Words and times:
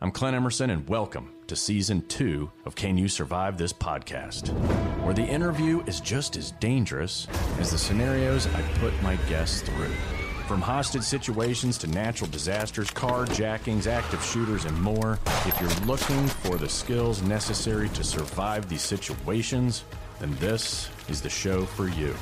I'm 0.00 0.10
Clint 0.10 0.34
Emerson, 0.34 0.70
and 0.70 0.86
welcome 0.88 1.32
to 1.46 1.54
season 1.54 2.04
two 2.08 2.50
of 2.64 2.74
Can 2.74 2.98
You 2.98 3.06
Survive 3.06 3.56
This 3.56 3.72
Podcast, 3.72 4.48
where 5.02 5.14
the 5.14 5.24
interview 5.24 5.84
is 5.86 6.00
just 6.00 6.36
as 6.36 6.50
dangerous 6.52 7.28
as 7.60 7.70
the 7.70 7.78
scenarios 7.78 8.48
I 8.48 8.62
put 8.80 8.92
my 9.02 9.14
guests 9.28 9.62
through. 9.62 9.94
From 10.48 10.60
hostage 10.60 11.04
situations 11.04 11.78
to 11.78 11.86
natural 11.86 12.28
disasters, 12.28 12.90
carjackings, 12.90 13.86
active 13.86 14.22
shooters, 14.22 14.64
and 14.64 14.82
more, 14.82 15.20
if 15.46 15.58
you're 15.60 15.86
looking 15.86 16.26
for 16.26 16.56
the 16.56 16.68
skills 16.68 17.22
necessary 17.22 17.88
to 17.90 18.02
survive 18.02 18.68
these 18.68 18.82
situations, 18.82 19.84
then 20.18 20.34
this 20.36 20.90
is 21.08 21.22
the 21.22 21.30
show 21.30 21.64
for 21.64 21.88
you. 21.88 22.14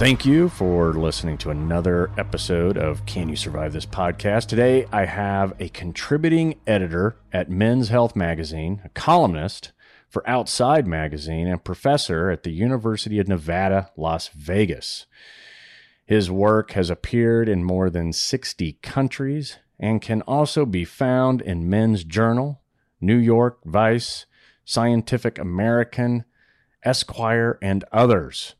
Thank 0.00 0.24
you 0.24 0.48
for 0.48 0.94
listening 0.94 1.36
to 1.36 1.50
another 1.50 2.10
episode 2.16 2.78
of 2.78 3.04
Can 3.04 3.28
You 3.28 3.36
Survive 3.36 3.74
This 3.74 3.84
Podcast. 3.84 4.46
Today, 4.46 4.86
I 4.90 5.04
have 5.04 5.52
a 5.60 5.68
contributing 5.68 6.58
editor 6.66 7.16
at 7.34 7.50
Men's 7.50 7.90
Health 7.90 8.16
Magazine, 8.16 8.80
a 8.82 8.88
columnist 8.88 9.72
for 10.08 10.26
Outside 10.26 10.86
Magazine, 10.86 11.46
and 11.46 11.62
professor 11.62 12.30
at 12.30 12.44
the 12.44 12.50
University 12.50 13.18
of 13.18 13.28
Nevada, 13.28 13.90
Las 13.94 14.28
Vegas. 14.28 15.04
His 16.06 16.30
work 16.30 16.70
has 16.70 16.88
appeared 16.88 17.46
in 17.46 17.62
more 17.62 17.90
than 17.90 18.14
60 18.14 18.78
countries 18.80 19.58
and 19.78 20.00
can 20.00 20.22
also 20.22 20.64
be 20.64 20.86
found 20.86 21.42
in 21.42 21.68
Men's 21.68 22.04
Journal, 22.04 22.62
New 23.02 23.18
York 23.18 23.58
Vice, 23.66 24.24
Scientific 24.64 25.38
American, 25.38 26.24
Esquire, 26.82 27.58
and 27.60 27.84
others. 27.92 28.54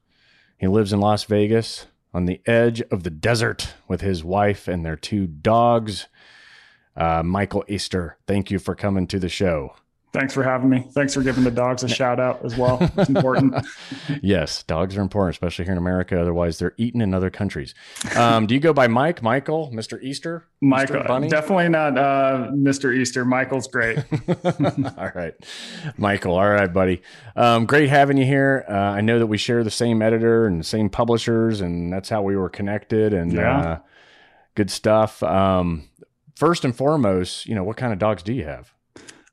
He 0.61 0.69
lives 0.69 0.93
in 0.93 1.01
Las 1.01 1.25
Vegas 1.25 1.87
on 2.13 2.27
the 2.27 2.43
edge 2.45 2.83
of 2.91 3.03
the 3.03 3.09
desert 3.09 3.73
with 3.89 4.03
his 4.03 4.23
wife 4.23 4.69
and 4.69 4.85
their 4.85 4.95
two 4.95 5.27
dogs. 5.27 6.07
Uh, 6.95 7.23
Michael 7.23 7.65
Easter, 7.67 8.19
thank 8.27 8.51
you 8.51 8.59
for 8.59 8.75
coming 8.75 9.07
to 9.07 9.19
the 9.19 9.31
show. 9.31 9.75
Thanks 10.13 10.35
for 10.35 10.43
having 10.43 10.69
me. 10.69 10.87
Thanks 10.93 11.15
for 11.15 11.23
giving 11.23 11.45
the 11.45 11.53
dogs 11.53 11.85
a 11.85 11.89
shout 11.89 12.19
out 12.19 12.45
as 12.45 12.57
well. 12.57 12.79
It's 12.99 13.09
important. 13.09 13.55
yes, 14.23 14.65
dogs 14.65 14.97
are 14.97 15.01
important, 15.03 15.37
especially 15.37 15.65
here 15.67 15.73
in 15.73 15.79
America. 15.79 16.21
Otherwise, 16.21 16.59
they're 16.59 16.75
eaten 16.77 17.01
in 17.01 17.15
other 17.15 17.31
countries. 17.31 17.75
Um, 18.17 18.47
do 18.49 18.55
you 18.55 18.61
go 18.61 18.73
by 18.73 18.89
Mike, 18.89 19.23
Michael, 19.23 19.71
Mr. 19.73 20.03
Easter? 20.03 20.47
Michael, 20.61 20.97
Mr. 21.03 21.31
Definitely 21.31 21.69
not 21.69 21.97
uh, 21.97 22.49
Mr. 22.53 22.93
Easter. 22.95 23.25
Michael's 23.25 23.69
great. 23.69 23.99
all 24.99 25.11
right, 25.15 25.35
Michael. 25.97 26.35
All 26.35 26.51
right, 26.51 26.73
buddy. 26.73 27.03
Um, 27.37 27.67
great 27.67 27.89
having 27.89 28.17
you 28.17 28.25
here. 28.27 28.65
Uh, 28.69 28.73
I 28.73 29.01
know 29.03 29.19
that 29.21 29.29
we 29.29 29.39
share 29.39 29.63
the 29.63 29.71
same 29.71 30.03
editor 30.03 30.47
and 30.47 30.59
the 30.59 30.65
same 30.65 30.91
publishers, 30.91 31.61
and 31.61 31.93
that's 31.93 32.09
how 32.09 32.23
we 32.23 32.37
were 32.37 32.49
connected. 32.51 33.15
And 33.15 33.33
Yeah. 33.33 33.61
uh, 33.61 33.79
good 34.57 34.71
stuff. 34.73 35.23
Um, 35.23 35.89
first 36.35 36.65
and 36.65 36.75
foremost, 36.77 37.47
you 37.47 37.55
know, 37.55 37.63
what 37.63 37.77
kind 37.77 37.93
of 37.93 37.99
dogs 38.01 38.23
do 38.25 38.33
you 38.33 38.45
have? 38.45 38.73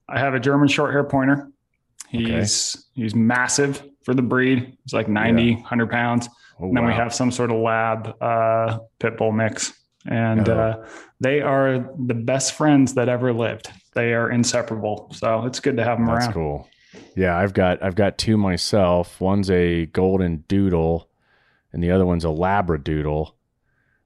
I 0.10 0.20
have 0.20 0.34
a 0.34 0.40
German 0.40 0.68
short 0.68 0.92
hair 0.94 1.04
pointer. 1.04 1.50
He's 2.10 2.86
he's 2.94 3.14
massive 3.16 3.84
for 4.04 4.14
the 4.14 4.22
breed. 4.22 4.78
He's 4.84 4.94
like 4.94 5.10
90, 5.10 5.56
100 5.56 5.90
pounds. 5.90 6.30
Oh, 6.60 6.66
and 6.68 6.78
then 6.78 6.86
we 6.86 6.94
have 6.94 7.14
some 7.14 7.32
sort 7.32 7.52
of 7.52 7.58
lab 7.58 8.16
uh, 8.22 8.80
pit 9.00 9.18
bull 9.18 9.32
mix. 9.32 9.74
And 10.06 10.48
Oh. 10.48 10.58
uh, 10.58 10.88
they 11.20 11.42
are 11.42 11.80
the 12.06 12.14
best 12.14 12.54
friends 12.54 12.94
that 12.94 13.10
ever 13.10 13.34
lived. 13.34 13.70
They 13.94 14.14
are 14.14 14.30
inseparable. 14.32 15.12
So 15.14 15.46
it's 15.46 15.60
good 15.60 15.76
to 15.78 15.84
have 15.84 15.98
them 15.98 16.08
That's 16.08 16.26
around. 16.26 16.34
cool. 16.34 16.70
Yeah, 17.16 17.38
I've 17.38 17.54
got 17.54 17.84
I've 17.84 17.96
got 17.96 18.18
two 18.18 18.38
myself. 18.38 19.20
One's 19.20 19.52
a 19.52 19.88
golden 19.88 20.46
doodle, 20.48 21.10
and 21.74 21.84
the 21.84 21.92
other 21.92 22.06
one's 22.06 22.24
a 22.24 22.30
labradoodle. 22.30 23.34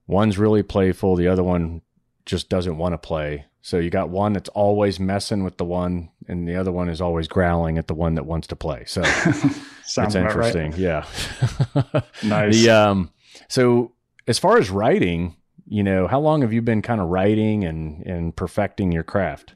One's 0.07 0.37
really 0.39 0.63
playful. 0.63 1.15
The 1.15 1.27
other 1.27 1.43
one 1.43 1.81
just 2.25 2.49
doesn't 2.49 2.77
want 2.77 2.93
to 2.93 2.97
play. 2.97 3.45
So 3.61 3.77
you 3.77 3.89
got 3.89 4.09
one 4.09 4.33
that's 4.33 4.49
always 4.49 4.99
messing 4.99 5.43
with 5.43 5.57
the 5.57 5.65
one, 5.65 6.09
and 6.27 6.47
the 6.47 6.55
other 6.55 6.71
one 6.71 6.89
is 6.89 6.99
always 6.99 7.27
growling 7.27 7.77
at 7.77 7.87
the 7.87 7.93
one 7.93 8.15
that 8.15 8.25
wants 8.25 8.47
to 8.47 8.55
play. 8.55 8.85
So 8.87 9.01
it's 9.05 9.97
about 9.97 10.13
right. 10.13 10.25
interesting. 10.25 10.73
Yeah. 10.77 11.05
Nice. 12.23 12.53
The 12.55 12.69
um. 12.69 13.11
So 13.47 13.93
as 14.27 14.39
far 14.39 14.57
as 14.57 14.69
writing, 14.69 15.35
you 15.67 15.83
know, 15.83 16.07
how 16.07 16.19
long 16.19 16.41
have 16.41 16.53
you 16.53 16.61
been 16.61 16.81
kind 16.81 16.99
of 17.01 17.07
writing 17.09 17.63
and 17.63 18.05
and 18.05 18.35
perfecting 18.35 18.91
your 18.91 19.03
craft? 19.03 19.53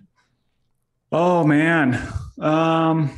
Oh 1.11 1.43
man, 1.43 2.01
um, 2.39 3.17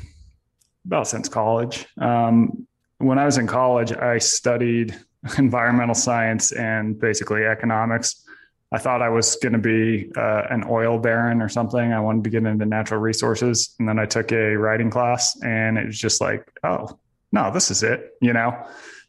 about 0.86 1.08
since 1.08 1.30
college. 1.30 1.86
Um, 2.00 2.68
when 3.00 3.20
I 3.20 3.26
was 3.26 3.38
in 3.38 3.48
college, 3.48 3.92
I 3.92 4.18
studied 4.18 4.98
environmental 5.38 5.96
science 5.96 6.52
and 6.52 7.00
basically 7.00 7.44
economics. 7.44 8.24
I 8.72 8.78
thought 8.78 9.02
I 9.02 9.10
was 9.10 9.38
going 9.38 9.54
to 9.54 9.60
be 9.60 10.12
uh, 10.18 10.44
an 10.50 10.66
oil 10.70 11.00
baron 11.00 11.42
or 11.42 11.48
something. 11.48 11.94
I 11.94 12.00
wanted 12.02 12.26
to 12.26 12.30
get 12.30 12.46
into 12.46 12.66
natural 12.66 13.00
resources, 13.00 13.76
and 13.80 13.88
then 13.88 13.98
I 13.98 14.06
took 14.06 14.32
a 14.32 14.56
writing 14.56 14.90
class, 14.90 15.40
and 15.42 15.78
it 15.78 15.86
was 15.86 15.98
just 15.98 16.20
like, 16.20 16.46
oh 16.64 17.00
no, 17.32 17.52
this 17.52 17.72
is 17.72 17.84
it, 17.84 18.16
you 18.22 18.34
know. 18.34 18.58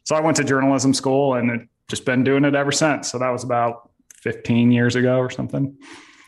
So 0.05 0.15
I 0.15 0.21
went 0.21 0.37
to 0.37 0.43
journalism 0.43 0.93
school, 0.93 1.35
and 1.35 1.51
it 1.51 1.67
just 1.89 2.05
been 2.05 2.23
doing 2.23 2.45
it 2.45 2.55
ever 2.55 2.71
since. 2.71 3.11
So 3.11 3.19
that 3.19 3.29
was 3.29 3.43
about 3.43 3.89
15 4.21 4.71
years 4.71 4.95
ago 4.95 5.17
or 5.17 5.29
something. 5.29 5.77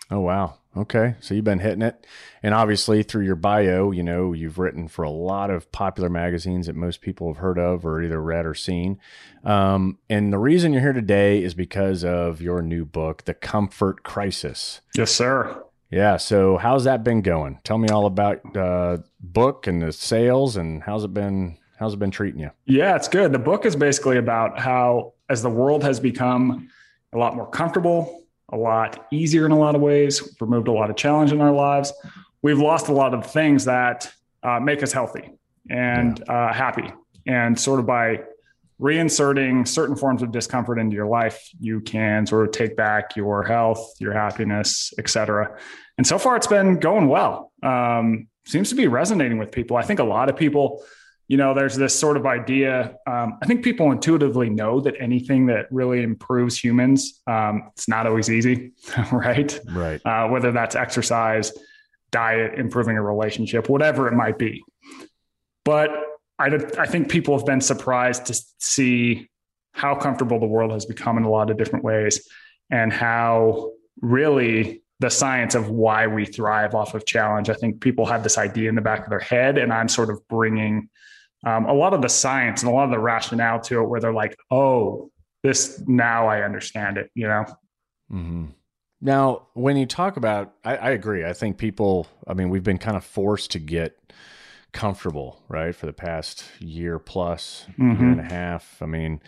Oh 0.09 0.19
wow. 0.19 0.55
Okay. 0.75 1.15
So 1.19 1.33
you've 1.33 1.43
been 1.43 1.59
hitting 1.59 1.81
it. 1.81 2.05
And 2.41 2.53
obviously 2.53 3.03
through 3.03 3.25
your 3.25 3.35
bio, 3.35 3.91
you 3.91 4.03
know, 4.03 4.31
you've 4.31 4.57
written 4.57 4.87
for 4.87 5.03
a 5.03 5.09
lot 5.09 5.49
of 5.49 5.71
popular 5.71 6.09
magazines 6.09 6.67
that 6.67 6.75
most 6.75 7.01
people 7.01 7.27
have 7.27 7.41
heard 7.41 7.59
of 7.59 7.85
or 7.85 8.01
either 8.01 8.21
read 8.21 8.45
or 8.45 8.53
seen. 8.53 8.99
Um, 9.43 9.97
and 10.09 10.31
the 10.31 10.37
reason 10.37 10.71
you're 10.71 10.81
here 10.81 10.93
today 10.93 11.43
is 11.43 11.53
because 11.53 12.05
of 12.05 12.41
your 12.41 12.61
new 12.61 12.85
book, 12.85 13.25
The 13.25 13.33
Comfort 13.33 14.03
Crisis. 14.03 14.81
Yes, 14.95 15.11
sir. 15.11 15.61
Yeah. 15.89 16.15
So 16.15 16.55
how's 16.55 16.85
that 16.85 17.03
been 17.03 17.21
going? 17.21 17.59
Tell 17.65 17.77
me 17.77 17.89
all 17.89 18.05
about 18.05 18.55
uh 18.55 18.99
book 19.19 19.67
and 19.67 19.81
the 19.81 19.91
sales 19.91 20.55
and 20.55 20.83
how's 20.83 21.03
it 21.03 21.13
been 21.13 21.57
how's 21.77 21.95
it 21.95 21.99
been 21.99 22.11
treating 22.11 22.39
you? 22.39 22.51
Yeah, 22.65 22.95
it's 22.95 23.09
good. 23.09 23.33
The 23.33 23.39
book 23.39 23.65
is 23.65 23.75
basically 23.75 24.17
about 24.17 24.57
how, 24.57 25.15
as 25.29 25.41
the 25.41 25.49
world 25.49 25.83
has 25.83 25.99
become 25.99 26.69
a 27.11 27.17
lot 27.17 27.35
more 27.35 27.49
comfortable, 27.49 28.23
a 28.51 28.57
lot 28.57 29.07
easier 29.11 29.45
in 29.45 29.51
a 29.51 29.57
lot 29.57 29.75
of 29.75 29.81
ways, 29.81 30.35
removed 30.39 30.67
a 30.67 30.71
lot 30.71 30.89
of 30.89 30.95
challenge 30.95 31.31
in 31.31 31.41
our 31.41 31.51
lives, 31.51 31.93
we've 32.41 32.59
lost 32.59 32.87
a 32.87 32.93
lot 32.93 33.13
of 33.13 33.25
things 33.25 33.65
that 33.65 34.11
uh, 34.43 34.59
make 34.59 34.83
us 34.83 34.91
healthy 34.91 35.29
and 35.69 36.27
uh, 36.29 36.51
happy. 36.51 36.91
And 37.27 37.59
sort 37.59 37.79
of 37.79 37.85
by 37.85 38.23
reinserting 38.79 39.67
certain 39.67 39.95
forms 39.95 40.23
of 40.23 40.31
discomfort 40.31 40.79
into 40.79 40.95
your 40.95 41.05
life, 41.05 41.39
you 41.59 41.81
can 41.81 42.25
sort 42.25 42.47
of 42.47 42.51
take 42.51 42.75
back 42.75 43.15
your 43.15 43.43
health, 43.43 43.93
your 43.99 44.13
happiness, 44.13 44.91
et 44.97 45.07
cetera. 45.07 45.55
And 45.97 46.07
so 46.07 46.17
far, 46.17 46.35
it's 46.35 46.47
been 46.47 46.79
going 46.79 47.07
well. 47.07 47.51
Um, 47.61 48.27
seems 48.45 48.69
to 48.69 48.75
be 48.75 48.87
resonating 48.87 49.37
with 49.37 49.51
people. 49.51 49.77
I 49.77 49.83
think 49.83 49.99
a 49.99 50.03
lot 50.03 50.29
of 50.29 50.35
people 50.35 50.83
you 51.31 51.37
know, 51.37 51.53
there's 51.53 51.77
this 51.77 51.97
sort 51.97 52.17
of 52.17 52.25
idea. 52.25 52.97
Um, 53.07 53.39
I 53.41 53.45
think 53.45 53.63
people 53.63 53.89
intuitively 53.93 54.49
know 54.49 54.81
that 54.81 54.95
anything 54.99 55.45
that 55.45 55.71
really 55.71 56.03
improves 56.03 56.61
humans, 56.61 57.21
um, 57.25 57.69
it's 57.71 57.87
not 57.87 58.05
always 58.05 58.29
easy, 58.29 58.73
right? 59.13 59.57
Right. 59.69 60.05
Uh, 60.05 60.27
whether 60.27 60.51
that's 60.51 60.75
exercise, 60.75 61.53
diet, 62.11 62.59
improving 62.59 62.97
a 62.97 63.01
relationship, 63.01 63.69
whatever 63.69 64.09
it 64.09 64.13
might 64.13 64.37
be. 64.37 64.61
But 65.63 65.91
I, 66.37 66.47
I 66.77 66.85
think 66.85 67.07
people 67.07 67.37
have 67.37 67.45
been 67.45 67.61
surprised 67.61 68.25
to 68.25 68.37
see 68.57 69.29
how 69.71 69.95
comfortable 69.95 70.37
the 70.37 70.47
world 70.47 70.71
has 70.71 70.85
become 70.85 71.17
in 71.17 71.23
a 71.23 71.29
lot 71.29 71.49
of 71.49 71.57
different 71.57 71.85
ways 71.85 72.27
and 72.69 72.91
how 72.91 73.71
really 74.01 74.83
the 74.99 75.09
science 75.09 75.55
of 75.55 75.69
why 75.69 76.07
we 76.07 76.25
thrive 76.25 76.75
off 76.75 76.93
of 76.93 77.05
challenge. 77.05 77.49
I 77.49 77.53
think 77.53 77.79
people 77.79 78.05
have 78.07 78.21
this 78.21 78.37
idea 78.37 78.67
in 78.67 78.75
the 78.75 78.81
back 78.81 79.05
of 79.05 79.09
their 79.09 79.19
head, 79.19 79.57
and 79.57 79.71
I'm 79.71 79.87
sort 79.87 80.09
of 80.09 80.27
bringing 80.27 80.89
um, 81.45 81.65
a 81.65 81.73
lot 81.73 81.93
of 81.93 82.01
the 82.01 82.09
science 82.09 82.61
and 82.61 82.71
a 82.71 82.73
lot 82.73 82.85
of 82.85 82.91
the 82.91 82.99
rationale 82.99 83.59
to 83.61 83.81
it 83.81 83.87
where 83.87 83.99
they're 83.99 84.13
like, 84.13 84.35
oh, 84.51 85.11
this 85.43 85.81
now 85.87 86.27
I 86.27 86.43
understand 86.43 86.97
it, 86.97 87.09
you 87.15 87.27
know? 87.27 87.45
Mm-hmm. 88.11 88.45
Now, 89.01 89.47
when 89.53 89.77
you 89.77 89.87
talk 89.87 90.17
about, 90.17 90.53
I, 90.63 90.77
I, 90.77 90.89
agree. 90.91 91.25
I 91.25 91.33
think 91.33 91.57
people, 91.57 92.07
I 92.27 92.35
mean, 92.35 92.49
we've 92.49 92.63
been 92.63 92.77
kind 92.77 92.95
of 92.95 93.03
forced 93.03 93.49
to 93.51 93.59
get 93.59 93.97
comfortable, 94.73 95.41
right, 95.47 95.75
for 95.75 95.87
the 95.87 95.93
past 95.93 96.43
year 96.59 96.99
plus, 96.99 97.65
mm-hmm. 97.71 97.99
year 97.99 98.11
and 98.11 98.19
a 98.19 98.23
half. 98.23 98.79
I 98.79 98.85
mean, 98.85 99.21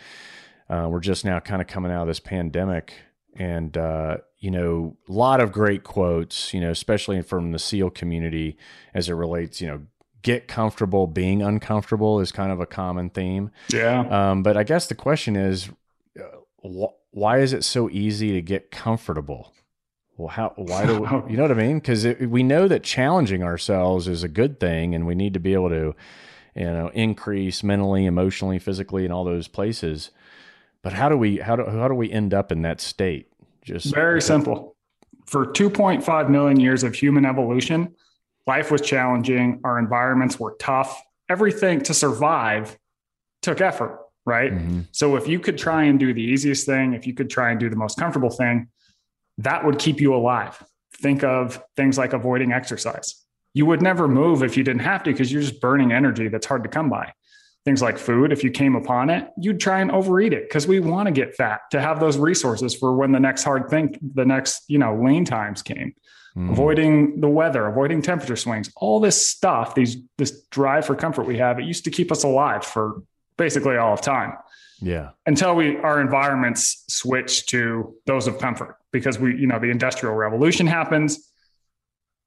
uh, 0.70 0.86
we're 0.88 1.00
just 1.00 1.24
now 1.24 1.40
kind 1.40 1.60
of 1.60 1.66
coming 1.66 1.90
out 1.90 2.02
of 2.02 2.08
this 2.08 2.20
pandemic, 2.20 2.94
and 3.36 3.76
uh, 3.76 4.18
you 4.38 4.50
know, 4.50 4.96
a 5.08 5.12
lot 5.12 5.40
of 5.40 5.52
great 5.52 5.82
quotes, 5.82 6.54
you 6.54 6.60
know, 6.60 6.70
especially 6.70 7.20
from 7.22 7.52
the 7.52 7.58
SEAL 7.58 7.90
community 7.90 8.56
as 8.94 9.08
it 9.08 9.14
relates, 9.14 9.60
you 9.60 9.66
know, 9.66 9.82
get 10.24 10.48
comfortable 10.48 11.06
being 11.06 11.42
uncomfortable 11.42 12.18
is 12.18 12.32
kind 12.32 12.50
of 12.50 12.58
a 12.58 12.66
common 12.66 13.10
theme. 13.10 13.50
Yeah. 13.68 14.00
Um, 14.08 14.42
but 14.42 14.56
I 14.56 14.64
guess 14.64 14.88
the 14.88 14.94
question 14.94 15.36
is, 15.36 15.68
uh, 16.18 16.38
wh- 16.66 16.94
why 17.12 17.38
is 17.38 17.52
it 17.52 17.62
so 17.62 17.88
easy 17.90 18.32
to 18.32 18.42
get 18.42 18.72
comfortable? 18.72 19.52
Well, 20.16 20.28
how, 20.28 20.54
why 20.56 20.86
do 20.86 21.00
we, 21.00 21.08
you 21.30 21.36
know 21.36 21.42
what 21.42 21.52
I 21.52 21.54
mean? 21.54 21.78
Because 21.78 22.06
we 22.20 22.42
know 22.42 22.66
that 22.66 22.82
challenging 22.82 23.42
ourselves 23.42 24.08
is 24.08 24.24
a 24.24 24.28
good 24.28 24.58
thing, 24.58 24.94
and 24.94 25.06
we 25.06 25.14
need 25.14 25.34
to 25.34 25.40
be 25.40 25.52
able 25.52 25.68
to, 25.68 25.94
you 26.56 26.64
know, 26.64 26.90
increase 26.94 27.62
mentally, 27.62 28.06
emotionally, 28.06 28.58
physically, 28.58 29.04
in 29.04 29.12
all 29.12 29.24
those 29.24 29.46
places. 29.46 30.10
But 30.82 30.94
how 30.94 31.08
do 31.08 31.16
we 31.16 31.38
how 31.38 31.56
do 31.56 31.64
how 31.64 31.88
do 31.88 31.94
we 31.94 32.10
end 32.10 32.32
up 32.32 32.50
in 32.50 32.62
that 32.62 32.80
state? 32.80 33.28
Just 33.62 33.94
very 33.94 34.20
simple. 34.22 34.76
For 35.26 35.46
2.5 35.46 36.28
million 36.28 36.60
years 36.60 36.82
of 36.82 36.94
human 36.94 37.24
evolution, 37.24 37.94
life 38.46 38.70
was 38.70 38.80
challenging. 38.80 39.60
Our 39.64 39.78
environments 39.78 40.38
were 40.38 40.56
tough. 40.58 41.02
Everything 41.28 41.80
to 41.82 41.94
survive 41.94 42.78
took 43.42 43.60
effort, 43.60 44.00
right? 44.26 44.52
Mm-hmm. 44.52 44.80
So 44.92 45.16
if 45.16 45.26
you 45.28 45.38
could 45.40 45.58
try 45.58 45.84
and 45.84 45.98
do 45.98 46.12
the 46.12 46.22
easiest 46.22 46.66
thing, 46.66 46.94
if 46.94 47.06
you 47.06 47.14
could 47.14 47.30
try 47.30 47.50
and 47.50 47.60
do 47.60 47.70
the 47.70 47.76
most 47.76 47.98
comfortable 47.98 48.30
thing, 48.30 48.68
that 49.38 49.64
would 49.64 49.78
keep 49.78 50.00
you 50.00 50.14
alive. 50.14 50.62
Think 50.98 51.24
of 51.24 51.62
things 51.76 51.98
like 51.98 52.12
avoiding 52.12 52.52
exercise. 52.52 53.16
You 53.52 53.66
would 53.66 53.82
never 53.82 54.08
move 54.08 54.42
if 54.42 54.56
you 54.56 54.64
didn't 54.64 54.82
have 54.82 55.02
to 55.04 55.12
because 55.12 55.32
you're 55.32 55.42
just 55.42 55.60
burning 55.60 55.92
energy 55.92 56.28
that's 56.28 56.46
hard 56.46 56.62
to 56.64 56.68
come 56.68 56.90
by. 56.90 57.12
Things 57.64 57.80
like 57.80 57.96
food, 57.96 58.30
if 58.30 58.44
you 58.44 58.50
came 58.50 58.76
upon 58.76 59.08
it, 59.08 59.30
you'd 59.38 59.58
try 59.58 59.80
and 59.80 59.90
overeat 59.90 60.34
it 60.34 60.48
because 60.48 60.66
we 60.66 60.80
want 60.80 61.06
to 61.06 61.12
get 61.12 61.34
fat 61.34 61.60
to 61.70 61.80
have 61.80 61.98
those 61.98 62.18
resources 62.18 62.74
for 62.74 62.94
when 62.94 63.12
the 63.12 63.20
next 63.20 63.42
hard 63.42 63.70
thing, 63.70 63.98
the 64.14 64.26
next, 64.26 64.64
you 64.68 64.78
know, 64.78 65.00
lean 65.02 65.24
times 65.24 65.62
came. 65.62 65.94
Mm. 66.36 66.50
Avoiding 66.50 67.20
the 67.20 67.28
weather, 67.28 67.66
avoiding 67.66 68.02
temperature 68.02 68.36
swings, 68.36 68.70
all 68.76 68.98
this 68.98 69.28
stuff, 69.28 69.74
these 69.74 69.98
this 70.18 70.42
drive 70.50 70.84
for 70.84 70.96
comfort 70.96 71.26
we 71.26 71.38
have, 71.38 71.60
it 71.60 71.64
used 71.64 71.84
to 71.84 71.90
keep 71.90 72.10
us 72.10 72.24
alive 72.24 72.64
for 72.64 73.02
basically 73.36 73.76
all 73.76 73.92
of 73.92 74.00
time. 74.00 74.32
Yeah. 74.80 75.10
Until 75.26 75.54
we 75.54 75.76
our 75.76 76.00
environments 76.00 76.84
switch 76.88 77.46
to 77.46 77.94
those 78.06 78.26
of 78.26 78.38
comfort 78.38 78.76
because 78.90 79.18
we, 79.18 79.36
you 79.36 79.46
know, 79.46 79.60
the 79.60 79.70
industrial 79.70 80.14
revolution 80.14 80.66
happens. 80.66 81.30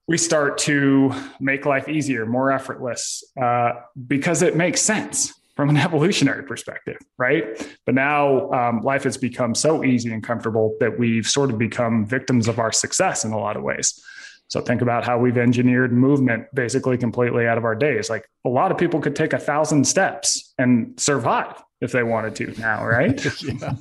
We 0.08 0.18
start 0.18 0.58
to 0.60 1.14
make 1.42 1.66
life 1.66 1.90
easier, 1.90 2.26
more 2.26 2.50
effortless, 2.50 3.26
uh, 3.42 3.74
because 4.08 4.42
it 4.42 4.56
makes 4.56 4.80
sense 4.80 5.37
from 5.58 5.70
an 5.70 5.78
evolutionary 5.88 6.44
perspective, 6.44 6.98
right? 7.18 7.44
But 7.86 7.96
now 7.96 8.50
um, 8.52 8.82
life 8.82 9.04
has 9.04 9.18
become 9.18 9.54
so 9.54 9.84
easy 9.84 10.14
and 10.14 10.24
comfortable 10.24 10.78
that 10.80 10.98
we've 10.98 11.28
sort 11.28 11.50
of 11.50 11.58
become 11.58 12.06
victims 12.06 12.48
of 12.48 12.60
our 12.60 12.72
success 12.72 13.26
in 13.26 13.34
a 13.34 13.38
lot 13.38 13.58
of 13.58 13.64
ways. 13.64 14.02
So 14.50 14.62
think 14.62 14.82
about 14.82 15.04
how 15.04 15.18
we've 15.18 15.38
engineered 15.38 15.92
movement 15.92 16.46
basically 16.54 16.98
completely 16.98 17.48
out 17.48 17.58
of 17.58 17.66
our 17.66 17.76
days. 17.76 18.10
Like 18.10 18.30
a 18.46 18.50
lot 18.50 18.72
of 18.72 18.78
people 18.78 19.02
could 19.02 19.16
take 19.16 19.34
a 19.34 19.40
thousand 19.40 19.86
steps 19.86 20.54
and 20.58 20.98
survive 20.98 21.62
if 21.82 21.92
they 21.92 22.04
wanted 22.04 22.36
to 22.36 22.54
now, 22.60 22.86
right? 22.86 23.22
yeah. 23.44 23.74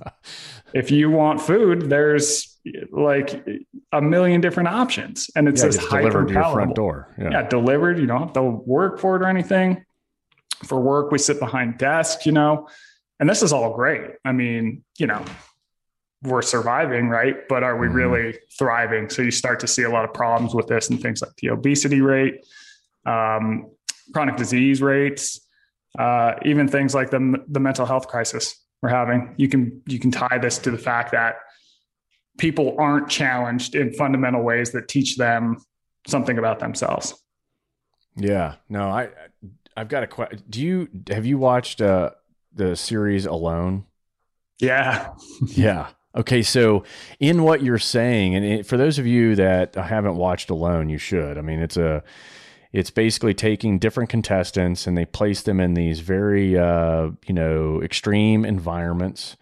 If 0.75 0.91
you 0.91 1.11
want 1.11 1.41
food, 1.41 1.89
there's 1.89 2.59
like 2.91 3.47
a 3.93 4.03
million 4.03 4.41
different 4.41 4.69
options, 4.69 5.31
and 5.37 5.49
it's 5.49 5.63
yeah, 5.63 5.69
just 5.69 5.89
delivered 5.89 6.29
to 6.29 6.35
your 6.35 6.53
front 6.53 6.75
door. 6.75 7.15
Yeah. 7.17 7.31
yeah, 7.31 7.49
delivered. 7.49 8.01
You 8.01 8.07
don't 8.07 8.21
have 8.21 8.33
to 8.33 8.43
work 8.43 8.99
for 8.99 9.17
it 9.17 9.23
or 9.23 9.29
anything. 9.29 9.86
For 10.65 10.81
work, 10.81 11.13
we 11.13 11.19
sit 11.19 11.39
behind 11.39 11.79
desks, 11.79 12.27
you 12.27 12.33
know, 12.33 12.69
and 13.21 13.29
this 13.29 13.43
is 13.43 13.53
all 13.53 13.75
great. 13.75 14.13
I 14.25 14.33
mean, 14.33 14.85
you 14.99 15.07
know, 15.07 15.25
we're 16.23 16.43
surviving, 16.43 17.09
right? 17.09 17.37
But 17.49 17.63
are 17.63 17.77
we 17.77 17.87
mm-hmm. 17.87 17.97
really 17.97 18.39
thriving? 18.59 19.11
So 19.11 19.23
you 19.23 19.31
start 19.31 19.61
to 19.61 19.67
see 19.67 19.83
a 19.83 19.91
lot 19.91 20.05
of 20.05 20.13
problems 20.13 20.55
with 20.55 20.67
this 20.67 20.91
and 20.91 21.01
things 21.01 21.23
like 21.23 21.35
the 21.37 21.51
obesity 21.51 22.01
rate, 22.01 22.45
um, 23.05 23.71
chronic 24.13 24.37
disease 24.37 24.83
rates, 24.83 25.47
uh, 25.99 26.35
even 26.45 26.69
things 26.69 26.95
like 26.95 27.11
the 27.11 27.43
the 27.49 27.61
mental 27.61 27.87
health 27.87 28.09
crisis 28.09 28.63
we're 28.83 28.91
having. 28.91 29.35
You 29.37 29.49
can 29.49 29.83
you 29.87 29.99
can 29.99 30.11
tie 30.11 30.39
this 30.39 30.59
to 30.59 30.71
the 30.71 30.79
fact 30.79 31.13
that 31.13 31.37
people 32.39 32.77
aren't 32.79 33.09
challenged 33.09 33.75
in 33.75 33.93
fundamental 33.95 34.43
ways 34.43 34.73
that 34.73 34.89
teach 34.89 35.17
them 35.17 35.57
something 36.07 36.39
about 36.39 36.59
themselves. 36.59 37.15
Yeah. 38.17 38.57
No, 38.69 38.91
I 38.91 39.11
I've 39.77 39.89
got 39.89 40.03
a 40.03 40.07
question. 40.07 40.43
Do 40.49 40.63
you 40.63 40.89
have 41.09 41.27
you 41.27 41.39
watched 41.39 41.81
uh, 41.81 42.11
the 42.53 42.77
series 42.77 43.27
Alone? 43.27 43.85
Yeah. 44.59 45.13
yeah. 45.49 45.89
Okay, 46.17 46.43
so 46.43 46.83
in 47.21 47.43
what 47.43 47.63
you're 47.63 47.79
saying, 47.79 48.35
and 48.35 48.45
it, 48.45 48.67
for 48.67 48.79
those 48.79 48.99
of 48.99 49.07
you 49.07 49.35
that 49.37 49.75
haven't 49.75 50.17
watched 50.17 50.49
Alone, 50.49 50.89
you 50.89 50.97
should. 50.97 51.37
I 51.37 51.43
mean, 51.43 51.61
it's 51.61 51.77
a 51.77 52.03
it's 52.73 52.91
basically 52.91 53.35
taking 53.35 53.79
different 53.79 54.11
contestants 54.11 54.87
and 54.87 54.97
they 54.97 55.07
place 55.07 55.43
them 55.43 55.61
in 55.61 55.75
these 55.75 56.01
very 56.01 56.59
uh, 56.59 57.11
you 57.27 57.35
know 57.35 57.83
extreme 57.83 58.45
environments. 58.45 59.37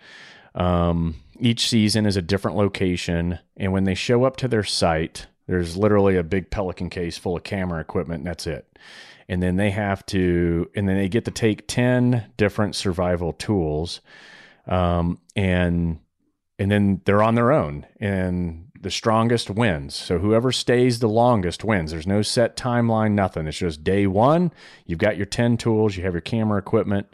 Um, 0.57 1.17
each 1.39 1.69
season 1.69 2.07
is 2.07 2.17
a 2.17 2.23
different 2.23 2.57
location, 2.57 3.39
and 3.57 3.73
when 3.73 3.85
they 3.85 3.95
show 3.95 4.25
up 4.25 4.37
to 4.39 4.49
their 4.49 4.65
site, 4.65 5.27
there's 5.47 5.77
literally 5.77 6.17
a 6.17 6.23
big 6.23 6.51
Pelican 6.51 6.91
case 6.91 7.19
full 7.19 7.37
of 7.37 7.45
camera 7.45 7.81
equipment, 7.81 8.21
and 8.21 8.27
that's 8.27 8.47
it. 8.47 8.67
And 9.29 9.43
then 9.43 9.57
they 9.57 9.71
have 9.71 10.05
to, 10.07 10.71
and 10.75 10.89
then 10.89 10.97
they 10.97 11.09
get 11.09 11.25
to 11.25 11.31
take 11.31 11.67
ten 11.67 12.31
different 12.37 12.75
survival 12.75 13.33
tools, 13.33 14.01
um, 14.67 15.19
and 15.35 15.99
and 16.59 16.71
then 16.71 17.01
they're 17.05 17.23
on 17.23 17.35
their 17.35 17.51
own, 17.51 17.87
and 17.99 18.65
the 18.85 18.91
strongest 18.91 19.51
wins. 19.51 19.95
So 19.95 20.19
whoever 20.19 20.53
stays 20.53 21.01
the 21.01 21.09
longest 21.09 21.65
wins. 21.65 21.91
There's 21.91 22.07
no 22.07 22.23
set 22.23 22.55
timeline, 22.55 23.13
nothing. 23.13 23.47
It's 23.47 23.59
just 23.59 23.83
day 23.83 24.07
one. 24.07 24.53
You've 24.87 24.99
got 24.99 25.17
your 25.17 25.27
10 25.27 25.57
tools, 25.57 25.97
you 25.97 26.05
have 26.05 26.13
your 26.13 26.21
camera 26.21 26.59
equipment. 26.59 27.07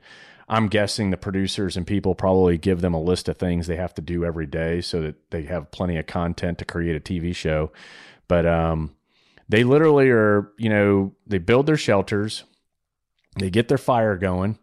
I'm 0.49 0.67
guessing 0.67 1.11
the 1.11 1.17
producers 1.17 1.77
and 1.77 1.87
people 1.87 2.17
probably 2.17 2.59
give 2.59 2.81
them 2.81 2.93
a 2.93 3.01
list 3.01 3.29
of 3.29 3.39
things 3.39 3.69
they 3.69 3.77
have 3.77 3.95
to 3.95 4.03
do 4.03 4.25
every 4.25 4.47
day 4.47 4.81
so 4.81 5.01
that 5.01 5.31
they 5.31 5.43
have 5.45 5.71
plenty 5.71 5.97
of 5.97 6.07
content 6.07 6.59
to 6.59 6.65
create 6.65 6.97
a 6.97 7.01
TV 7.01 7.35
show. 7.35 7.71
But 8.27 8.47
um, 8.47 8.97
they 9.51 9.65
literally 9.65 10.09
are, 10.11 10.53
you 10.59 10.69
know, 10.69 11.13
they 11.27 11.39
build 11.39 11.67
their 11.67 11.77
shelters, 11.77 12.45
they 13.39 13.51
get 13.51 13.67
their 13.67 13.79
fire 13.79 14.17
going, 14.17 14.59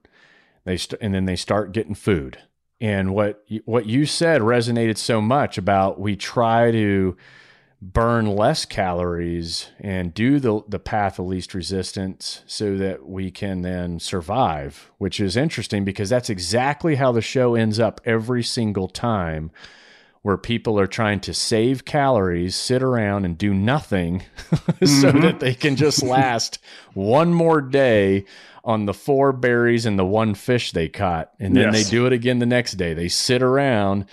they 0.63 0.77
st- 0.77 1.01
and 1.01 1.13
then 1.13 1.25
they 1.25 1.35
start 1.35 1.73
getting 1.73 1.93
food. 1.93 2.39
And 2.79 3.13
what 3.13 3.43
what 3.65 3.85
you 3.85 4.05
said 4.05 4.41
resonated 4.41 4.97
so 4.97 5.19
much 5.19 5.57
about 5.57 5.99
we 5.99 6.15
try 6.15 6.71
to 6.71 7.17
burn 7.81 8.27
less 8.27 8.65
calories 8.65 9.69
and 9.79 10.13
do 10.13 10.39
the 10.39 10.61
the 10.67 10.79
path 10.79 11.19
of 11.19 11.25
least 11.25 11.53
resistance 11.53 12.43
so 12.47 12.77
that 12.77 13.05
we 13.05 13.29
can 13.29 13.61
then 13.61 13.99
survive 13.99 14.89
which 14.97 15.19
is 15.19 15.37
interesting 15.37 15.85
because 15.85 16.09
that's 16.09 16.31
exactly 16.31 16.95
how 16.95 17.11
the 17.11 17.21
show 17.21 17.53
ends 17.53 17.79
up 17.79 18.01
every 18.03 18.41
single 18.41 18.87
time 18.87 19.51
where 20.27 20.35
people 20.37 20.77
are 20.77 20.87
trying 20.87 21.21
to 21.21 21.33
save 21.33 21.85
calories, 21.85 22.53
sit 22.53 22.83
around 22.83 23.23
and 23.23 23.37
do 23.37 23.53
nothing 23.53 24.19
so 24.51 24.57
mm-hmm. 24.83 25.21
that 25.21 25.39
they 25.39 25.53
can 25.53 25.77
just 25.77 26.03
last 26.03 26.59
one 26.93 27.33
more 27.33 27.61
day 27.61 28.25
on 28.65 28.85
the 28.85 28.93
four 28.93 29.31
berries 29.31 29.85
and 29.85 29.97
the 29.97 30.03
one 30.03 30.33
fish 30.33 30.73
they 30.73 30.89
caught. 30.89 31.31
And 31.39 31.55
then 31.55 31.71
yes. 31.71 31.85
they 31.85 31.89
do 31.89 32.05
it 32.07 32.11
again 32.11 32.39
the 32.39 32.45
next 32.45 32.73
day. 32.73 32.93
They 32.93 33.07
sit 33.07 33.41
around 33.41 34.03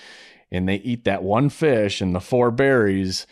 and 0.53 0.69
they 0.69 0.77
eat 0.77 1.03
that 1.03 1.25
one 1.25 1.49
fish 1.49 2.01
and 2.01 2.15
the 2.15 2.21
four 2.21 2.53
berries 2.53 3.27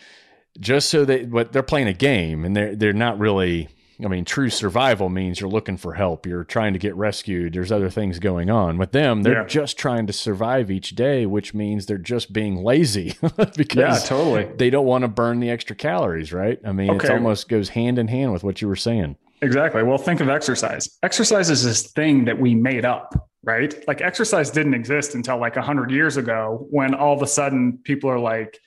just 0.59 0.89
so 0.89 1.05
that 1.05 1.29
what 1.29 1.53
they're 1.53 1.63
playing 1.63 1.87
a 1.87 1.93
game 1.93 2.43
and 2.43 2.53
they're 2.53 2.75
they're 2.75 2.91
not 2.91 3.17
really 3.17 3.69
I 4.03 4.07
mean, 4.07 4.25
true 4.25 4.49
survival 4.49 5.09
means 5.09 5.39
you're 5.39 5.49
looking 5.49 5.77
for 5.77 5.93
help. 5.93 6.25
You're 6.25 6.43
trying 6.43 6.73
to 6.73 6.79
get 6.79 6.95
rescued. 6.95 7.53
There's 7.53 7.71
other 7.71 7.89
things 7.89 8.19
going 8.19 8.49
on. 8.49 8.77
With 8.77 8.91
them, 8.91 9.23
they're 9.23 9.41
Yeah. 9.41 9.45
just 9.47 9.77
trying 9.77 10.07
to 10.07 10.13
survive 10.13 10.71
each 10.71 10.95
day, 10.95 11.25
which 11.25 11.53
means 11.53 11.85
they're 11.85 11.97
just 11.97 12.33
being 12.33 12.63
lazy 12.63 13.15
because 13.57 13.75
Yeah, 13.75 13.97
totally. 14.07 14.47
they 14.57 14.69
don't 14.69 14.85
want 14.85 15.03
to 15.03 15.07
burn 15.07 15.39
the 15.39 15.49
extra 15.49 15.75
calories, 15.75 16.31
right? 16.31 16.59
I 16.65 16.71
mean, 16.71 16.93
it 16.93 17.09
almost 17.09 17.49
goes 17.49 17.69
hand 17.69 17.99
in 17.99 18.07
hand 18.07 18.33
with 18.33 18.43
what 18.43 18.61
you 18.61 18.67
were 18.67 18.75
saying. 18.75 19.17
Exactly. 19.41 19.83
Well, 19.83 19.97
think 19.97 20.21
of 20.21 20.29
exercise. 20.29 20.89
Exercise 21.03 21.49
is 21.49 21.63
this 21.65 21.91
thing 21.91 22.23
that 22.25 22.39
we 22.39 22.55
made 22.55 22.85
up, 22.85 23.13
right? 23.43 23.75
Like 23.89 23.99
exercise 24.01 24.49
didn't 24.49 24.73
exist 24.73 25.15
until 25.15 25.37
like 25.37 25.55
100 25.57 25.91
years 25.91 26.15
ago 26.15 26.65
when 26.69 26.93
all 26.95 27.13
of 27.13 27.21
a 27.21 27.27
sudden 27.27 27.77
people 27.83 28.09
are 28.09 28.19
like, 28.19 28.57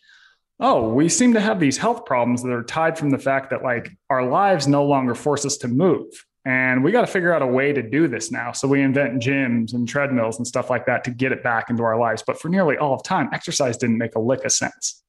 oh, 0.59 0.89
we 0.89 1.09
seem 1.09 1.35
to 1.35 1.41
have 1.41 1.61
these 1.61 1.77
health 1.77 2.05
problems 2.05 2.43
that 2.43 2.51
are 2.53 2.63
tied 2.63 2.99
from 2.99 3.11
the 3.11 3.19
fact 3.19 3.51
that 3.51 3.63
like 3.63 3.91
our 4.11 4.25
lives 4.27 4.67
no 4.67 4.85
longer 4.85 5.15
force 5.15 5.45
us 5.45 5.57
to 5.59 5.69
move. 5.69 6.07
And 6.45 6.85
we 6.85 6.93
got 6.93 7.01
to 7.01 7.09
figure 7.09 7.35
out 7.35 7.43
a 7.43 7.47
way 7.47 7.73
to 7.73 7.83
do 7.83 8.07
this 8.07 8.31
now. 8.31 8.53
So 8.53 8.69
we 8.69 8.81
invent 8.81 9.21
gyms 9.21 9.75
and 9.75 9.89
treadmills 9.89 10.39
and 10.39 10.47
stuff 10.47 10.71
like 10.71 10.87
that 10.87 11.03
to 11.05 11.11
get 11.11 11.33
it 11.33 11.43
back 11.43 11.71
into 11.71 11.83
our 11.83 11.99
lives. 11.99 12.23
But 12.25 12.41
for 12.41 12.49
nearly 12.49 12.77
all 12.77 12.95
of 12.95 13.03
time, 13.03 13.29
exercise 13.33 13.77
didn't 13.77 13.99
make 13.99 14.15
a 14.15 14.21
lick 14.21 14.45
of 14.45 14.53
sense. 14.53 15.03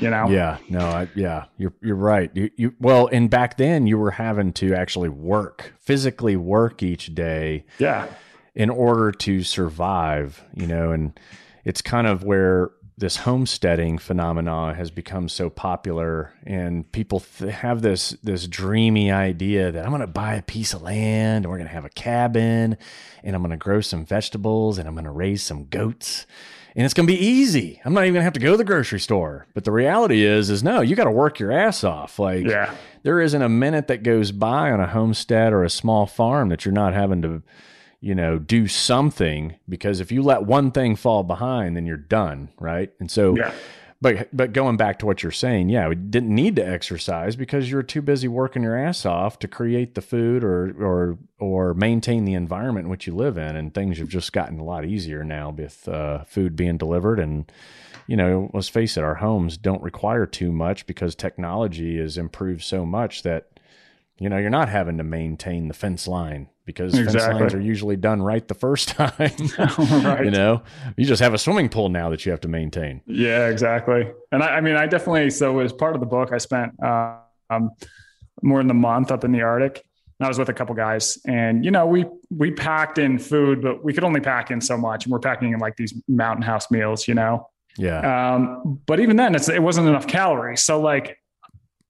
You 0.00 0.10
know? 0.10 0.28
Yeah, 0.28 0.56
no, 0.68 0.80
I, 0.80 1.08
yeah, 1.14 1.44
you're 1.58 1.74
you're 1.82 1.94
right. 1.94 2.30
You 2.34 2.50
you 2.56 2.74
well, 2.80 3.08
and 3.12 3.30
back 3.30 3.58
then 3.58 3.86
you 3.86 3.98
were 3.98 4.10
having 4.10 4.52
to 4.54 4.74
actually 4.74 5.10
work, 5.10 5.74
physically 5.80 6.34
work 6.34 6.82
each 6.82 7.14
day 7.14 7.66
Yeah. 7.78 8.08
in 8.54 8.70
order 8.70 9.12
to 9.12 9.42
survive, 9.44 10.42
you 10.54 10.66
know, 10.66 10.90
and 10.92 11.18
it's 11.64 11.82
kind 11.82 12.06
of 12.06 12.24
where 12.24 12.70
this 13.02 13.16
homesteading 13.16 13.98
phenomena 13.98 14.72
has 14.74 14.90
become 14.90 15.28
so 15.28 15.50
popular 15.50 16.32
and 16.46 16.90
people 16.92 17.18
th- 17.20 17.52
have 17.52 17.82
this 17.82 18.10
this 18.22 18.46
dreamy 18.46 19.10
idea 19.10 19.72
that 19.72 19.84
I'm 19.84 19.90
going 19.90 20.00
to 20.02 20.06
buy 20.06 20.36
a 20.36 20.42
piece 20.42 20.72
of 20.72 20.82
land 20.82 21.44
and 21.44 21.50
we're 21.50 21.58
going 21.58 21.66
to 21.68 21.74
have 21.74 21.84
a 21.84 21.88
cabin 21.90 22.76
and 23.24 23.34
I'm 23.36 23.42
going 23.42 23.50
to 23.50 23.56
grow 23.56 23.80
some 23.80 24.04
vegetables 24.06 24.78
and 24.78 24.86
I'm 24.86 24.94
going 24.94 25.04
to 25.04 25.10
raise 25.10 25.42
some 25.42 25.64
goats 25.64 26.26
and 26.76 26.84
it's 26.84 26.94
going 26.94 27.06
to 27.06 27.12
be 27.12 27.18
easy. 27.18 27.80
I'm 27.84 27.92
not 27.92 28.04
even 28.04 28.14
going 28.14 28.20
to 28.20 28.24
have 28.24 28.32
to 28.34 28.40
go 28.40 28.52
to 28.52 28.56
the 28.56 28.64
grocery 28.64 29.00
store. 29.00 29.46
But 29.52 29.64
the 29.64 29.72
reality 29.72 30.24
is 30.24 30.48
is 30.48 30.62
no, 30.62 30.80
you 30.80 30.94
got 30.96 31.04
to 31.04 31.10
work 31.10 31.38
your 31.40 31.50
ass 31.52 31.82
off. 31.84 32.18
Like 32.20 32.46
Yeah. 32.46 32.72
there 33.02 33.20
isn't 33.20 33.42
a 33.42 33.48
minute 33.48 33.88
that 33.88 34.02
goes 34.04 34.30
by 34.32 34.70
on 34.70 34.78
a 34.80 34.86
homestead 34.86 35.52
or 35.52 35.64
a 35.64 35.68
small 35.70 36.06
farm 36.06 36.48
that 36.50 36.64
you're 36.64 36.72
not 36.72 36.94
having 36.94 37.20
to, 37.22 37.42
you 38.02 38.14
know, 38.14 38.38
do 38.38 38.66
something 38.68 39.54
because 39.68 40.00
if 40.00 40.12
you 40.12 40.22
let 40.22 40.42
one 40.44 40.70
thing 40.72 40.96
fall 40.96 41.22
behind, 41.22 41.76
then 41.76 41.86
you're 41.86 41.96
done, 41.96 42.50
right? 42.60 42.92
And 43.00 43.10
so, 43.10 43.36
Yeah. 43.36 43.52
but 44.02 44.28
but 44.36 44.52
going 44.52 44.76
back 44.76 44.98
to 44.98 45.06
what 45.06 45.22
you're 45.22 45.30
saying, 45.32 45.68
yeah, 45.68 45.86
we 45.88 45.94
didn't 45.94 46.34
need 46.34 46.56
to 46.56 46.66
exercise 46.68 47.36
because 47.36 47.70
you 47.70 47.76
were 47.76 47.82
too 47.84 48.02
busy 48.02 48.26
working 48.26 48.64
your 48.64 48.76
ass 48.76 49.06
off 49.06 49.38
to 49.38 49.48
create 49.48 49.94
the 49.94 50.02
food 50.02 50.42
or 50.42 50.74
or 50.84 51.18
or 51.38 51.74
maintain 51.74 52.24
the 52.24 52.34
environment 52.34 52.86
in 52.86 52.90
which 52.90 53.06
you 53.06 53.14
live 53.14 53.38
in, 53.38 53.54
and 53.56 53.72
things 53.72 53.98
have 53.98 54.08
just 54.08 54.32
gotten 54.32 54.58
a 54.58 54.64
lot 54.64 54.84
easier 54.84 55.22
now 55.24 55.50
with 55.50 55.88
uh, 55.88 56.24
food 56.24 56.56
being 56.56 56.76
delivered 56.76 57.18
and 57.20 57.50
you 58.08 58.16
know, 58.16 58.50
let's 58.52 58.68
face 58.68 58.96
it, 58.96 59.04
our 59.04 59.14
homes 59.14 59.56
don't 59.56 59.80
require 59.80 60.26
too 60.26 60.50
much 60.50 60.86
because 60.88 61.14
technology 61.14 61.98
has 61.98 62.18
improved 62.18 62.62
so 62.62 62.84
much 62.84 63.22
that, 63.22 63.51
you 64.22 64.28
know, 64.28 64.38
you're 64.38 64.50
not 64.50 64.68
having 64.68 64.98
to 64.98 65.04
maintain 65.04 65.68
the 65.68 65.74
fence 65.74 66.06
line 66.06 66.48
because 66.64 66.94
fence 66.94 67.14
lines 67.14 67.54
are 67.54 67.60
usually 67.60 67.96
done 67.96 68.22
right 68.22 68.46
the 68.46 68.54
first 68.54 68.88
time. 68.96 69.12
Right. 70.02 70.24
You 70.24 70.30
know, 70.30 70.62
you 70.96 71.04
just 71.04 71.20
have 71.20 71.34
a 71.34 71.38
swimming 71.38 71.68
pool 71.68 71.88
now 71.88 72.10
that 72.10 72.24
you 72.24 72.30
have 72.30 72.40
to 72.42 72.48
maintain. 72.48 73.00
Yeah, 73.06 73.48
exactly. 73.48 74.10
And 74.30 74.42
I, 74.42 74.56
I 74.56 74.60
mean, 74.60 74.76
I 74.76 74.86
definitely, 74.86 75.30
so 75.30 75.58
as 75.60 75.72
part 75.72 75.94
of 75.94 76.00
the 76.00 76.06
book, 76.06 76.32
I 76.32 76.38
spent 76.38 76.72
uh, 76.82 77.18
um, 77.50 77.70
more 78.42 78.60
than 78.60 78.70
a 78.70 78.74
month 78.74 79.10
up 79.10 79.24
in 79.24 79.32
the 79.32 79.42
Arctic. 79.42 79.84
And 80.18 80.26
I 80.26 80.28
was 80.28 80.38
with 80.38 80.48
a 80.48 80.52
couple 80.52 80.74
guys 80.74 81.18
and, 81.26 81.64
you 81.64 81.70
know, 81.70 81.86
we, 81.86 82.04
we 82.30 82.52
packed 82.52 82.98
in 82.98 83.18
food, 83.18 83.60
but 83.60 83.84
we 83.84 83.92
could 83.92 84.04
only 84.04 84.20
pack 84.20 84.50
in 84.50 84.60
so 84.60 84.76
much. 84.76 85.04
And 85.04 85.12
we're 85.12 85.18
packing 85.18 85.52
in 85.52 85.58
like 85.58 85.76
these 85.76 85.94
mountain 86.06 86.42
house 86.42 86.70
meals, 86.70 87.08
you 87.08 87.14
know? 87.14 87.48
Yeah. 87.76 88.34
Um, 88.34 88.80
but 88.86 89.00
even 89.00 89.16
then 89.16 89.34
it's, 89.34 89.48
it 89.48 89.62
wasn't 89.62 89.88
enough 89.88 90.06
calories. 90.06 90.62
So 90.62 90.80
like, 90.80 91.18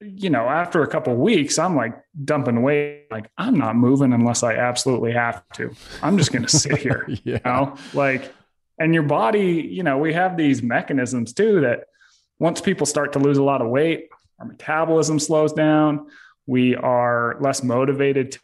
you 0.03 0.31
know, 0.31 0.49
after 0.49 0.83
a 0.83 0.87
couple 0.87 1.15
weeks, 1.17 1.59
I'm 1.59 1.77
like 1.77 1.95
dumping 2.25 2.63
weight. 2.63 3.07
Like 3.11 3.31
I'm 3.39 3.59
not 3.59 3.77
moving 3.77 4.13
unless 4.13 4.43
I 4.43 4.55
absolutely 4.55 5.13
have 5.13 5.43
to. 5.55 5.75
I'm 6.03 6.19
just 6.19 6.33
going 6.33 6.43
to 6.43 6.49
sit 6.49 6.79
here 6.79 7.07
yeah. 7.25 7.35
you 7.35 7.41
know 7.45 7.77
like 7.95 8.33
and 8.79 8.95
your 8.95 9.03
body 9.03 9.69
you 9.71 9.83
know 9.83 9.99
we 9.99 10.13
have 10.13 10.37
these 10.37 10.63
mechanisms 10.63 11.33
too 11.33 11.61
that 11.61 11.85
once 12.39 12.61
people 12.61 12.87
start 12.87 13.13
to 13.13 13.19
lose 13.19 13.39
a 13.39 13.43
lot 13.43 13.63
of 13.63 13.69
weight 13.69 14.09
our 14.41 14.47
metabolism 14.47 15.19
slows 15.19 15.53
down 15.53 16.07
we 16.47 16.75
are 16.77 17.37
less 17.41 17.63
motivated 17.63 18.33
to, 18.33 18.41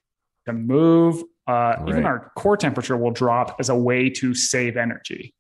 to 0.47 0.53
move 0.53 1.23
uh, 1.47 1.77
even 1.89 2.05
our 2.05 2.31
core 2.37 2.57
temperature 2.59 2.97
will 2.97 3.11
drop 3.11 3.57
as 3.59 3.71
a 3.71 3.75
way 3.75 4.11
to 4.11 4.35
save 4.35 4.77
energy 4.77 5.35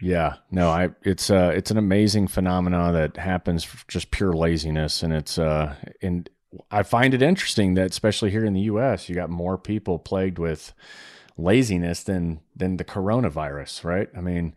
Yeah, 0.00 0.36
no, 0.50 0.68
I 0.70 0.90
it's 1.02 1.30
uh 1.30 1.52
it's 1.54 1.70
an 1.70 1.76
amazing 1.78 2.28
phenomena 2.28 2.92
that 2.92 3.16
happens 3.16 3.66
just 3.88 4.10
pure 4.10 4.32
laziness, 4.32 5.02
and 5.02 5.12
it's 5.12 5.38
uh 5.38 5.74
and 6.00 6.28
I 6.70 6.82
find 6.82 7.14
it 7.14 7.22
interesting 7.22 7.74
that 7.74 7.90
especially 7.90 8.30
here 8.30 8.44
in 8.44 8.52
the 8.52 8.62
U.S. 8.62 9.08
you 9.08 9.14
got 9.14 9.30
more 9.30 9.58
people 9.58 9.98
plagued 9.98 10.38
with 10.38 10.72
laziness 11.36 12.02
than 12.02 12.40
than 12.54 12.76
the 12.76 12.84
coronavirus, 12.84 13.84
right? 13.84 14.08
I 14.16 14.20
mean, 14.20 14.54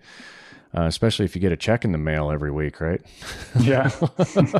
uh, 0.75 0.83
especially 0.83 1.25
if 1.25 1.35
you 1.35 1.41
get 1.41 1.51
a 1.51 1.57
check 1.57 1.83
in 1.83 1.91
the 1.91 1.97
mail 1.97 2.31
every 2.31 2.51
week, 2.51 2.79
right? 2.79 3.01
yeah 3.59 3.89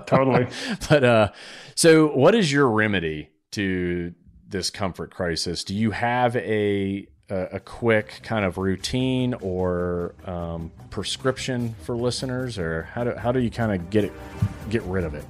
totally 0.08 0.48
but 0.90 1.04
uh, 1.04 1.32
so 1.76 2.08
what 2.08 2.36
is 2.36 2.52
your 2.52 2.70
remedy 2.70 3.30
to 3.52 4.14
this 4.48 4.70
comfort 4.70 5.14
crisis? 5.14 5.64
Do 5.64 5.76
you 5.76 5.92
have 5.92 6.36
a 6.36 7.08
a, 7.32 7.56
a 7.56 7.60
quick 7.60 8.20
kind 8.24 8.46
of 8.46 8.58
routine 8.58 9.34
or 9.36 10.14
um, 10.26 10.72
prescription 10.90 11.74
for 11.84 11.96
listeners, 11.96 12.60
or 12.60 12.84
how 12.84 13.06
do 13.06 13.16
how 13.16 13.32
do 13.32 13.40
you 13.40 13.50
kind 13.50 13.72
of 13.72 13.90
get 13.90 14.04
it 14.04 14.14
get 14.70 14.84
rid 14.84 15.04
of 15.04 15.16
it? 15.16 15.26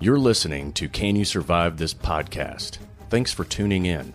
You're 0.00 0.18
listening 0.18 0.72
to 0.72 0.88
Can 0.88 1.14
You 1.14 1.24
Survive 1.24 1.76
This 1.76 1.94
podcast. 1.94 2.78
Thanks 3.10 3.32
for 3.32 3.44
tuning 3.44 3.86
in. 3.86 4.14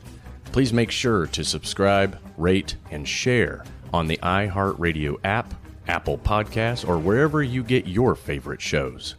Please 0.52 0.74
make 0.74 0.92
sure 0.92 1.28
to 1.28 1.44
subscribe, 1.46 2.20
rate, 2.36 2.76
and 2.90 3.08
share 3.08 3.64
on 3.94 4.08
the 4.08 4.18
iHeartRadio 4.18 5.18
app, 5.24 5.54
Apple 5.88 6.18
Podcasts, 6.18 6.86
or 6.88 6.98
wherever 6.98 7.44
you 7.44 7.64
get 7.64 7.88
your 7.88 8.16
favorite 8.16 8.62
shows. 8.62 9.16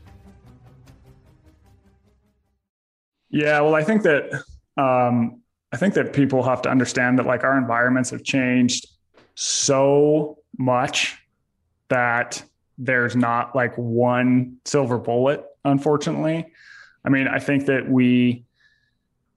Yeah, 3.31 3.61
well, 3.61 3.75
I 3.75 3.85
think 3.85 4.03
that 4.03 4.43
um, 4.77 5.43
I 5.73 5.77
think 5.77 5.95
that 5.95 6.13
people 6.13 6.43
have 6.45 6.63
to 6.63 6.71
understand 6.71 7.19
that 7.19 7.27
like 7.27 7.45
our 7.45 7.57
environments 7.59 8.11
have 8.11 8.25
changed 8.25 8.87
so 9.35 10.39
much 10.59 11.17
that 11.89 12.43
there's 12.79 13.15
not 13.17 13.55
like 13.55 13.75
one 13.77 14.57
silver 14.65 14.99
bullet. 14.99 15.45
Unfortunately, 15.65 16.47
I 17.05 17.09
mean, 17.11 17.29
I 17.29 17.39
think 17.39 17.67
that 17.67 17.89
we, 17.89 18.45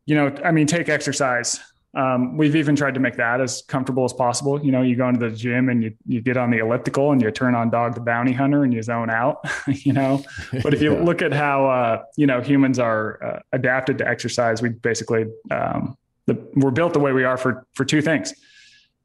you 0.05 0.15
know, 0.15 0.33
I 0.43 0.51
mean, 0.51 0.67
take 0.67 0.89
exercise. 0.89 1.59
Um, 1.93 2.37
we've 2.37 2.55
even 2.55 2.75
tried 2.77 2.93
to 2.93 3.01
make 3.01 3.17
that 3.17 3.41
as 3.41 3.63
comfortable 3.67 4.05
as 4.05 4.13
possible. 4.13 4.63
You 4.63 4.71
know, 4.71 4.81
you 4.81 4.95
go 4.95 5.09
into 5.09 5.29
the 5.29 5.35
gym 5.35 5.67
and 5.67 5.83
you 5.83 5.93
you 6.07 6.21
get 6.21 6.37
on 6.37 6.49
the 6.49 6.59
elliptical 6.59 7.11
and 7.11 7.21
you 7.21 7.29
turn 7.31 7.53
on 7.53 7.69
Dog 7.69 7.95
the 7.95 8.01
Bounty 8.01 8.31
Hunter 8.31 8.63
and 8.63 8.73
you 8.73 8.81
zone 8.81 9.09
out. 9.09 9.39
you 9.67 9.91
know, 9.91 10.23
but 10.63 10.73
if 10.73 10.81
you 10.81 10.93
Yeah. 10.93 11.03
look 11.03 11.21
at 11.21 11.33
how 11.33 11.65
uh, 11.69 12.03
you 12.15 12.27
know 12.27 12.39
humans 12.41 12.79
are 12.79 13.21
uh, 13.23 13.39
adapted 13.51 13.97
to 13.97 14.07
exercise, 14.07 14.61
we 14.61 14.69
basically 14.69 15.25
um, 15.51 15.97
the, 16.33 16.51
we're 16.55 16.71
built 16.71 16.93
the 16.93 16.99
way 16.99 17.11
we 17.11 17.23
are 17.23 17.37
for 17.37 17.65
for 17.73 17.85
two 17.85 18.01
things. 18.01 18.33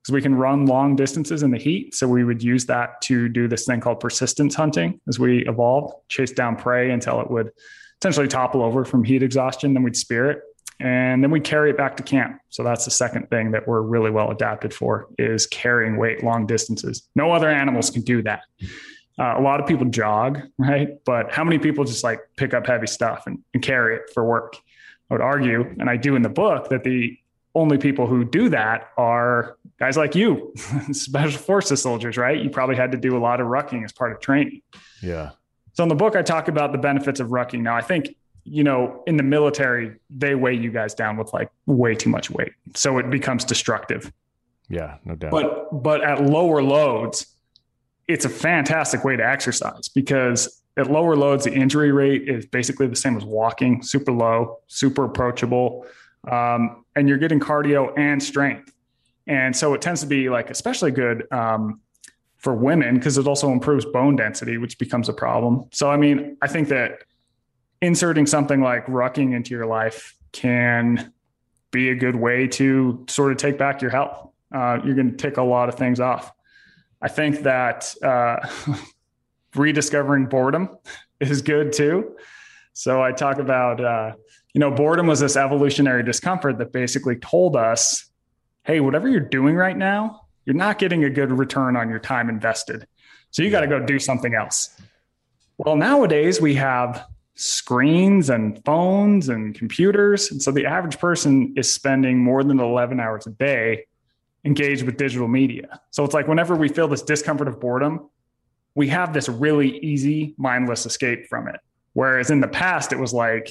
Because 0.03 0.15
we 0.15 0.23
can 0.23 0.37
run 0.37 0.67
long 0.67 0.95
distances 0.95 1.43
in 1.43 1.51
the 1.51 1.59
heat, 1.59 1.93
so 1.93 2.07
we 2.07 2.23
would 2.23 2.41
use 2.41 2.67
that 2.67 3.01
to 3.03 3.29
do 3.29 3.49
this 3.49 3.67
thing 3.67 3.81
called 3.81 3.99
persistence 3.99 4.55
hunting. 4.55 5.01
As 5.09 5.19
we 5.19 5.45
evolved, 5.49 5.95
chase 6.09 6.31
down 6.31 6.55
prey 6.55 6.93
until 6.93 7.21
it 7.21 7.29
would 7.29 7.51
essentially 8.01 8.29
topple 8.29 8.63
over 8.63 8.85
from 8.85 9.03
heat 9.03 9.25
exhaustion. 9.25 9.75
Then 9.75 9.83
we'd 9.83 9.97
spear 9.97 10.31
it, 10.31 10.43
and 10.79 11.25
then 11.25 11.33
we'd 11.33 11.43
carry 11.43 11.71
it 11.71 11.77
back 11.77 11.97
to 11.97 12.05
camp. 12.05 12.39
So 12.51 12.63
that's 12.63 12.85
the 12.85 12.93
second 12.93 13.31
thing 13.31 13.51
that 13.51 13.67
we're 13.67 13.81
really 13.81 14.13
well 14.13 14.31
adapted 14.31 14.73
for 14.73 15.09
is 15.19 15.45
carrying 15.47 15.97
weight 15.97 16.23
long 16.23 16.47
distances. 16.47 17.09
No 17.17 17.33
other 17.33 17.49
animals 17.49 17.91
can 17.91 18.03
do 18.03 18.23
that. 18.23 18.43
Uh, 19.19 19.35
a 19.39 19.41
lot 19.41 19.61
of 19.61 19.67
people 19.67 19.87
jog, 19.87 20.41
right? 20.57 21.05
But 21.05 21.33
how 21.33 21.43
many 21.43 21.59
people 21.59 21.85
just 21.85 22.05
like 22.05 22.21
pick 22.37 22.55
up 22.55 22.67
heavy 22.67 22.87
stuff 22.87 23.25
and, 23.27 23.43
and 23.55 23.63
carry 23.63 23.97
it 23.97 24.03
for 24.15 24.25
work? 24.25 24.57
I 25.11 25.15
would 25.15 25.21
argue, 25.21 25.75
and 25.79 25.89
I 25.89 25.97
do 25.97 26.17
in 26.17 26.23
the 26.23 26.29
book, 26.29 26.69
that 26.71 26.85
the 26.85 27.19
only 27.55 27.79
people 27.79 28.07
who 28.07 28.25
do 28.25 28.49
that 28.51 28.91
are 28.97 29.57
guys 29.79 29.97
like 29.97 30.15
you, 30.15 30.53
special 30.93 31.41
forces 31.41 31.83
soldiers, 31.83 32.17
right? 32.17 32.43
You 32.43 32.51
probably 32.51 32.77
had 32.77 32.93
to 32.93 32.99
do 32.99 33.17
a 33.17 33.21
lot 33.21 33.41
of 33.41 33.47
rucking 33.47 33.85
as 33.85 33.93
part 33.93 34.13
of 34.13 34.21
training. 34.21 34.63
Yeah. 35.03 35.31
So 35.73 35.83
in 35.83 35.89
the 35.89 35.95
book, 35.95 36.17
I 36.17 36.23
talk 36.23 36.49
about 36.49 36.73
the 36.73 36.79
benefits 36.79 37.21
of 37.21 37.29
rucking. 37.29 37.61
Now, 37.61 37.77
I 37.77 37.83
think, 37.83 38.17
you 38.45 38.65
know, 38.65 39.03
in 39.07 39.17
the 39.17 39.23
military, 39.23 39.97
they 40.11 40.35
weigh 40.35 40.55
you 40.55 40.71
guys 40.71 40.95
down 40.95 41.17
with 41.17 41.33
like 41.33 41.51
way 41.67 41.95
too 41.95 42.11
much 42.11 42.31
weight. 42.31 42.53
So 42.75 42.99
it 42.99 43.11
becomes 43.11 43.45
destructive. 43.45 44.13
Yeah, 44.69 44.97
no 45.05 45.15
doubt. 45.15 45.31
But 45.31 45.83
but 45.83 46.03
at 46.03 46.23
lower 46.23 46.63
loads, 46.63 47.27
it's 48.09 48.25
a 48.25 48.29
fantastic 48.29 49.05
way 49.05 49.17
to 49.17 49.27
exercise 49.27 49.89
because 49.89 50.63
at 50.77 50.91
lower 50.91 51.17
loads, 51.17 51.45
the 51.45 51.55
injury 51.55 51.91
rate 51.91 52.29
is 52.29 52.47
basically 52.47 52.87
the 52.87 52.97
same 52.97 53.17
as 53.17 53.25
walking, 53.25 53.83
super 53.83 54.13
low, 54.13 54.61
super 54.67 55.05
approachable. 55.05 55.87
Um, 56.31 56.85
and 56.95 57.09
you're 57.09 57.19
getting 57.19 57.41
cardio 57.41 57.97
and 57.99 58.23
strength. 58.23 58.73
And 59.27 59.57
so 59.57 59.75
it 59.75 59.81
tends 59.81 60.01
to 60.03 60.07
be 60.07 60.29
like 60.29 60.51
especially 60.51 60.91
good 60.91 61.31
um, 61.33 61.81
for 62.37 62.55
women 62.55 62.97
because 62.97 63.19
it 63.19 63.27
also 63.27 63.51
improves 63.51 63.85
bone 63.85 64.17
density, 64.17 64.59
which 64.59 64.79
becomes 64.79 65.09
a 65.09 65.13
problem. 65.13 65.65
So, 65.73 65.91
I 65.91 65.97
mean, 65.97 66.37
I 66.43 66.47
think 66.47 66.69
that 66.69 67.05
inserting 67.81 68.27
something 68.27 68.61
like 68.61 68.87
rucking 68.87 69.35
into 69.35 69.51
your 69.51 69.67
life 69.67 70.17
can 70.33 71.13
be 71.71 71.91
a 71.91 71.95
good 71.95 72.17
way 72.17 72.47
to 72.47 73.05
sort 73.09 73.33
of 73.33 73.39
take 73.39 73.59
back 73.59 73.83
your 73.83 73.91
health. 73.91 74.29
Uh, 74.53 74.79
you're 74.85 74.95
going 74.95 75.11
to 75.11 75.17
tick 75.17 75.39
a 75.39 75.43
lot 75.43 75.69
of 75.69 75.75
things 75.75 76.01
off. 76.01 76.33
I 77.03 77.09
think 77.09 77.43
that 77.43 77.95
uh, 78.03 78.47
rediscovering 79.59 80.27
boredom 80.27 80.77
is 81.21 81.43
good 81.43 81.73
too. 81.73 82.17
So 82.73 83.03
I 83.03 83.13
talk 83.13 83.39
about, 83.39 83.83
uh, 83.83 84.13
you 84.53 84.61
know, 84.61 84.71
boredom 84.71 85.07
was 85.07 85.21
this 85.21 85.37
evolutionary 85.37 86.03
discomfort 86.03 86.59
that 86.59 86.73
basically 86.73 87.17
told 87.17 87.57
us, 87.57 88.11
hey, 88.65 88.81
whatever 88.81 89.09
you're 89.09 89.21
doing 89.21 89.57
right 89.57 89.77
now, 89.77 90.23
you're 90.45 90.57
not 90.57 90.79
getting 90.79 91.05
a 91.05 91.11
good 91.11 91.33
return 91.33 91.77
on 91.77 91.89
your 91.89 91.99
time 91.99 92.29
invested. 92.29 92.87
So 93.31 93.43
you 93.43 93.51
got 93.51 93.61
to 93.61 93.67
go 93.67 93.81
do 93.81 93.99
something 93.99 94.35
else. 94.35 94.81
Well, 95.59 95.77
nowadays 95.77 96.41
we 96.41 96.55
have 96.57 97.07
screens 97.35 98.31
and 98.31 98.63
phones 98.65 99.29
and 99.29 99.55
computers. 99.55 100.31
And 100.31 100.43
so 100.43 100.51
the 100.51 100.67
average 100.67 100.99
person 100.99 101.55
is 101.57 101.73
spending 101.73 102.19
more 102.19 102.43
than 102.43 102.61
11 102.61 102.99
hours 102.99 103.27
a 103.27 103.31
day 103.31 103.85
engaged 104.45 104.85
with 104.85 104.97
digital 104.97 105.29
media. 105.29 105.81
So 105.91 106.05
it's 106.05 106.15
like 106.15 106.29
whenever 106.29 106.55
we 106.55 106.69
feel 106.69 106.89
this 106.89 107.03
discomfort 107.03 107.49
of 107.49 107.61
boredom, 107.61 108.09
we 108.77 108.87
have 108.89 109.13
this 109.13 109.29
really 109.29 109.79
easy, 109.79 110.35
mindless 110.37 110.87
escape 110.87 111.27
from 111.27 111.49
it. 111.49 111.59
Whereas 111.95 112.31
in 112.31 112.41
the 112.41 112.49
past, 112.49 112.93
it 112.93 112.99
was 112.99 113.13
like, 113.13 113.51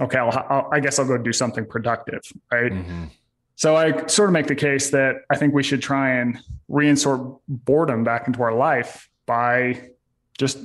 okay, 0.00 0.18
I'll, 0.18 0.46
I'll, 0.50 0.68
i 0.72 0.80
guess 0.80 0.98
I'll 0.98 1.06
go 1.06 1.16
do 1.16 1.32
something 1.32 1.64
productive, 1.64 2.20
right? 2.50 2.72
Mm-hmm. 2.72 3.04
So 3.54 3.76
I 3.76 4.06
sort 4.08 4.28
of 4.28 4.32
make 4.32 4.48
the 4.48 4.56
case 4.56 4.90
that 4.90 5.16
I 5.30 5.36
think 5.36 5.54
we 5.54 5.62
should 5.62 5.80
try 5.80 6.14
and 6.14 6.38
reinsert 6.68 7.38
boredom 7.46 8.02
back 8.02 8.26
into 8.26 8.42
our 8.42 8.52
life 8.52 9.08
by 9.26 9.90
just 10.38 10.58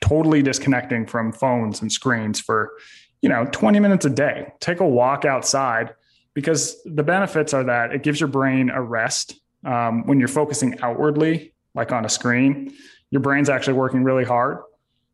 totally 0.00 0.42
disconnecting 0.42 1.06
from 1.06 1.30
phones 1.32 1.82
and 1.82 1.92
screens 1.92 2.40
for, 2.40 2.72
you 3.20 3.28
know, 3.28 3.44
20 3.52 3.78
minutes 3.78 4.06
a 4.06 4.10
day. 4.10 4.50
Take 4.60 4.80
a 4.80 4.88
walk 4.88 5.26
outside 5.26 5.92
because 6.32 6.82
the 6.84 7.02
benefits 7.02 7.52
are 7.52 7.64
that 7.64 7.92
it 7.92 8.02
gives 8.02 8.20
your 8.20 8.28
brain 8.28 8.70
a 8.70 8.80
rest. 8.80 9.38
Um, 9.66 10.06
when 10.06 10.18
you're 10.18 10.28
focusing 10.28 10.80
outwardly, 10.80 11.52
like 11.74 11.92
on 11.92 12.06
a 12.06 12.08
screen, 12.08 12.72
your 13.10 13.20
brain's 13.20 13.48
actually 13.48 13.74
working 13.74 14.02
really 14.02 14.24
hard 14.24 14.58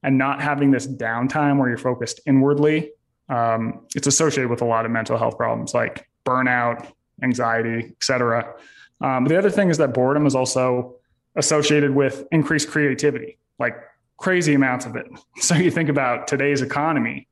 and 0.03 0.19
not 0.19 0.41
having 0.41 0.71
this 0.71 0.87
downtime 0.87 1.59
where 1.59 1.69
you're 1.69 1.79
focused 1.79 2.21
inwardly. 2.27 2.91
Um, 3.29 3.87
it's 3.95 4.07
associated 4.07 4.51
with 4.51 4.61
a 4.61 4.67
lot 4.67 4.85
of 4.85 4.91
mental 4.91 5.17
health 5.17 5.37
problems 5.39 5.73
like 5.73 6.09
burnout, 6.27 6.87
anxiety, 7.23 7.93
etc. 7.97 8.55
Um, 9.01 9.25
the 9.25 9.39
other 9.39 9.51
thing 9.51 9.71
is 9.71 9.79
that 9.79 9.95
boredom 9.95 10.27
is 10.27 10.35
also 10.35 10.97
associated 11.37 11.95
with 11.95 12.27
increased 12.33 12.71
creativity, 12.71 13.39
like 13.59 13.77
crazy 14.19 14.55
amounts 14.55 14.87
of 14.87 14.97
it. 14.97 15.07
So 15.41 15.55
you 15.55 15.71
think 15.71 15.89
about 15.89 16.29
today's 16.29 16.63
economy, 16.63 17.29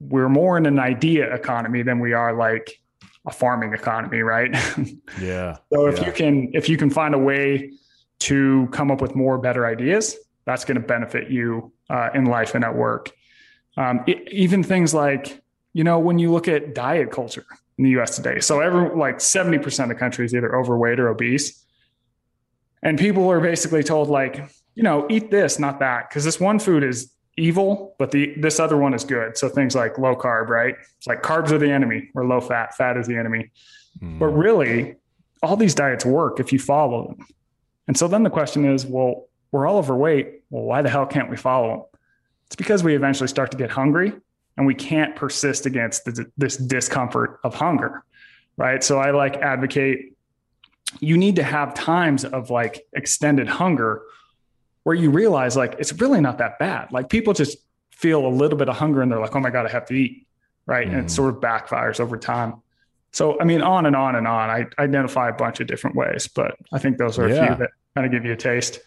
we're 0.00 0.28
more 0.28 0.56
in 0.58 0.66
an 0.66 0.78
idea 0.78 1.32
economy 1.34 1.82
than 1.82 2.00
we 2.00 2.12
are 2.12 2.34
like 2.34 2.80
a 3.26 3.30
farming 3.30 3.72
economy, 3.72 4.20
right? 4.20 4.54
Yeah. 5.20 5.56
so 5.72 5.86
if 5.86 5.98
yeah. 5.98 6.06
you 6.06 6.12
can 6.12 6.50
if 6.52 6.68
you 6.68 6.76
can 6.76 6.90
find 6.90 7.14
a 7.14 7.18
way 7.18 7.72
to 8.24 8.68
come 8.72 8.90
up 8.90 9.00
with 9.00 9.14
more 9.14 9.38
better 9.38 9.66
ideas, 9.66 10.16
that's 10.46 10.64
going 10.64 10.80
to 10.80 10.86
benefit 10.86 11.30
you 11.30 11.72
uh, 11.90 12.08
in 12.14 12.24
life 12.24 12.54
and 12.54 12.64
at 12.64 12.74
work. 12.74 13.12
Um, 13.76 14.02
it, 14.06 14.30
even 14.32 14.62
things 14.62 14.94
like 14.94 15.42
you 15.72 15.84
know 15.84 15.98
when 15.98 16.18
you 16.18 16.32
look 16.32 16.48
at 16.48 16.74
diet 16.74 17.10
culture 17.10 17.46
in 17.76 17.84
the 17.84 17.90
U.S. 17.90 18.16
today, 18.16 18.40
so 18.40 18.60
every 18.60 18.94
like 18.96 19.20
seventy 19.20 19.58
percent 19.58 19.90
of 19.90 19.96
the 19.96 20.00
country 20.00 20.24
is 20.24 20.34
either 20.34 20.56
overweight 20.56 21.00
or 21.00 21.08
obese, 21.08 21.64
and 22.82 22.98
people 22.98 23.30
are 23.30 23.40
basically 23.40 23.82
told 23.82 24.08
like 24.08 24.48
you 24.74 24.82
know 24.82 25.06
eat 25.10 25.30
this, 25.30 25.58
not 25.58 25.80
that, 25.80 26.08
because 26.08 26.24
this 26.24 26.38
one 26.38 26.58
food 26.58 26.84
is 26.84 27.12
evil, 27.36 27.96
but 27.98 28.10
the 28.10 28.34
this 28.36 28.60
other 28.60 28.76
one 28.76 28.94
is 28.94 29.04
good. 29.04 29.36
So 29.36 29.48
things 29.48 29.74
like 29.74 29.98
low 29.98 30.14
carb, 30.14 30.48
right? 30.48 30.76
It's 30.98 31.06
like 31.06 31.22
carbs 31.22 31.50
are 31.50 31.58
the 31.58 31.70
enemy, 31.70 32.10
or 32.14 32.24
low 32.24 32.40
fat, 32.40 32.76
fat 32.76 32.96
is 32.96 33.06
the 33.06 33.16
enemy. 33.16 33.50
Mm. 34.00 34.18
But 34.18 34.28
really, 34.28 34.94
all 35.42 35.56
these 35.56 35.74
diets 35.74 36.04
work 36.04 36.38
if 36.40 36.52
you 36.52 36.58
follow 36.58 37.08
them. 37.08 37.26
And 37.86 37.96
so 37.96 38.08
then 38.08 38.22
the 38.22 38.30
question 38.30 38.64
is, 38.64 38.86
well, 38.86 39.26
we're 39.52 39.66
all 39.66 39.78
overweight. 39.78 40.42
Well, 40.50 40.64
why 40.64 40.82
the 40.82 40.90
hell 40.90 41.06
can't 41.06 41.30
we 41.30 41.36
follow 41.36 41.68
them? 41.68 41.82
It's 42.46 42.56
because 42.56 42.82
we 42.82 42.94
eventually 42.94 43.28
start 43.28 43.50
to 43.52 43.56
get 43.56 43.70
hungry 43.70 44.12
and 44.56 44.66
we 44.66 44.74
can't 44.74 45.16
persist 45.16 45.66
against 45.66 46.04
the, 46.04 46.30
this 46.36 46.56
discomfort 46.56 47.40
of 47.44 47.54
hunger, 47.54 48.04
right? 48.56 48.82
So 48.82 48.98
I 48.98 49.10
like 49.10 49.36
advocate 49.36 50.14
you 51.00 51.16
need 51.16 51.36
to 51.36 51.42
have 51.42 51.74
times 51.74 52.24
of 52.24 52.50
like 52.50 52.86
extended 52.92 53.48
hunger 53.48 54.02
where 54.84 54.94
you 54.94 55.10
realize 55.10 55.56
like 55.56 55.76
it's 55.78 55.92
really 55.94 56.20
not 56.20 56.38
that 56.38 56.58
bad. 56.58 56.92
Like 56.92 57.08
people 57.08 57.32
just 57.32 57.58
feel 57.90 58.26
a 58.26 58.28
little 58.28 58.58
bit 58.58 58.68
of 58.68 58.76
hunger 58.76 59.02
and 59.02 59.10
they're 59.10 59.20
like, 59.20 59.34
oh 59.34 59.40
my 59.40 59.50
God, 59.50 59.66
I 59.66 59.70
have 59.70 59.86
to 59.86 59.94
eat. 59.94 60.26
Right. 60.66 60.86
Mm. 60.86 60.90
And 60.90 61.00
it 61.00 61.06
mm. 61.06 61.10
sort 61.10 61.34
of 61.34 61.40
backfires 61.40 62.00
over 62.00 62.16
time. 62.16 62.62
So, 63.14 63.40
I 63.40 63.44
mean, 63.44 63.62
on 63.62 63.86
and 63.86 63.94
on 63.94 64.16
and 64.16 64.26
on. 64.26 64.50
I 64.50 64.66
identify 64.76 65.28
a 65.28 65.32
bunch 65.32 65.60
of 65.60 65.68
different 65.68 65.94
ways, 65.94 66.26
but 66.26 66.56
I 66.72 66.80
think 66.80 66.98
those 66.98 67.16
are 67.16 67.28
yeah. 67.28 67.34
a 67.34 67.46
few 67.46 67.56
that 67.58 67.70
kind 67.94 68.04
of 68.04 68.10
give 68.10 68.24
you 68.24 68.32
a 68.32 68.36
taste. 68.36 68.80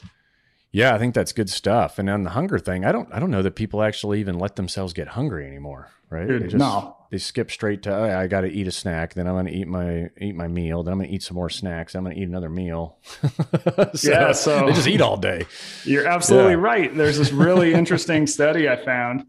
Yeah, 0.74 0.94
I 0.94 0.98
think 0.98 1.16
that's 1.16 1.32
good 1.32 1.50
stuff. 1.50 1.98
And 1.98 2.10
on 2.10 2.24
the 2.24 2.32
hunger 2.32 2.60
thing, 2.60 2.84
I 2.84 2.92
don't, 2.92 3.08
I 3.14 3.20
don't 3.20 3.32
know 3.32 3.42
that 3.42 3.56
people 3.56 3.82
actually 3.82 4.20
even 4.20 4.38
let 4.38 4.58
themselves 4.58 4.92
get 4.92 5.08
hungry 5.08 5.48
anymore, 5.48 5.90
right? 6.10 6.28
Dude, 6.28 6.44
they 6.44 6.48
just, 6.48 6.58
no, 6.58 6.98
they 7.10 7.20
skip 7.20 7.50
straight 7.50 7.84
to, 7.84 7.96
oh, 7.96 8.20
I 8.20 8.28
got 8.28 8.42
to 8.42 8.50
eat 8.50 8.68
a 8.68 8.72
snack, 8.72 9.14
then 9.14 9.28
I'm 9.28 9.34
going 9.34 9.46
to 9.46 9.54
eat 9.54 9.68
my 9.70 10.10
eat 10.20 10.36
my 10.36 10.50
meal, 10.50 10.84
then 10.84 10.92
I'm 10.92 11.00
going 11.00 11.10
to 11.10 11.16
eat 11.16 11.24
some 11.24 11.36
more 11.36 11.50
snacks, 11.50 11.96
I'm 11.96 12.04
going 12.04 12.18
to 12.18 12.22
eat 12.22 12.28
another 12.28 12.50
meal. 12.50 12.98
so 13.94 14.12
yeah, 14.12 14.34
so 14.34 14.66
they 14.66 14.74
just 14.74 14.90
eat 14.90 15.00
all 15.00 15.16
day. 15.16 15.46
You're 15.86 16.06
absolutely 16.06 16.52
yeah. 16.52 16.58
right. 16.58 16.94
There's 16.94 17.18
this 17.18 17.32
really 17.32 17.74
interesting 17.74 18.28
study 18.28 18.68
I 18.68 18.76
found 18.76 19.26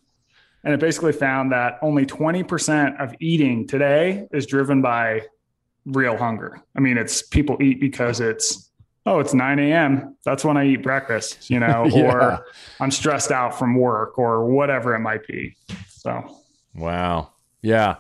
and 0.65 0.75
it 0.75 0.81
basically 0.81 1.13
found 1.13 1.53
that 1.53 1.79
only 1.83 2.05
20% 2.05 3.01
of 3.01 3.15
eating 3.21 3.67
today 3.67 4.27
is 4.33 4.47
driven 4.47 4.83
by 4.83 5.23
real 5.87 6.17
hunger. 6.17 6.61
I 6.77 6.81
mean, 6.81 6.99
it's 6.99 7.23
people 7.23 7.57
eat 7.63 7.81
because 7.81 8.21
it's, 8.21 8.71
oh, 9.07 9.21
it's 9.21 9.33
9 9.35 9.59
a.m. 9.59 10.17
That's 10.25 10.45
when 10.45 10.57
I 10.57 10.67
eat 10.67 10.83
breakfast, 10.83 11.49
you 11.49 11.61
know, 11.61 11.87
yeah. 11.91 12.13
or 12.13 12.47
I'm 12.81 12.91
stressed 12.91 13.31
out 13.31 13.59
from 13.59 13.77
work 13.77 14.19
or 14.19 14.47
whatever 14.47 14.95
it 14.95 15.01
might 15.01 15.27
be. 15.27 15.57
So, 15.89 16.39
wow. 16.75 17.33
Yeah. 17.63 17.97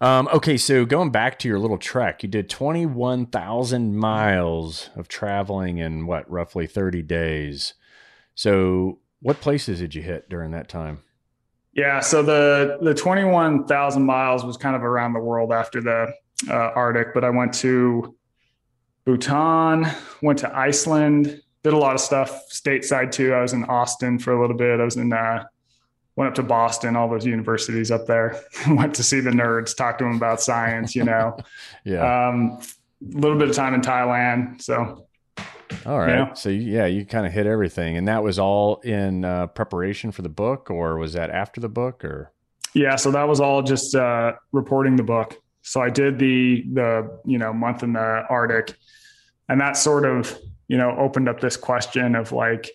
Um, 0.00 0.28
okay. 0.32 0.56
So 0.56 0.84
going 0.84 1.10
back 1.10 1.38
to 1.40 1.48
your 1.48 1.58
little 1.58 1.78
trek, 1.78 2.22
you 2.22 2.28
did 2.28 2.50
21,000 2.50 3.96
miles 3.96 4.90
of 4.94 5.08
traveling 5.08 5.78
in 5.78 6.06
what, 6.06 6.30
roughly 6.30 6.66
30 6.66 7.02
days. 7.02 7.74
So, 8.34 8.98
what 9.20 9.40
places 9.40 9.78
did 9.78 9.94
you 9.94 10.02
hit 10.02 10.28
during 10.28 10.50
that 10.50 10.68
time? 10.68 11.02
Yeah, 11.74 12.00
so 12.00 12.22
the 12.22 12.78
the 12.80 12.94
twenty 12.94 13.24
one 13.24 13.66
thousand 13.66 14.04
miles 14.04 14.44
was 14.44 14.56
kind 14.56 14.76
of 14.76 14.84
around 14.84 15.12
the 15.12 15.20
world 15.20 15.52
after 15.52 15.80
the 15.80 16.12
uh, 16.48 16.70
Arctic, 16.74 17.12
but 17.14 17.24
I 17.24 17.30
went 17.30 17.52
to 17.54 18.16
Bhutan, 19.04 19.86
went 20.22 20.38
to 20.40 20.56
Iceland, 20.56 21.40
did 21.64 21.72
a 21.72 21.76
lot 21.76 21.94
of 21.94 22.00
stuff 22.00 22.48
stateside 22.48 23.10
too. 23.10 23.34
I 23.34 23.42
was 23.42 23.52
in 23.52 23.64
Austin 23.64 24.18
for 24.18 24.32
a 24.32 24.40
little 24.40 24.56
bit. 24.56 24.80
I 24.80 24.84
was 24.84 24.96
in 24.96 25.12
uh, 25.12 25.44
went 26.16 26.28
up 26.28 26.34
to 26.36 26.42
Boston, 26.42 26.94
all 26.94 27.08
those 27.08 27.26
universities 27.26 27.90
up 27.90 28.06
there. 28.06 28.40
went 28.68 28.94
to 28.94 29.02
see 29.02 29.20
the 29.20 29.30
nerds, 29.30 29.76
talk 29.76 29.98
to 29.98 30.04
them 30.04 30.14
about 30.14 30.40
science. 30.40 30.94
You 30.94 31.04
know, 31.04 31.36
yeah. 31.84 32.28
Um, 32.28 32.60
a 33.02 33.18
little 33.18 33.38
bit 33.38 33.50
of 33.50 33.56
time 33.56 33.74
in 33.74 33.80
Thailand. 33.80 34.62
So 34.62 35.06
all 35.86 35.98
right. 35.98 36.36
So 36.36 36.48
yeah, 36.48 36.86
you 36.86 37.04
kind 37.04 37.26
of 37.26 37.32
hit 37.32 37.46
everything, 37.46 37.96
and 37.96 38.08
that 38.08 38.22
was 38.22 38.38
all 38.38 38.76
in 38.80 39.24
uh, 39.24 39.48
preparation 39.48 40.12
for 40.12 40.22
the 40.22 40.28
book, 40.28 40.70
or 40.70 40.98
was 40.98 41.12
that 41.14 41.30
after 41.30 41.60
the 41.60 41.68
book, 41.68 42.04
or? 42.04 42.32
Yeah, 42.74 42.96
so 42.96 43.10
that 43.12 43.28
was 43.28 43.40
all 43.40 43.62
just 43.62 43.94
uh, 43.94 44.32
reporting 44.52 44.96
the 44.96 45.02
book. 45.02 45.40
So 45.62 45.80
I 45.80 45.90
did 45.90 46.18
the 46.18 46.64
the 46.72 47.20
you 47.24 47.38
know 47.38 47.52
month 47.52 47.82
in 47.82 47.92
the 47.92 48.24
Arctic, 48.28 48.76
and 49.48 49.60
that 49.60 49.76
sort 49.76 50.04
of 50.04 50.36
you 50.68 50.76
know 50.76 50.96
opened 50.98 51.28
up 51.28 51.40
this 51.40 51.56
question 51.56 52.14
of 52.14 52.32
like, 52.32 52.70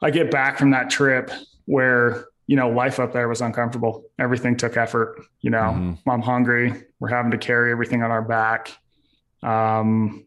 I 0.00 0.10
get 0.10 0.30
back 0.30 0.58
from 0.58 0.70
that 0.70 0.90
trip 0.90 1.30
where 1.66 2.26
you 2.46 2.56
know 2.56 2.70
life 2.70 3.00
up 3.00 3.12
there 3.12 3.28
was 3.28 3.40
uncomfortable. 3.40 4.04
Everything 4.18 4.56
took 4.56 4.76
effort. 4.76 5.22
You 5.40 5.50
know, 5.50 5.58
mm-hmm. 5.58 6.10
I'm 6.10 6.22
hungry. 6.22 6.84
We're 7.00 7.08
having 7.08 7.30
to 7.32 7.38
carry 7.38 7.70
everything 7.70 8.02
on 8.02 8.10
our 8.10 8.22
back. 8.22 8.72
Um, 9.42 10.24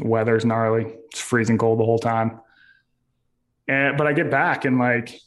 the 0.00 0.06
weather's 0.06 0.44
gnarly. 0.44 0.94
It's 1.10 1.20
freezing 1.20 1.58
cold 1.58 1.78
the 1.78 1.84
whole 1.84 1.98
time. 1.98 2.40
And 3.68 3.96
but 3.96 4.06
I 4.06 4.12
get 4.12 4.30
back 4.30 4.64
and 4.64 4.78
like 4.78 5.20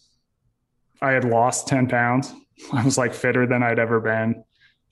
I 1.01 1.11
had 1.11 1.25
lost 1.25 1.67
10 1.67 1.87
pounds. 1.87 2.33
I 2.73 2.83
was 2.83 2.97
like 2.97 3.13
fitter 3.13 3.45
than 3.45 3.63
I'd 3.63 3.79
ever 3.79 3.99
been. 3.99 4.43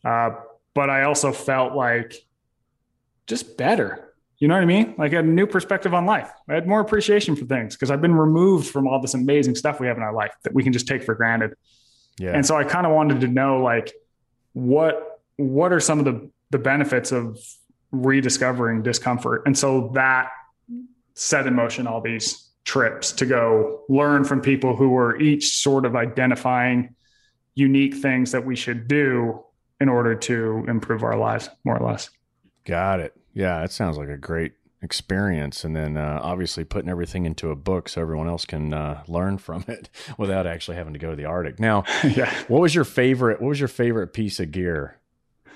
Uh, 0.03 0.31
but 0.73 0.89
I 0.89 1.03
also 1.03 1.31
felt 1.31 1.73
like 1.73 2.15
just 3.27 3.57
better. 3.57 4.13
You 4.37 4.47
know 4.47 4.55
what 4.55 4.63
I 4.63 4.65
mean? 4.65 4.95
Like 4.97 5.13
I 5.13 5.17
had 5.17 5.25
a 5.25 5.29
new 5.29 5.45
perspective 5.45 5.93
on 5.93 6.05
life. 6.05 6.31
I 6.49 6.55
had 6.55 6.67
more 6.67 6.79
appreciation 6.79 7.35
for 7.35 7.45
things 7.45 7.75
because 7.75 7.91
I've 7.91 8.01
been 8.01 8.15
removed 8.15 8.69
from 8.69 8.87
all 8.87 8.99
this 8.99 9.13
amazing 9.13 9.55
stuff 9.55 9.79
we 9.79 9.87
have 9.87 9.97
in 9.97 10.03
our 10.03 10.13
life 10.13 10.31
that 10.43 10.53
we 10.53 10.63
can 10.63 10.73
just 10.73 10.87
take 10.87 11.03
for 11.03 11.13
granted. 11.13 11.53
Yeah. 12.17 12.31
And 12.31 12.45
so 12.45 12.55
I 12.55 12.63
kind 12.63 12.87
of 12.87 12.93
wanted 12.93 13.21
to 13.21 13.27
know 13.27 13.61
like 13.61 13.93
what 14.53 15.21
what 15.37 15.71
are 15.71 15.79
some 15.79 15.99
of 15.99 16.05
the 16.05 16.29
the 16.49 16.57
benefits 16.57 17.11
of 17.11 17.39
rediscovering 17.91 18.83
discomfort. 18.83 19.43
And 19.45 19.57
so 19.57 19.91
that 19.93 20.29
set 21.13 21.47
in 21.47 21.53
motion 21.53 21.87
all 21.87 22.01
these 22.01 22.49
trips 22.63 23.11
to 23.11 23.25
go 23.25 23.83
learn 23.89 24.23
from 24.23 24.41
people 24.41 24.75
who 24.75 24.89
were 24.89 25.19
each 25.19 25.57
sort 25.57 25.85
of 25.85 25.95
identifying 25.95 26.95
unique 27.55 27.95
things 27.95 28.31
that 28.31 28.45
we 28.45 28.55
should 28.55 28.87
do 28.87 29.43
in 29.79 29.89
order 29.89 30.15
to 30.15 30.63
improve 30.67 31.03
our 31.03 31.17
lives 31.17 31.49
more 31.63 31.77
or 31.77 31.85
less. 31.85 32.09
Got 32.65 32.99
it. 32.99 33.13
Yeah, 33.33 33.61
that 33.61 33.71
sounds 33.71 33.97
like 33.97 34.09
a 34.09 34.17
great 34.17 34.53
experience 34.83 35.63
and 35.63 35.75
then 35.75 35.95
uh, 35.95 36.19
obviously 36.23 36.63
putting 36.63 36.89
everything 36.89 37.27
into 37.27 37.51
a 37.51 37.55
book 37.55 37.87
so 37.87 38.01
everyone 38.01 38.27
else 38.27 38.45
can 38.45 38.73
uh, 38.73 39.03
learn 39.07 39.37
from 39.37 39.63
it 39.67 39.89
without 40.17 40.47
actually 40.47 40.75
having 40.75 40.93
to 40.93 40.99
go 40.99 41.11
to 41.11 41.15
the 41.15 41.25
arctic 41.25 41.59
now 41.59 41.83
yeah 42.03 42.33
what 42.47 42.61
was 42.61 42.73
your 42.73 42.83
favorite 42.83 43.39
what 43.39 43.49
was 43.49 43.59
your 43.59 43.67
favorite 43.67 44.07
piece 44.07 44.39
of 44.39 44.51
gear 44.51 44.99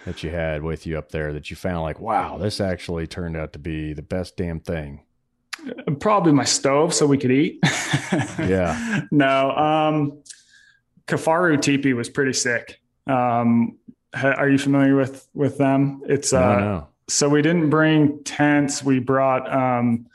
that 0.06 0.24
you 0.24 0.30
had 0.30 0.64
with 0.64 0.86
you 0.86 0.98
up 0.98 1.12
there 1.12 1.34
that 1.34 1.50
you 1.50 1.56
found 1.56 1.82
like 1.82 2.00
wow 2.00 2.38
this 2.38 2.62
actually 2.62 3.08
turned 3.08 3.36
out 3.36 3.54
to 3.54 3.60
be 3.60 3.94
the 3.94 4.02
best 4.02 4.38
damn 4.38 4.60
thing 4.60 5.02
probably 6.00 6.32
my 6.32 6.44
stove 6.44 6.94
so 6.94 7.06
we 7.06 7.18
could 7.18 7.32
eat 7.32 7.60
yeah 8.40 9.02
no 9.12 9.52
um 9.52 10.20
Kifaru 11.08 11.62
teepee 11.62 11.94
was 11.94 12.10
pretty 12.10 12.34
sick 12.34 12.80
um 13.08 13.78
are 14.24 14.50
you 14.50 14.58
familiar 14.58 14.96
with 14.96 15.28
with 15.34 15.58
them 15.58 16.02
it's 16.08 16.32
no, 16.34 16.40
uh 16.40 16.60
no. 16.60 16.88
so 17.08 17.28
we 17.30 17.42
didn't 17.42 17.70
bring 17.70 18.24
tents. 18.24 18.84
We 18.84 19.00
brought 19.00 19.52
um, 19.52 20.08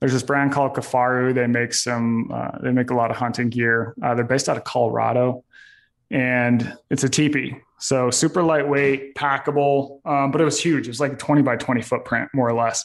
there's 0.00 0.12
this 0.12 0.22
brand 0.22 0.52
called 0.52 0.74
Kifaru. 0.74 1.34
They 1.34 1.46
make 1.46 1.72
some 1.74 2.30
uh, 2.32 2.58
they 2.62 2.70
make 2.70 2.90
a 2.90 2.94
lot 2.94 3.10
of 3.10 3.16
hunting 3.16 3.48
gear. 3.48 3.94
Uh, 4.02 4.14
they're 4.14 4.24
based 4.24 4.48
out 4.48 4.56
of 4.56 4.64
Colorado, 4.64 5.44
and 6.10 6.76
it's 6.90 7.04
a 7.04 7.08
teepee. 7.08 7.56
So 7.78 8.10
super 8.10 8.42
lightweight, 8.42 9.14
packable, 9.14 10.00
um, 10.06 10.30
but 10.30 10.40
it 10.40 10.44
was 10.44 10.60
huge. 10.60 10.86
It 10.86 10.90
was 10.90 11.00
like 11.00 11.12
a 11.12 11.16
20 11.16 11.42
by 11.42 11.56
20 11.56 11.82
footprint, 11.82 12.30
more 12.32 12.48
or 12.48 12.54
less. 12.54 12.84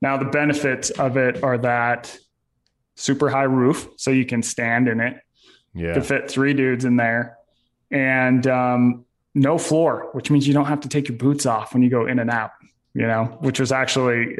Now 0.00 0.16
the 0.16 0.26
benefits 0.26 0.90
of 0.90 1.16
it 1.16 1.42
are 1.42 1.58
that 1.58 2.16
super 2.94 3.28
high 3.28 3.44
roof, 3.44 3.88
so 3.96 4.10
you 4.10 4.26
can 4.26 4.42
stand 4.42 4.88
in 4.88 5.00
it 5.00 5.20
yeah 5.74 5.94
to 5.94 6.00
fit 6.00 6.30
three 6.30 6.54
dudes 6.54 6.84
in 6.84 6.96
there, 6.96 7.38
and 7.90 8.46
um, 8.46 9.04
no 9.34 9.58
floor, 9.58 10.10
which 10.12 10.30
means 10.30 10.46
you 10.46 10.54
don't 10.54 10.66
have 10.66 10.80
to 10.80 10.88
take 10.88 11.08
your 11.08 11.18
boots 11.18 11.46
off 11.46 11.72
when 11.74 11.82
you 11.82 11.90
go 11.90 12.06
in 12.06 12.18
and 12.18 12.30
out. 12.30 12.52
You 12.94 13.06
know, 13.06 13.24
which 13.40 13.60
was 13.60 13.72
actually 13.72 14.38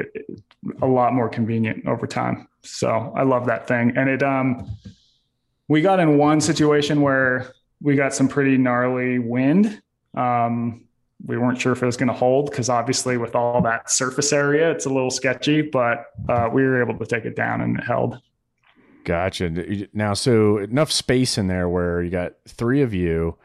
a 0.80 0.86
lot 0.86 1.12
more 1.12 1.28
convenient 1.28 1.86
over 1.86 2.06
time. 2.06 2.48
So 2.62 3.12
I 3.14 3.22
love 3.22 3.46
that 3.46 3.68
thing. 3.68 3.92
And 3.96 4.08
it, 4.08 4.22
um, 4.22 4.66
we 5.68 5.82
got 5.82 6.00
in 6.00 6.18
one 6.18 6.40
situation 6.40 7.00
where 7.00 7.52
we 7.80 7.94
got 7.96 8.14
some 8.14 8.28
pretty 8.28 8.56
gnarly 8.56 9.18
wind. 9.18 9.80
Um, 10.14 10.82
we 11.24 11.38
weren't 11.38 11.60
sure 11.60 11.72
if 11.72 11.82
it 11.82 11.86
was 11.86 11.96
going 11.96 12.08
to 12.08 12.14
hold 12.14 12.50
because 12.50 12.68
obviously 12.68 13.16
with 13.16 13.34
all 13.34 13.60
that 13.62 13.90
surface 13.90 14.32
area, 14.32 14.70
it's 14.70 14.86
a 14.86 14.90
little 14.90 15.10
sketchy, 15.10 15.62
but 15.62 16.06
uh, 16.28 16.48
we 16.52 16.62
were 16.62 16.80
able 16.82 16.96
to 16.98 17.06
take 17.06 17.24
it 17.24 17.34
down 17.36 17.60
and 17.62 17.78
it 17.78 17.84
held. 17.84 18.20
Gotcha. 19.04 19.86
Now, 19.92 20.14
so 20.14 20.58
enough 20.58 20.90
space 20.90 21.38
in 21.38 21.46
there 21.46 21.68
where 21.68 22.02
you 22.02 22.10
got 22.10 22.32
three 22.48 22.82
of 22.82 22.92
you, 22.92 23.36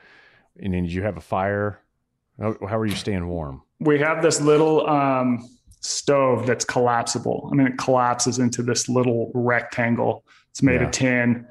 and 0.62 0.74
then 0.74 0.86
you 0.86 1.04
have 1.04 1.18
a 1.18 1.22
fire. 1.22 1.80
How, 2.40 2.56
how 2.68 2.78
are 2.78 2.86
you 2.86 2.96
staying 2.96 3.28
warm? 3.28 3.62
We 3.80 4.00
have 4.00 4.22
this 4.24 4.42
little 4.42 4.88
um, 4.90 5.48
stove 5.80 6.48
that's 6.48 6.66
collapsible. 6.66 7.48
I 7.52 7.56
mean, 7.56 7.68
it 7.68 7.78
collapses 7.78 8.40
into 8.40 8.64
this 8.64 8.90
little 8.90 9.32
rectangle. 9.36 10.26
It's 10.50 10.64
made 10.64 10.82
Yeah. 10.82 10.88
of 10.88 10.92
tin. 10.92 11.48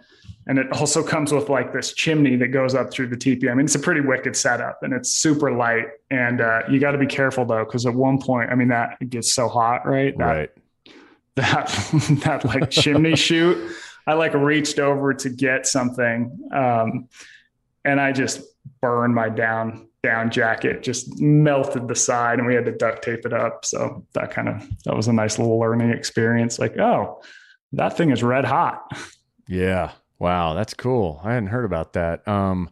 And 0.51 0.59
it 0.59 0.67
also 0.73 1.05
comes 1.05 1.33
with 1.33 1.49
like 1.49 1.73
this 1.73 1.95
chimney 1.95 2.35
that 2.35 2.49
goes 2.49 2.75
up 2.75 2.91
through 2.91 3.07
the 3.07 3.17
teepee. 3.17 3.49
I 3.49 3.55
mean, 3.55 3.67
it's 3.67 3.77
a 3.77 3.79
pretty 3.79 4.01
wicked 4.01 4.35
setup 4.35 4.83
and 4.83 4.93
it's 4.93 5.13
super 5.13 5.53
light. 5.53 5.87
And 6.11 6.41
uh, 6.41 6.63
you 6.69 6.81
got 6.81 6.91
to 6.91 6.99
be 6.99 7.07
careful 7.07 7.45
though, 7.45 7.65
because 7.65 7.87
at 7.87 7.95
one 7.95 8.21
point, 8.21 8.51
I 8.51 8.57
mean, 8.57 8.67
that 8.67 8.99
gets 9.09 9.33
so 9.33 9.47
hot, 9.47 9.87
right? 9.87 10.19
That, 10.19 10.25
right. 10.25 10.51
that 11.37 11.69
that 12.25 12.45
like 12.45 12.69
chimney 12.69 13.15
shoot, 13.15 13.77
I 14.09 14.15
like 14.15 14.35
reached 14.35 14.81
over 14.81 15.15
to 15.15 15.31
get 15.31 15.69
something, 15.69 16.37
um, 16.53 17.09
and 17.85 18.01
I 18.01 18.11
just 18.11 18.41
burned 18.81 19.15
my 19.15 19.29
down 19.29 19.89
down 20.03 20.33
jacket, 20.33 20.83
just 20.83 21.21
melted 21.21 21.87
the 21.87 21.95
side, 21.95 22.41
and 22.41 22.49
we 22.49 22.57
had 22.57 22.65
to 22.65 22.73
duct 22.73 23.05
tape 23.05 23.25
it 23.25 23.33
up. 23.33 23.65
So 23.65 24.05
that 24.15 24.33
kind 24.33 24.49
of 24.49 24.69
that 24.85 24.97
was 24.97 25.07
a 25.07 25.13
nice 25.13 25.39
little 25.39 25.61
learning 25.61 25.91
experience. 25.91 26.59
Like, 26.59 26.77
oh, 26.77 27.23
that 27.75 27.97
thing 27.97 28.11
is 28.11 28.25
red 28.25 28.45
hot. 28.45 28.99
Yeah. 29.47 29.93
Wow, 30.21 30.53
that's 30.55 30.75
cool. 30.75 31.21
I 31.25 31.33
hadn't 31.33 31.49
heard 31.49 31.65
about 31.65 31.95
that. 31.95 32.29
Um, 32.29 32.71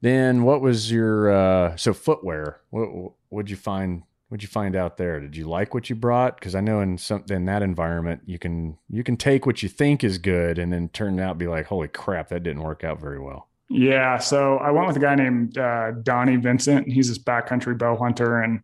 then 0.00 0.44
what 0.44 0.60
was 0.60 0.90
your 0.90 1.30
uh, 1.30 1.76
so 1.76 1.92
footwear? 1.92 2.60
What 2.70 3.12
would 3.30 3.50
you 3.50 3.56
find? 3.56 4.04
What'd 4.28 4.42
you 4.42 4.48
find 4.48 4.74
out 4.74 4.96
there? 4.96 5.20
Did 5.20 5.36
you 5.36 5.48
like 5.48 5.74
what 5.74 5.90
you 5.90 5.96
brought? 5.96 6.38
Because 6.38 6.54
I 6.54 6.60
know 6.60 6.80
in 6.80 6.96
some 6.96 7.24
in 7.28 7.44
that 7.46 7.62
environment, 7.62 8.22
you 8.24 8.38
can 8.38 8.78
you 8.88 9.02
can 9.02 9.16
take 9.16 9.46
what 9.46 9.62
you 9.62 9.68
think 9.68 10.04
is 10.04 10.16
good 10.18 10.58
and 10.58 10.72
then 10.72 10.88
turn 10.88 11.18
out 11.18 11.38
be 11.38 11.48
like, 11.48 11.66
holy 11.66 11.88
crap, 11.88 12.28
that 12.28 12.44
didn't 12.44 12.62
work 12.62 12.84
out 12.84 13.00
very 13.00 13.20
well. 13.20 13.48
Yeah. 13.68 14.18
So 14.18 14.58
I 14.58 14.70
went 14.70 14.86
with 14.86 14.96
a 14.96 15.00
guy 15.00 15.16
named 15.16 15.58
uh, 15.58 15.90
Donnie 16.02 16.36
Vincent. 16.36 16.90
He's 16.90 17.08
this 17.08 17.18
backcountry 17.18 17.76
bow 17.76 17.96
hunter 17.96 18.40
and 18.42 18.60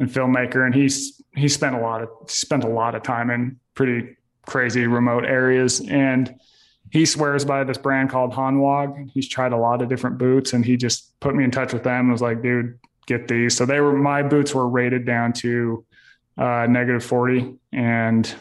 and 0.00 0.08
filmmaker, 0.08 0.64
and 0.64 0.74
he's 0.74 1.20
he 1.34 1.48
spent 1.48 1.76
a 1.76 1.80
lot 1.80 2.02
of 2.02 2.08
spent 2.28 2.64
a 2.64 2.68
lot 2.68 2.94
of 2.94 3.02
time 3.02 3.30
in 3.30 3.58
pretty 3.74 4.16
crazy 4.46 4.86
remote 4.86 5.26
areas, 5.26 5.80
and 5.88 6.34
he 6.90 7.04
swears 7.06 7.44
by 7.44 7.64
this 7.64 7.78
brand 7.78 8.10
called 8.10 8.32
Hanwag. 8.32 9.10
He's 9.12 9.28
tried 9.28 9.52
a 9.52 9.56
lot 9.56 9.82
of 9.82 9.88
different 9.88 10.18
boots, 10.18 10.52
and 10.52 10.64
he 10.64 10.76
just 10.76 11.18
put 11.20 11.34
me 11.34 11.44
in 11.44 11.50
touch 11.50 11.72
with 11.72 11.82
them. 11.84 12.00
and 12.06 12.12
was 12.12 12.22
like, 12.22 12.42
dude, 12.42 12.78
get 13.06 13.28
these. 13.28 13.56
So 13.56 13.66
they 13.66 13.80
were 13.80 13.92
my 13.92 14.22
boots 14.22 14.54
were 14.54 14.68
rated 14.68 15.04
down 15.04 15.32
to 15.34 15.84
uh, 16.38 16.66
negative 16.68 17.04
forty, 17.04 17.54
and 17.72 18.32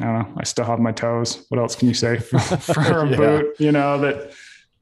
I 0.00 0.04
don't 0.04 0.18
know. 0.18 0.34
I 0.38 0.44
still 0.44 0.64
have 0.64 0.80
my 0.80 0.92
toes. 0.92 1.46
What 1.48 1.60
else 1.60 1.76
can 1.76 1.88
you 1.88 1.94
say 1.94 2.18
for, 2.18 2.38
for 2.74 3.00
a 3.00 3.10
Yeah. 3.10 3.16
boot? 3.16 3.56
You 3.58 3.72
know 3.72 3.98
that 4.00 4.32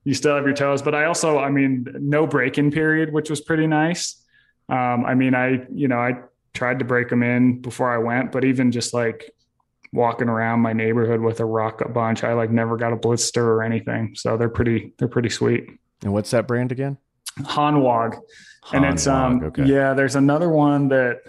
you 0.05 0.15
still 0.15 0.35
have 0.35 0.45
your 0.45 0.55
toes. 0.55 0.83
But 0.83 0.95
I 0.95 1.05
also, 1.05 1.39
I 1.39 1.51
mean, 1.51 1.87
no 2.01 2.27
break-in 2.27 2.71
period, 2.73 3.13
which 3.13 3.31
was 3.31 3.41
pretty 3.41 3.67
nice. 3.67 4.21
Um, 4.69 5.05
I 5.05 5.15
mean, 5.15 5.35
I 5.35 5.67
you 5.73 5.87
know 5.89 5.99
I 5.99 6.15
tried 6.55 6.79
to 6.81 6.85
break 6.85 7.09
them 7.09 7.23
in 7.23 7.61
before 7.61 7.93
I 7.93 7.99
went, 7.99 8.33
but 8.33 8.45
even 8.45 8.73
just 8.73 8.93
like 8.95 9.31
walking 9.93 10.29
around 10.29 10.61
my 10.61 10.73
neighborhood 10.73 11.21
with 11.21 11.41
a 11.41 11.45
rock 11.45 11.81
a 11.83 11.89
bunch, 11.89 12.25
I 12.25 12.33
like 12.33 12.51
never 12.51 12.77
got 12.77 12.93
a 12.93 12.97
blister 12.97 13.53
or 13.53 13.63
anything. 13.63 14.15
So 14.15 14.37
they're 14.37 14.49
pretty 14.49 14.95
they're 14.99 15.09
pretty 15.09 15.29
sweet. 15.31 15.69
And 16.03 16.13
what's 16.13 16.31
that 16.31 16.47
brand 16.49 16.73
again? 16.73 16.97
Hanwag, 17.41 18.19
and 18.73 18.85
it's 18.85 19.07
um 19.07 19.43
okay. 19.45 19.65
yeah. 19.65 19.95
There's 19.95 20.17
another 20.17 20.49
one 20.49 20.89
that 20.89 21.21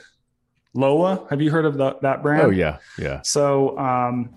Lowa. 0.73 1.27
Have 1.29 1.39
you 1.41 1.51
heard 1.51 1.65
of 1.65 1.77
the, 1.77 1.97
that 2.01 2.23
brand? 2.23 2.41
Oh 2.41 2.49
yeah, 2.49 2.77
yeah. 2.97 3.21
So 3.21 3.77
um, 3.77 4.29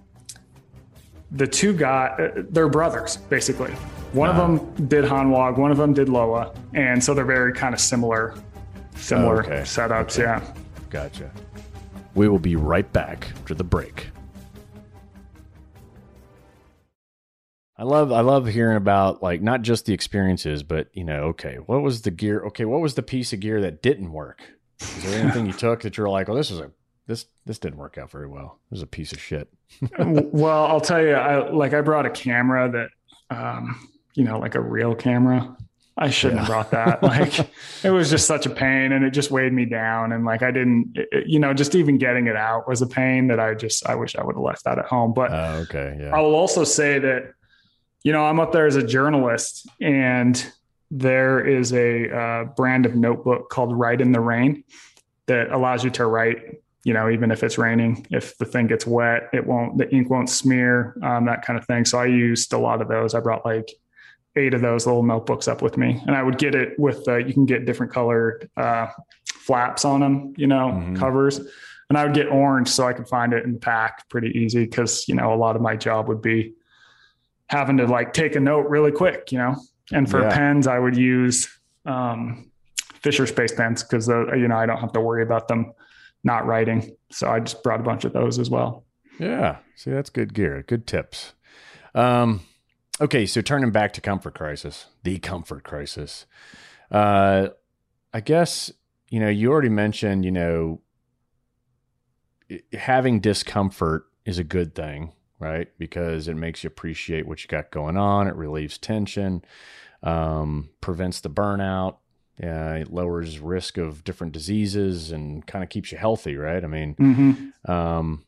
the 1.33 1.47
two 1.47 1.73
guys, 1.73 2.45
they're 2.51 2.69
brothers 2.69 3.17
basically. 3.17 3.73
One 4.13 4.31
Uh-huh. 4.31 4.43
of 4.43 4.61
them 4.77 4.89
did 4.89 5.05
Hanwag, 5.05 5.59
one 5.59 5.71
of 5.73 5.77
them 5.79 5.93
did 5.93 6.09
Lowa, 6.09 6.55
and 6.75 7.03
so 7.03 7.15
they're 7.15 7.25
very 7.25 7.53
kind 7.53 7.75
of 7.75 7.81
similar, 7.81 8.35
similar 8.95 9.41
Okay. 9.45 9.61
setups. 9.63 10.19
Okay. 10.19 10.23
Yeah. 10.23 10.55
Gotcha. 10.91 11.31
We 12.15 12.29
will 12.29 12.39
be 12.39 12.55
right 12.57 12.91
back 12.93 13.29
after 13.35 13.55
the 13.55 13.65
break. 13.65 14.09
I 17.79 17.83
love 17.85 18.11
I 18.13 18.21
love 18.23 18.47
hearing 18.47 18.77
about 18.77 19.23
like 19.23 19.43
not 19.43 19.63
just 19.63 19.85
the 19.87 19.93
experiences, 19.95 20.63
but 20.63 20.89
you 20.95 21.05
know, 21.05 21.25
okay, 21.25 21.57
what 21.57 21.83
was 21.83 22.03
the 22.03 22.11
gear? 22.11 22.41
Okay, 22.47 22.65
what 22.65 22.81
was 22.81 22.95
the 22.95 23.03
piece 23.03 23.33
of 23.33 23.41
gear 23.41 23.61
that 23.61 23.83
didn't 23.83 24.13
work? 24.13 24.41
Is 24.81 25.03
there 25.05 25.21
anything 25.23 25.47
you 25.47 25.53
took 25.53 25.83
that 25.83 25.97
you're 25.97 26.09
like, 26.09 26.29
oh, 26.29 26.35
this 26.35 26.51
is 26.51 26.59
a 26.59 26.71
this 27.07 27.27
this 27.45 27.59
didn't 27.59 27.79
work 27.79 27.99
out 27.99 28.11
very 28.11 28.27
well. 28.27 28.59
This 28.71 28.79
is 28.79 28.83
a 28.83 28.87
piece 28.87 29.13
of 29.13 29.21
shit. 29.21 29.49
well, 29.99 30.65
I'll 30.67 30.81
tell 30.81 31.03
you, 31.03 31.13
I 31.13 31.51
like 31.51 31.75
I 31.75 31.81
brought 31.83 32.07
a 32.07 32.11
camera 32.11 32.71
that, 32.71 33.37
um, 33.37 33.89
you 34.15 34.25
know, 34.25 34.39
like 34.39 34.55
a 34.55 34.61
real 34.61 34.95
camera. 34.95 35.57
I 35.99 36.11
shouldn't 36.11 36.41
have 36.41 36.49
brought 36.49 36.71
that. 36.73 37.03
Like, 37.03 37.49
it 37.83 37.89
was 37.91 38.11
just 38.11 38.27
such 38.27 38.45
a 38.45 38.51
pain, 38.51 38.93
and 38.93 39.03
it 39.03 39.13
just 39.13 39.31
weighed 39.31 39.53
me 39.55 39.65
down. 39.65 40.13
And 40.13 40.27
like, 40.27 40.43
I 40.43 40.51
didn't, 40.51 40.93
it- 40.95 41.27
you 41.27 41.39
know, 41.39 41.55
just 41.55 41.75
even 41.75 41.97
getting 41.97 42.27
it 42.27 42.37
out 42.37 42.69
was 42.69 42.83
a 42.83 42.87
pain 42.87 43.29
that 43.29 43.41
I 43.41 43.55
just, 43.55 43.87
I 43.89 43.95
wish 43.95 44.15
I 44.15 44.23
would 44.23 44.35
have 44.35 44.43
left 44.43 44.65
that 44.65 44.79
at 44.79 44.85
home. 44.85 45.15
But 45.15 45.31
Oh, 45.33 45.65
okay, 45.69 45.97
yeah. 45.99 46.15
I 46.15 46.21
will 46.21 46.35
also 46.35 46.65
say 46.65 46.99
that, 46.99 47.33
you 48.07 48.13
know, 48.13 48.25
I'm 48.25 48.39
up 48.39 48.53
there 48.53 48.67
as 48.69 48.77
a 48.77 48.87
journalist, 48.87 49.69
and 49.81 50.41
there 50.93 51.45
is 51.45 51.73
a 51.73 52.09
uh, 52.17 52.45
brand 52.45 52.87
of 52.87 52.95
notebook 52.95 53.51
called 53.51 53.77
Rite 53.77 54.01
in 54.01 54.13
the 54.13 54.21
Rain 54.21 54.63
that 55.27 55.51
allows 55.51 55.83
you 55.83 55.91
to 55.91 56.07
write, 56.07 56.37
you 56.85 56.95
know, 56.95 57.11
even 57.11 57.33
if 57.33 57.43
it's 57.43 57.59
raining, 57.59 58.07
if 58.13 58.39
the 58.39 58.45
thing 58.45 58.69
gets 58.69 58.87
wet, 58.87 59.29
it 59.33 59.45
won't, 59.45 59.77
the 59.77 59.93
ink 59.93 60.09
won't 60.09 60.31
smear, 60.31 60.97
um, 61.03 61.25
that 61.27 61.45
kind 61.45 61.59
of 61.59 61.67
thing. 61.67 61.85
So 61.85 61.99
I 61.99 62.07
used 62.07 62.53
a 62.53 62.59
lot 62.59 62.81
of 62.81 62.87
those. 62.87 63.13
I 63.13 63.19
brought 63.19 63.45
like 63.45 63.69
eight 64.37 64.55
of 64.55 64.61
those 64.61 64.87
little 64.87 65.03
notebooks 65.03 65.49
up 65.49 65.61
with 65.61 65.77
me, 65.77 66.01
and 66.07 66.15
I 66.15 66.23
would 66.23 66.39
get 66.39 66.55
it 66.55 66.79
with, 66.79 67.09
uh, 67.09 67.17
you 67.17 67.35
can 67.35 67.45
get 67.45 67.67
different 67.67 67.93
colored 67.93 68.49
uh, 68.57 68.87
flaps 69.25 69.85
on 69.85 69.99
them, 69.99 70.33
you 70.37 70.47
know, 70.47 70.71
Mhm. 70.71 70.97
covers. 70.97 71.41
and 71.89 71.97
I 71.97 72.05
would 72.05 72.15
get 72.15 72.27
orange 72.29 72.69
so 72.69 72.87
I 72.87 72.93
could 72.93 73.07
find 73.09 73.33
it 73.33 73.45
in 73.45 73.53
the 73.55 73.59
pack 73.61 74.09
pretty 74.09 74.37
easy 74.37 74.65
because 74.65 75.07
you 75.09 75.15
know 75.15 75.33
a 75.33 75.39
lot 75.39 75.55
of 75.55 75.63
my 75.63 75.77
job 75.77 76.09
would 76.09 76.21
be 76.21 76.53
having 77.49 77.77
to 77.79 77.87
like 77.87 78.13
take 78.13 78.35
a 78.37 78.41
note 78.41 78.69
really 78.69 78.93
quick, 78.93 79.31
you 79.33 79.39
know. 79.39 79.57
And 79.93 80.11
for 80.11 80.23
Yeah. 80.23 80.35
pens, 80.35 80.67
I 80.67 80.79
would 80.79 80.97
use 80.97 81.49
um, 81.85 82.51
Fisher 83.01 83.27
Space 83.27 83.53
pens 83.53 83.83
because 83.85 84.09
you 84.09 84.49
know 84.49 84.57
I 84.57 84.67
don't 84.67 84.79
have 84.81 84.93
to 84.93 85.01
worry 85.01 85.23
about 85.23 85.47
them 85.49 85.73
not 86.25 86.45
writing. 86.47 86.97
So 87.11 87.29
I 87.31 87.39
just 87.41 87.63
brought 87.63 87.79
a 87.81 87.85
bunch 87.85 88.05
of 88.05 88.13
those 88.13 88.39
as 88.41 88.51
well. 88.51 88.85
Yeah. 89.21 89.59
See, 89.77 89.91
that's 89.93 90.11
good 90.11 90.35
gear. 90.35 90.65
Good 90.67 90.87
tips. 90.89 91.35
Um, 91.95 92.41
okay, 93.01 93.25
so 93.27 93.41
turning 93.41 93.71
back 93.71 93.93
to 93.95 94.01
comfort 94.01 94.35
crisis, 94.35 94.87
the 95.05 95.19
comfort 95.19 95.63
crisis. 95.63 96.27
Uh, 96.91 97.49
I 98.13 98.21
guess 98.21 98.73
you 99.09 99.21
know 99.21 99.29
you 99.29 99.53
already 99.53 99.69
mentioned 99.69 100.25
you 100.25 100.33
know 100.33 100.81
having 102.73 103.21
discomfort 103.21 104.07
is 104.25 104.39
a 104.39 104.45
good 104.45 104.75
thing, 104.75 105.13
right? 105.39 105.69
Because 105.79 106.29
it 106.29 106.35
makes 106.37 106.65
you 106.65 106.69
appreciate 106.69 107.27
what 107.27 107.43
you 107.43 107.49
got 107.49 107.71
going 107.71 107.97
on. 107.97 108.27
It 108.29 108.35
relieves 108.37 108.79
tension, 108.79 109.43
um, 110.03 110.71
prevents 110.81 111.21
the 111.21 111.31
burnout. 111.31 111.97
Yeah, 112.41 112.75
it 112.75 112.93
lowers 112.93 113.39
risk 113.39 113.79
of 113.79 114.05
different 114.05 114.35
diseases 114.35 115.11
and 115.11 115.47
kind 115.47 115.63
of 115.65 115.71
keeps 115.71 115.91
you 115.91 115.97
healthy, 115.99 116.37
right? 116.37 116.63
I 116.63 116.67
mean, 116.67 116.95
Mm-hmm. 116.97 117.71
um, 117.71 118.25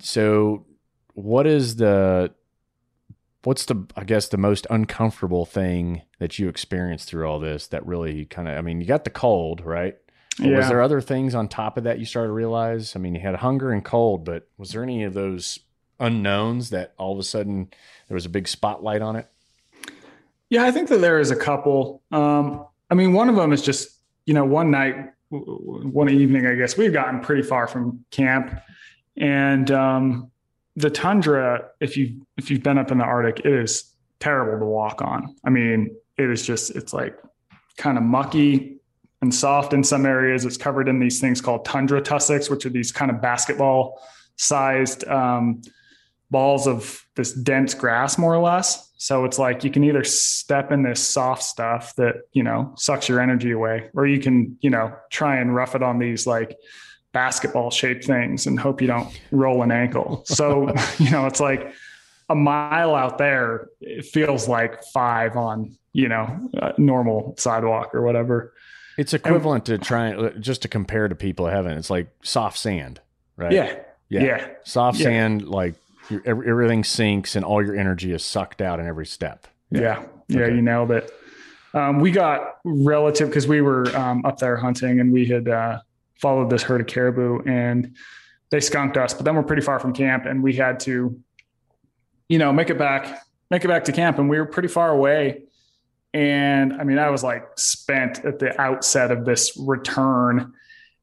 so 0.00 0.66
what 1.14 1.46
is 1.46 1.76
the 1.76 2.32
what's 3.44 3.64
the 3.64 3.86
I 3.96 4.04
guess 4.04 4.28
the 4.28 4.36
most 4.36 4.66
uncomfortable 4.68 5.46
thing 5.46 6.02
that 6.18 6.38
you 6.38 6.48
experienced 6.48 7.08
through 7.08 7.26
all 7.26 7.40
this 7.40 7.66
that 7.68 7.86
really 7.86 8.26
kind 8.26 8.46
of 8.48 8.58
I 8.58 8.60
mean 8.60 8.80
you 8.80 8.86
got 8.86 9.04
the 9.04 9.10
cold 9.10 9.62
right 9.64 9.96
Yeah. 10.38 10.58
was 10.58 10.68
there 10.68 10.82
other 10.82 11.00
things 11.00 11.34
on 11.34 11.48
top 11.48 11.78
of 11.78 11.84
that 11.84 11.98
you 11.98 12.04
started 12.04 12.28
to 12.28 12.32
realize 12.34 12.94
I 12.94 12.98
mean 12.98 13.14
you 13.14 13.20
had 13.22 13.36
hunger 13.36 13.72
and 13.72 13.82
cold 13.84 14.24
but 14.26 14.48
was 14.58 14.70
there 14.72 14.82
any 14.82 15.04
of 15.04 15.14
those 15.14 15.58
unknowns 16.00 16.70
that 16.70 16.94
all 16.98 17.12
of 17.12 17.18
a 17.18 17.22
sudden 17.22 17.68
there 18.08 18.14
was 18.14 18.26
a 18.26 18.30
big 18.30 18.48
spotlight 18.48 19.02
on 19.02 19.14
it 19.14 19.28
Yeah, 20.48 20.64
I 20.64 20.72
think 20.72 20.88
that 20.88 21.00
there 21.00 21.20
is 21.20 21.30
a 21.30 21.36
couple. 21.36 22.02
Um, 22.10 22.66
I 22.90 22.94
mean, 22.94 23.12
one 23.12 23.28
of 23.28 23.36
them 23.36 23.52
is 23.52 23.62
just, 23.62 23.98
you 24.26 24.34
know, 24.34 24.44
one 24.44 24.70
night, 24.72 24.96
one 25.28 26.08
evening, 26.08 26.46
I 26.46 26.56
guess 26.56 26.76
we've 26.76 26.92
gotten 26.92 27.20
pretty 27.20 27.42
far 27.42 27.68
from 27.68 28.04
camp, 28.10 28.60
and 29.16 29.70
um, 29.70 30.30
the 30.74 30.90
tundra. 30.90 31.68
If 31.78 31.96
you 31.96 32.26
if 32.36 32.50
you've 32.50 32.64
been 32.64 32.78
up 32.78 32.90
in 32.90 32.98
the 32.98 33.04
Arctic, 33.04 33.44
it 33.44 33.52
is 33.52 33.94
terrible 34.18 34.58
to 34.58 34.66
walk 34.66 35.02
on. 35.02 35.36
I 35.44 35.50
mean, 35.50 35.94
it 36.18 36.28
is 36.28 36.44
just 36.44 36.70
it's 36.74 36.92
like 36.92 37.16
kind 37.76 37.96
of 37.96 38.02
mucky 38.02 38.80
and 39.22 39.32
soft 39.32 39.72
in 39.72 39.84
some 39.84 40.04
areas. 40.04 40.44
It's 40.44 40.56
covered 40.56 40.88
in 40.88 40.98
these 40.98 41.20
things 41.20 41.40
called 41.40 41.64
tundra 41.64 42.00
tussocks, 42.00 42.50
which 42.50 42.66
are 42.66 42.70
these 42.70 42.90
kind 42.90 43.10
of 43.10 43.20
basketball 43.20 44.02
sized 44.36 45.06
um, 45.06 45.62
balls 46.30 46.66
of 46.66 47.04
this 47.16 47.32
dense 47.32 47.74
grass, 47.74 48.18
more 48.18 48.34
or 48.34 48.42
less. 48.42 48.88
So 48.96 49.24
it's 49.24 49.38
like 49.38 49.64
you 49.64 49.70
can 49.70 49.82
either 49.84 50.04
step 50.04 50.70
in 50.72 50.82
this 50.82 51.00
soft 51.00 51.42
stuff 51.42 51.94
that, 51.96 52.16
you 52.32 52.42
know, 52.42 52.74
sucks 52.76 53.08
your 53.08 53.20
energy 53.20 53.50
away, 53.52 53.88
or 53.94 54.06
you 54.06 54.20
can, 54.20 54.58
you 54.60 54.70
know, 54.70 54.94
try 55.10 55.36
and 55.38 55.54
rough 55.54 55.74
it 55.74 55.82
on 55.82 55.98
these 55.98 56.26
like 56.26 56.56
basketball 57.12 57.70
shaped 57.70 58.04
things 58.04 58.46
and 58.46 58.60
hope 58.60 58.80
you 58.80 58.86
don't 58.86 59.08
roll 59.30 59.62
an 59.62 59.72
ankle. 59.72 60.22
So, 60.26 60.72
you 60.98 61.10
know, 61.10 61.26
it's 61.26 61.40
like 61.40 61.72
a 62.28 62.34
mile 62.34 62.94
out 62.94 63.18
there, 63.18 63.68
it 63.80 64.04
feels 64.04 64.46
like 64.48 64.84
five 64.92 65.36
on, 65.36 65.76
you 65.92 66.08
know, 66.08 66.48
a 66.54 66.78
normal 66.80 67.34
sidewalk 67.38 67.94
or 67.94 68.02
whatever. 68.02 68.52
it's 68.98 69.14
equivalent 69.14 69.64
to 69.66 69.78
trying 69.78 70.14
uh, 70.24 70.30
just 70.38 70.62
to 70.62 70.68
compare 70.68 71.08
to 71.08 71.14
people 71.14 71.46
who 71.46 71.52
haven't 71.52 71.76
it's 71.78 71.90
like 71.90 72.08
soft 72.22 72.58
sand 72.58 73.00
right 73.36 73.50
Yeah. 73.52 73.74
Yeah. 74.08 74.22
Yeah. 74.22 74.46
soft 74.64 74.98
Yeah. 74.98 75.04
sand 75.04 75.48
like 75.48 75.74
your, 76.10 76.22
every- 76.24 76.48
everything 76.48 76.84
sinks 76.84 77.36
and 77.36 77.44
all 77.44 77.64
your 77.64 77.76
energy 77.76 78.12
is 78.12 78.24
sucked 78.24 78.60
out 78.60 78.80
in 78.80 78.86
every 78.86 79.06
step 79.06 79.46
Yeah. 79.70 80.04
Yeah. 80.28 80.42
Okay. 80.42 80.54
You 80.56 80.62
nailed 80.62 80.90
it. 80.92 81.10
Um, 81.72 82.00
we 82.00 82.10
got 82.10 82.56
relative 82.64 83.28
because 83.28 83.46
we 83.46 83.60
were 83.60 83.86
um, 83.96 84.24
up 84.24 84.38
there 84.38 84.56
hunting 84.56 84.98
and 85.00 85.12
we 85.12 85.26
had 85.26 85.48
uh, 85.48 85.80
followed 86.20 86.50
this 86.50 86.62
herd 86.62 86.80
of 86.80 86.86
caribou 86.88 87.40
and 87.46 87.96
they 88.50 88.58
skunked 88.60 88.96
us, 88.96 89.14
but 89.14 89.24
then 89.24 89.36
we're 89.36 89.44
pretty 89.44 89.62
far 89.62 89.78
from 89.78 89.92
camp 89.92 90.26
and 90.26 90.42
we 90.42 90.52
had 90.54 90.80
to, 90.80 91.16
you 92.28 92.38
know, 92.38 92.52
make 92.52 92.70
it 92.70 92.78
back, 92.78 93.22
make 93.50 93.64
it 93.64 93.68
back 93.68 93.84
to 93.84 93.92
camp. 93.92 94.18
And 94.18 94.28
we 94.28 94.38
were 94.38 94.46
pretty 94.46 94.68
far 94.68 94.90
away. 94.90 95.44
And 96.12 96.72
I 96.72 96.82
mean, 96.82 96.98
I 96.98 97.10
was 97.10 97.22
like 97.22 97.44
spent 97.56 98.24
at 98.24 98.40
the 98.40 98.60
outset 98.60 99.12
of 99.12 99.24
this 99.24 99.56
return. 99.56 100.52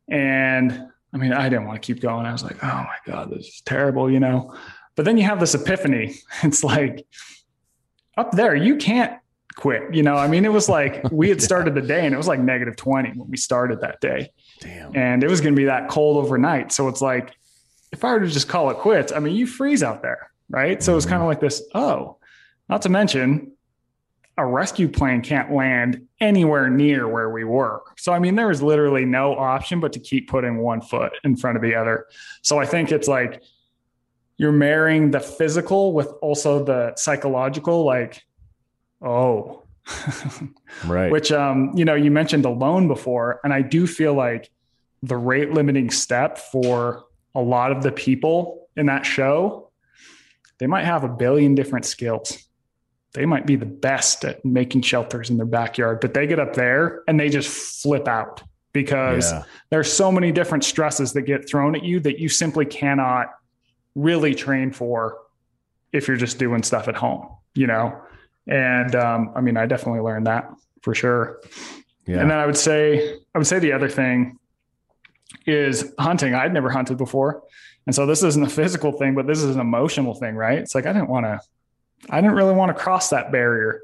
And 0.09 0.87
I 1.13 1.17
mean, 1.17 1.31
I 1.31 1.47
didn't 1.47 1.65
want 1.65 1.81
to 1.81 1.85
keep 1.85 2.01
going. 2.01 2.25
I 2.25 2.33
was 2.33 2.43
like, 2.43 2.61
oh 2.61 2.67
my 2.67 2.97
God, 3.05 3.29
this 3.31 3.47
is 3.47 3.61
terrible, 3.65 4.11
you 4.11 4.19
know? 4.19 4.53
But 4.97 5.05
then 5.05 5.15
you 5.17 5.23
have 5.23 5.39
this 5.39 5.55
epiphany. 5.55 6.15
It's 6.43 6.63
like, 6.63 7.05
up 8.17 8.31
there, 8.31 8.55
you 8.55 8.75
can't 8.75 9.17
quit. 9.55 9.93
You 9.93 10.03
know, 10.03 10.15
I 10.15 10.27
mean, 10.27 10.43
it 10.43 10.51
was 10.51 10.67
like 10.67 11.09
we 11.11 11.29
had 11.29 11.41
started 11.49 11.75
the 11.75 11.81
day 11.81 12.05
and 12.05 12.13
it 12.13 12.17
was 12.17 12.27
like 12.27 12.39
negative 12.41 12.75
20 12.75 13.11
when 13.11 13.29
we 13.29 13.37
started 13.37 13.79
that 13.81 14.01
day. 14.01 14.31
damn 14.59 14.95
And 14.95 15.23
it 15.23 15.29
was 15.29 15.39
going 15.39 15.53
to 15.53 15.57
be 15.57 15.65
that 15.65 15.87
cold 15.87 16.17
overnight. 16.17 16.73
So 16.73 16.89
it's 16.89 17.01
like, 17.01 17.33
if 17.93 18.03
I 18.03 18.11
were 18.11 18.19
to 18.19 18.27
just 18.27 18.49
call 18.49 18.69
it 18.71 18.77
quits, 18.77 19.13
I 19.13 19.19
mean, 19.19 19.35
you 19.35 19.47
freeze 19.47 19.83
out 19.83 20.01
there. 20.01 20.31
Right. 20.49 20.81
So 20.81 20.97
it's 20.97 21.05
mm-hmm. 21.05 21.11
kind 21.11 21.21
of 21.21 21.27
like 21.27 21.39
this. 21.39 21.61
Oh, 21.75 22.17
not 22.67 22.81
to 22.81 22.89
mention 22.89 23.51
a 24.37 24.45
rescue 24.45 24.87
plane 24.87 25.21
can't 25.21 25.51
land 25.51 26.07
anywhere 26.19 26.69
near 26.69 27.07
where 27.07 27.29
we 27.29 27.43
were. 27.43 27.81
So, 27.97 28.13
I 28.13 28.19
mean, 28.19 28.35
there 28.35 28.47
was 28.47 28.61
literally 28.61 29.05
no 29.05 29.35
option 29.35 29.79
but 29.79 29.93
to 29.93 29.99
keep 29.99 30.29
putting 30.29 30.57
one 30.57 30.81
foot 30.81 31.13
in 31.23 31.35
front 31.35 31.57
of 31.57 31.63
the 31.63 31.75
other. 31.75 32.07
So 32.43 32.59
I 32.59 32.65
think 32.65 32.91
it's 32.91 33.07
like, 33.07 33.41
you're 34.37 34.51
marrying 34.51 35.11
the 35.11 35.19
physical 35.19 35.93
with 35.93 36.07
also 36.21 36.63
the 36.63 36.95
psychological 36.95 37.83
like 37.83 38.23
oh. 39.01 39.63
Right. 40.85 41.11
Which 41.11 41.31
um 41.31 41.71
you 41.75 41.85
know 41.85 41.95
you 41.95 42.11
mentioned 42.11 42.45
alone 42.45 42.87
before 42.87 43.39
and 43.43 43.53
i 43.53 43.61
do 43.61 43.87
feel 43.87 44.13
like 44.13 44.49
the 45.03 45.15
rate 45.17 45.51
limiting 45.53 45.89
step 45.89 46.37
for 46.37 47.05
a 47.35 47.41
lot 47.41 47.71
of 47.71 47.83
the 47.83 47.91
people 47.91 48.67
in 48.75 48.87
that 48.87 49.05
show 49.05 49.71
they 50.59 50.67
might 50.67 50.85
have 50.85 51.03
a 51.03 51.07
billion 51.07 51.53
different 51.53 51.85
skills. 51.85 52.43
They 53.13 53.27
might 53.27 53.45
be 53.45 53.55
the 53.55 53.65
best 53.67 54.25
at 54.25 54.43
making 54.43 54.81
shelters 54.81 55.29
in 55.29 55.37
their 55.37 55.45
backyard 55.45 55.99
but 56.01 56.13
they 56.13 56.27
get 56.27 56.39
up 56.39 56.53
there 56.53 57.03
and 57.07 57.19
they 57.19 57.29
just 57.29 57.81
flip 57.81 58.07
out 58.07 58.43
because 58.73 59.31
Yeah. 59.31 59.43
there's 59.69 59.91
so 59.91 60.11
many 60.11 60.31
different 60.31 60.63
stresses 60.63 61.13
that 61.13 61.21
get 61.23 61.47
thrown 61.49 61.75
at 61.75 61.83
you 61.83 61.99
that 62.01 62.19
you 62.19 62.27
simply 62.29 62.65
cannot 62.65 63.27
really 63.97 64.35
train 64.35 64.71
for 64.71 65.17
if 65.91 66.07
you're 66.07 66.17
just 66.17 66.37
doing 66.37 66.61
stuff 66.63 66.87
at 66.87 66.95
home, 66.95 67.27
you 67.55 67.67
know? 67.67 67.99
And 68.47 68.95
um, 68.95 69.31
I 69.35 69.41
mean, 69.41 69.57
I 69.57 69.65
definitely 69.65 70.01
learned 70.01 70.27
that 70.27 70.49
for 70.81 70.93
sure. 70.93 71.41
yeah 72.05 72.19
And 72.21 72.29
then 72.29 72.37
I 72.37 72.45
would 72.45 72.57
say, 72.57 73.15
I 73.33 73.37
would 73.37 73.47
say 73.47 73.59
the 73.59 73.73
other 73.73 73.89
thing 73.89 74.37
is 75.45 75.93
hunting. 75.99 76.35
I'd 76.35 76.53
never 76.53 76.69
hunted 76.69 76.97
before. 76.97 77.43
And 77.87 77.95
so 77.95 78.05
this 78.05 78.21
isn't 78.23 78.43
a 78.43 78.49
physical 78.49 78.91
thing, 78.91 79.15
but 79.15 79.27
this 79.27 79.41
is 79.41 79.55
an 79.55 79.61
emotional 79.61 80.13
thing, 80.13 80.35
right? 80.35 80.59
It's 80.59 80.75
like, 80.75 80.85
I 80.85 80.93
didn't 80.93 81.09
want 81.09 81.25
to, 81.25 81.39
I 82.09 82.21
didn't 82.21 82.35
really 82.35 82.53
want 82.53 82.75
to 82.75 82.81
cross 82.81 83.09
that 83.09 83.31
barrier. 83.31 83.81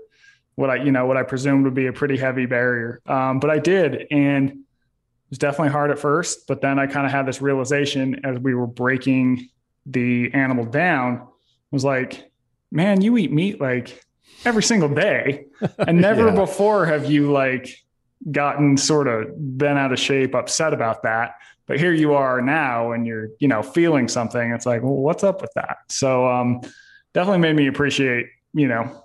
What 0.56 0.70
I, 0.70 0.76
you 0.76 0.92
know, 0.92 1.08
what 1.08 1.18
I 1.18 1.24
presumed 1.24 1.66
would 1.66 1.74
be 1.74 1.88
a 1.88 1.94
pretty 1.94 2.18
heavy 2.18 2.46
barrier. 2.46 3.02
Um, 3.08 3.40
but 3.40 3.50
I 3.50 3.58
did. 3.58 4.06
And 4.12 4.50
it 4.50 4.58
was 5.30 5.40
definitely 5.40 5.72
hard 5.72 5.90
at 5.90 5.98
first, 5.98 6.48
but 6.48 6.62
then 6.62 6.78
I 6.78 6.86
kind 6.86 7.08
of 7.08 7.12
had 7.12 7.26
this 7.26 7.42
realization 7.42 8.24
as 8.24 8.38
we 8.38 8.54
were 8.54 8.68
breaking 8.68 9.50
the 9.86 10.34
animal 10.34 10.66
down 10.66 11.28
was 11.72 11.84
like, 11.84 12.32
man, 12.72 13.02
you 13.02 13.18
eat 13.18 13.32
meat 13.32 13.60
like 13.62 14.04
every 14.46 14.64
single 14.64 14.90
day. 14.90 15.46
And 15.80 16.02
never 16.02 16.28
Yeah. 16.28 16.36
before 16.36 16.86
have 16.86 17.10
you 17.10 17.32
like 17.32 17.70
gotten 18.32 18.78
sort 18.78 19.08
of 19.08 19.58
been 19.58 19.78
out 19.78 19.92
of 19.94 20.00
shape, 20.00 20.36
upset 20.36 20.74
about 20.74 21.04
that. 21.04 21.36
But 21.68 21.80
here 21.80 21.94
you 21.94 22.14
are 22.14 22.42
now 22.42 22.92
and 22.92 23.08
you're, 23.08 23.30
you 23.40 23.48
know, 23.48 23.62
feeling 23.64 24.08
something. 24.10 24.52
It's 24.52 24.66
like, 24.66 24.82
well, 24.84 24.94
what's 24.96 25.24
up 25.24 25.42
with 25.42 25.52
that? 25.56 25.78
So 25.90 26.28
um 26.28 26.62
definitely 27.14 27.40
made 27.40 27.56
me 27.56 27.68
appreciate, 27.68 28.28
you 28.54 28.68
know, 28.68 29.04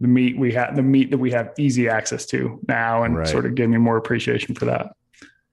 the 0.00 0.08
meat 0.08 0.38
we 0.38 0.52
have 0.52 0.74
the 0.76 0.82
meat 0.82 1.10
that 1.10 1.18
we 1.18 1.30
have 1.32 1.52
easy 1.58 1.88
access 1.88 2.24
to 2.26 2.58
now 2.68 3.02
and 3.02 3.16
Right. 3.18 3.28
sort 3.28 3.44
of 3.46 3.54
gave 3.54 3.68
me 3.68 3.76
more 3.78 3.96
appreciation 3.98 4.54
for 4.54 4.64
that. 4.66 4.92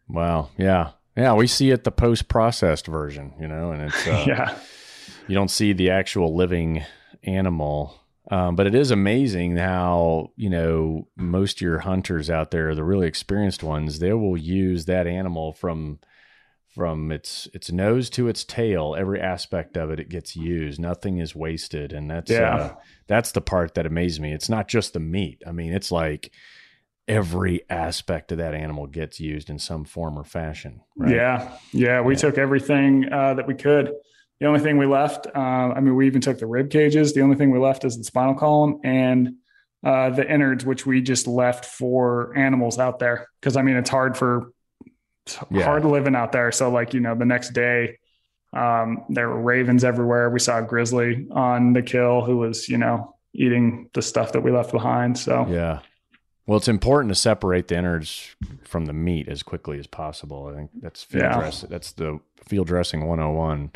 wow 0.08 0.50
yeah 0.58 0.92
yeah 1.18 1.34
we 1.34 1.48
see 1.48 1.72
it 1.72 1.84
the 1.84 1.92
post 1.92 2.28
processed 2.30 2.88
version 2.88 3.34
you 3.40 3.48
know 3.48 3.72
and 3.72 3.82
it's 3.82 4.08
uh, 4.08 4.24
yeah. 4.28 4.58
you 5.28 5.36
don't 5.36 5.52
see 5.52 5.74
the 5.74 5.90
actual 5.90 6.36
living 6.36 6.86
animal. 7.24 8.00
Um, 8.30 8.56
but 8.58 8.68
it 8.68 8.76
is 8.76 8.92
amazing 8.92 9.56
how, 9.56 10.32
you 10.36 10.50
know, 10.50 11.08
most 11.16 11.58
of 11.58 11.62
your 11.62 11.80
hunters 11.80 12.30
out 12.30 12.52
there, 12.52 12.76
the 12.76 12.84
really 12.84 13.08
experienced 13.08 13.64
ones, 13.64 14.00
they 14.00 14.12
will 14.12 14.38
use 14.38 14.86
that 14.86 15.08
animal 15.08 15.54
from 15.54 16.00
from 16.76 17.12
its 17.12 17.48
its 17.54 17.72
nose 17.72 18.10
to 18.12 18.28
its 18.28 18.44
tail, 18.44 18.96
every 19.00 19.20
aspect 19.20 19.78
of 19.78 19.90
it, 19.92 20.00
it 20.00 20.10
gets 20.10 20.36
used. 20.36 20.80
Nothing 20.80 21.18
is 21.20 21.34
wasted. 21.36 21.92
And 21.94 22.12
that's 22.12 22.30
Yeah. 22.30 22.56
uh, 22.56 22.76
that's 23.08 23.32
the 23.32 23.42
part 23.42 23.76
that 23.76 23.86
amazes 23.86 24.20
me. 24.20 24.34
It's 24.34 24.50
not 24.50 24.68
just 24.68 24.94
the 24.94 25.00
meat. 25.00 25.42
I 25.48 25.52
mean, 25.54 25.74
it's 25.74 25.92
like 25.92 26.32
every 27.08 27.62
aspect 27.70 28.32
of 28.32 28.40
that 28.40 28.54
animal 28.54 28.86
gets 28.88 29.20
used 29.20 29.50
in 29.50 29.60
some 29.60 29.86
form 29.86 30.18
or 30.20 30.24
fashion. 30.24 30.82
Right? 30.98 31.16
Yeah, 31.16 31.58
yeah. 31.72 32.02
We 32.02 32.14
Yeah. 32.14 32.20
took 32.20 32.38
everything 32.38 33.12
uh, 33.12 33.36
that 33.36 33.48
we 33.48 33.54
could. 33.56 33.92
The 34.40 34.46
only 34.46 34.60
thing 34.60 34.78
we 34.78 34.86
left, 34.86 35.26
uh, 35.28 35.40
I 35.40 35.80
mean, 35.80 35.96
we 35.96 36.06
even 36.06 36.22
took 36.22 36.38
the 36.38 36.46
rib 36.46 36.70
cages. 36.70 37.14
The 37.14 37.22
only 37.22 37.36
thing 37.38 37.50
we 37.52 37.60
left 37.60 37.86
is 37.86 37.98
the 37.98 38.04
spinal 38.04 38.36
column 38.36 38.80
and 38.84 39.36
uh, 39.84 40.10
the 40.12 40.30
innards, 40.32 40.66
which 40.66 40.86
we 40.86 41.02
just 41.02 41.28
left 41.28 41.66
for 41.66 42.36
animals 42.38 42.78
out 42.78 43.00
there. 43.00 43.28
Because 43.40 43.56
I 43.58 43.62
mean, 43.62 43.78
it's 43.78 43.90
hard 43.90 44.18
for 44.18 44.52
it's 45.26 45.40
Yeah. 45.50 45.64
hard 45.64 45.86
living 45.86 46.16
out 46.16 46.32
there. 46.32 46.52
So, 46.52 46.70
like 46.70 46.94
you 46.94 47.00
know, 47.00 47.16
the 47.16 47.26
next 47.26 47.50
day, 47.54 47.98
um, 48.54 49.04
there 49.10 49.28
were 49.30 49.42
ravens 49.42 49.84
everywhere. 49.84 50.30
We 50.30 50.40
saw 50.40 50.60
a 50.60 50.62
grizzly 50.62 51.28
on 51.32 51.74
the 51.74 51.82
kill 51.82 52.22
who 52.24 52.38
was, 52.38 52.70
you 52.70 52.78
know, 52.78 53.16
eating 53.34 53.90
the 53.94 54.02
stuff 54.02 54.34
that 54.34 54.42
we 54.42 54.52
left 54.52 54.72
behind. 54.72 55.18
So, 55.18 55.46
Yeah. 55.50 55.80
Well, 56.48 56.58
it's 56.58 56.68
important 56.70 57.10
to 57.14 57.16
separate 57.16 57.68
the 57.68 57.78
innards 57.78 58.36
from 58.64 58.86
the 58.86 58.94
meat 58.94 59.28
as 59.28 59.44
quickly 59.44 59.78
as 59.80 59.86
possible. 59.86 60.48
I 60.52 60.56
think 60.56 60.72
that's 60.82 61.04
field 61.04 61.24
Yeah. 61.26 61.38
dress. 61.38 61.62
That's 61.62 61.92
the 61.92 62.20
field 62.48 62.68
dressing 62.68 63.06
101. 63.06 63.72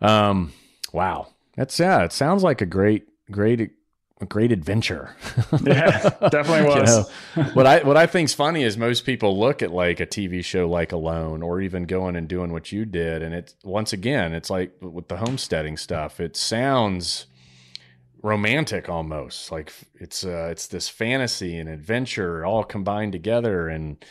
Um, 0.00 0.52
wow. 0.92 1.26
That's 1.56 1.78
yeah, 1.80 2.04
it 2.04 2.12
sounds 2.12 2.42
like 2.44 2.60
a 2.60 2.66
great 2.66 3.08
great 3.30 3.72
a 4.20 4.26
great 4.26 4.52
adventure. 4.52 5.14
yeah, 5.64 6.08
definitely 6.30 6.72
You 6.72 6.80
was. 6.80 7.10
know, 7.36 7.42
what 7.54 7.66
I 7.66 7.80
what 7.82 7.96
I 7.96 8.06
think's 8.06 8.32
funny 8.34 8.62
is 8.62 8.76
most 8.78 9.04
people 9.04 9.36
look 9.38 9.60
at 9.60 9.72
like 9.72 9.98
a 9.98 10.06
TV 10.06 10.44
show 10.44 10.68
like 10.68 10.92
Alone 10.92 11.42
or 11.42 11.60
even 11.60 11.82
going 11.84 12.14
and 12.14 12.28
doing 12.28 12.52
what 12.52 12.70
you 12.72 12.84
did 12.84 13.22
and 13.22 13.34
it's 13.34 13.54
once 13.64 13.92
again 13.92 14.32
it's 14.34 14.50
like 14.50 14.72
with 14.80 15.08
the 15.08 15.16
homesteading 15.18 15.76
stuff 15.76 16.18
it 16.20 16.36
sounds 16.36 17.26
romantic 18.22 18.88
almost 18.88 19.52
like 19.52 19.72
it's 19.94 20.24
uh 20.24 20.48
it's 20.50 20.66
this 20.66 20.88
fantasy 20.88 21.56
and 21.56 21.68
adventure 21.68 22.44
all 22.44 22.64
combined 22.64 23.12
together 23.12 23.68
and 23.68 24.04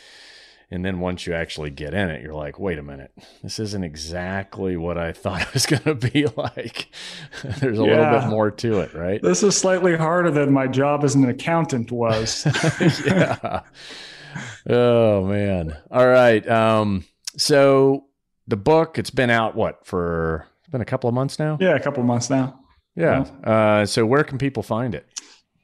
and 0.71 0.83
then 0.85 0.99
once 0.99 1.25
you 1.27 1.33
actually 1.33 1.69
get 1.69 1.93
in 1.93 2.09
it 2.09 2.21
you're 2.21 2.33
like 2.33 2.57
wait 2.59 2.77
a 2.77 2.83
minute 2.83 3.11
this 3.43 3.59
isn't 3.59 3.83
exactly 3.83 4.77
what 4.77 4.97
I 4.97 5.11
thought 5.13 5.41
it 5.41 5.53
was 5.53 5.65
going 5.65 5.83
to 5.83 5.95
be 5.95 6.25
like 6.37 6.87
there's 7.59 7.79
a 7.79 7.83
little 7.83 8.19
bit 8.19 8.29
more 8.29 8.49
to 8.51 8.79
it 8.79 8.93
right 8.93 9.21
This 9.21 9.43
is 9.43 9.57
slightly 9.57 9.95
harder 9.97 10.31
than 10.31 10.53
my 10.53 10.67
job 10.67 11.03
as 11.03 11.15
an 11.15 11.27
accountant 11.29 11.91
was. 11.91 12.45
yeah. 13.05 13.61
Oh 14.69 15.25
man. 15.25 15.75
All 15.91 16.07
right. 16.07 16.47
Um 16.47 17.05
so 17.37 18.05
the 18.47 18.57
book 18.57 18.97
it's 18.97 19.09
been 19.09 19.29
out 19.29 19.55
what 19.55 19.85
for 19.85 20.47
it's 20.61 20.69
been 20.69 20.81
a 20.81 20.85
couple 20.85 21.07
of 21.07 21.13
months 21.13 21.39
now? 21.39 21.57
yeah, 21.59 21.75
a 21.75 21.79
couple 21.79 22.03
months 22.03 22.29
now. 22.29 22.59
Yeah. 22.97 23.25
Uh 23.43 23.85
so 23.85 24.05
where 24.05 24.23
can 24.23 24.37
people 24.37 24.63
find 24.63 24.93
it? 24.93 25.05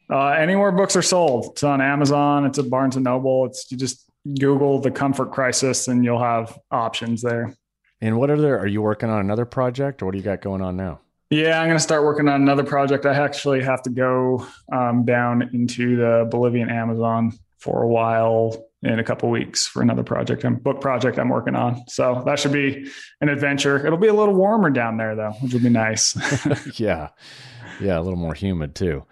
Uh, 0.09 0.27
anywhere 0.29 0.71
books 0.71 0.95
are 0.95 1.01
sold, 1.01 1.53
it's 1.53 1.63
on 1.63 1.81
Amazon. 1.81 2.45
It's 2.45 2.59
at 2.59 2.69
Barnes 2.69 2.95
and 2.95 3.03
Noble. 3.03 3.45
It's 3.45 3.71
you 3.71 3.77
just 3.77 4.05
Google 4.39 4.79
the 4.79 4.91
comfort 4.91 5.31
crisis, 5.31 5.87
and 5.87 6.05
you'll 6.05 6.21
have 6.21 6.57
options 6.71 7.21
there. 7.21 7.53
And 8.01 8.17
what 8.17 8.29
are 8.29 8.39
there 8.39 8.59
are 8.59 8.67
you 8.67 8.81
working 8.81 9.09
on 9.09 9.19
another 9.19 9.45
project 9.45 10.01
or 10.01 10.05
what 10.05 10.11
do 10.11 10.17
you 10.17 10.23
got 10.23 10.41
going 10.41 10.61
on 10.61 10.75
now? 10.75 10.99
Yeah, 11.29 11.59
I'm 11.59 11.67
going 11.67 11.77
to 11.77 11.83
start 11.83 12.03
working 12.03 12.27
on 12.27 12.41
another 12.41 12.63
project. 12.63 13.05
I 13.05 13.15
actually 13.15 13.63
have 13.63 13.81
to 13.83 13.89
go 13.89 14.45
um, 14.71 15.03
down 15.03 15.49
into 15.53 15.95
the 15.95 16.27
Bolivian 16.29 16.69
Amazon 16.69 17.31
for 17.57 17.81
a 17.81 17.87
while 17.87 18.67
in 18.83 18.99
a 18.99 19.03
couple 19.03 19.29
weeks 19.29 19.65
for 19.65 19.81
another 19.81 20.03
project. 20.03 20.43
I'm 20.43 20.55
book 20.55 20.81
project 20.81 21.17
I'm 21.17 21.29
working 21.29 21.55
on. 21.55 21.87
So 21.87 22.21
that 22.25 22.39
should 22.39 22.51
be 22.51 22.89
an 23.21 23.29
adventure. 23.29 23.85
It'll 23.85 23.97
be 23.97 24.07
a 24.07 24.13
little 24.13 24.33
warmer 24.33 24.69
down 24.69 24.97
there 24.97 25.15
though, 25.15 25.31
which 25.41 25.53
will 25.53 25.61
be 25.61 25.69
nice. 25.69 26.15
yeah. 26.79 27.09
Yeah, 27.79 27.99
a 27.99 28.01
little 28.01 28.19
more 28.19 28.33
humid 28.33 28.75
too. 28.75 29.05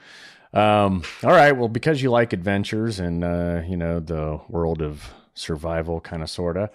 Um, 0.54 1.04
all 1.24 1.32
right. 1.32 1.54
Well, 1.54 1.70
because 1.70 2.02
you 2.02 2.12
like 2.12 2.34
adventures 2.34 3.00
and 3.00 3.24
uh, 3.24 3.62
you 3.68 3.78
know, 3.78 4.00
the 4.00 4.42
world 4.50 4.82
of 4.82 5.10
survival 5.34 6.02
kind 6.02 6.22
of 6.22 6.30
sorta, 6.30 6.70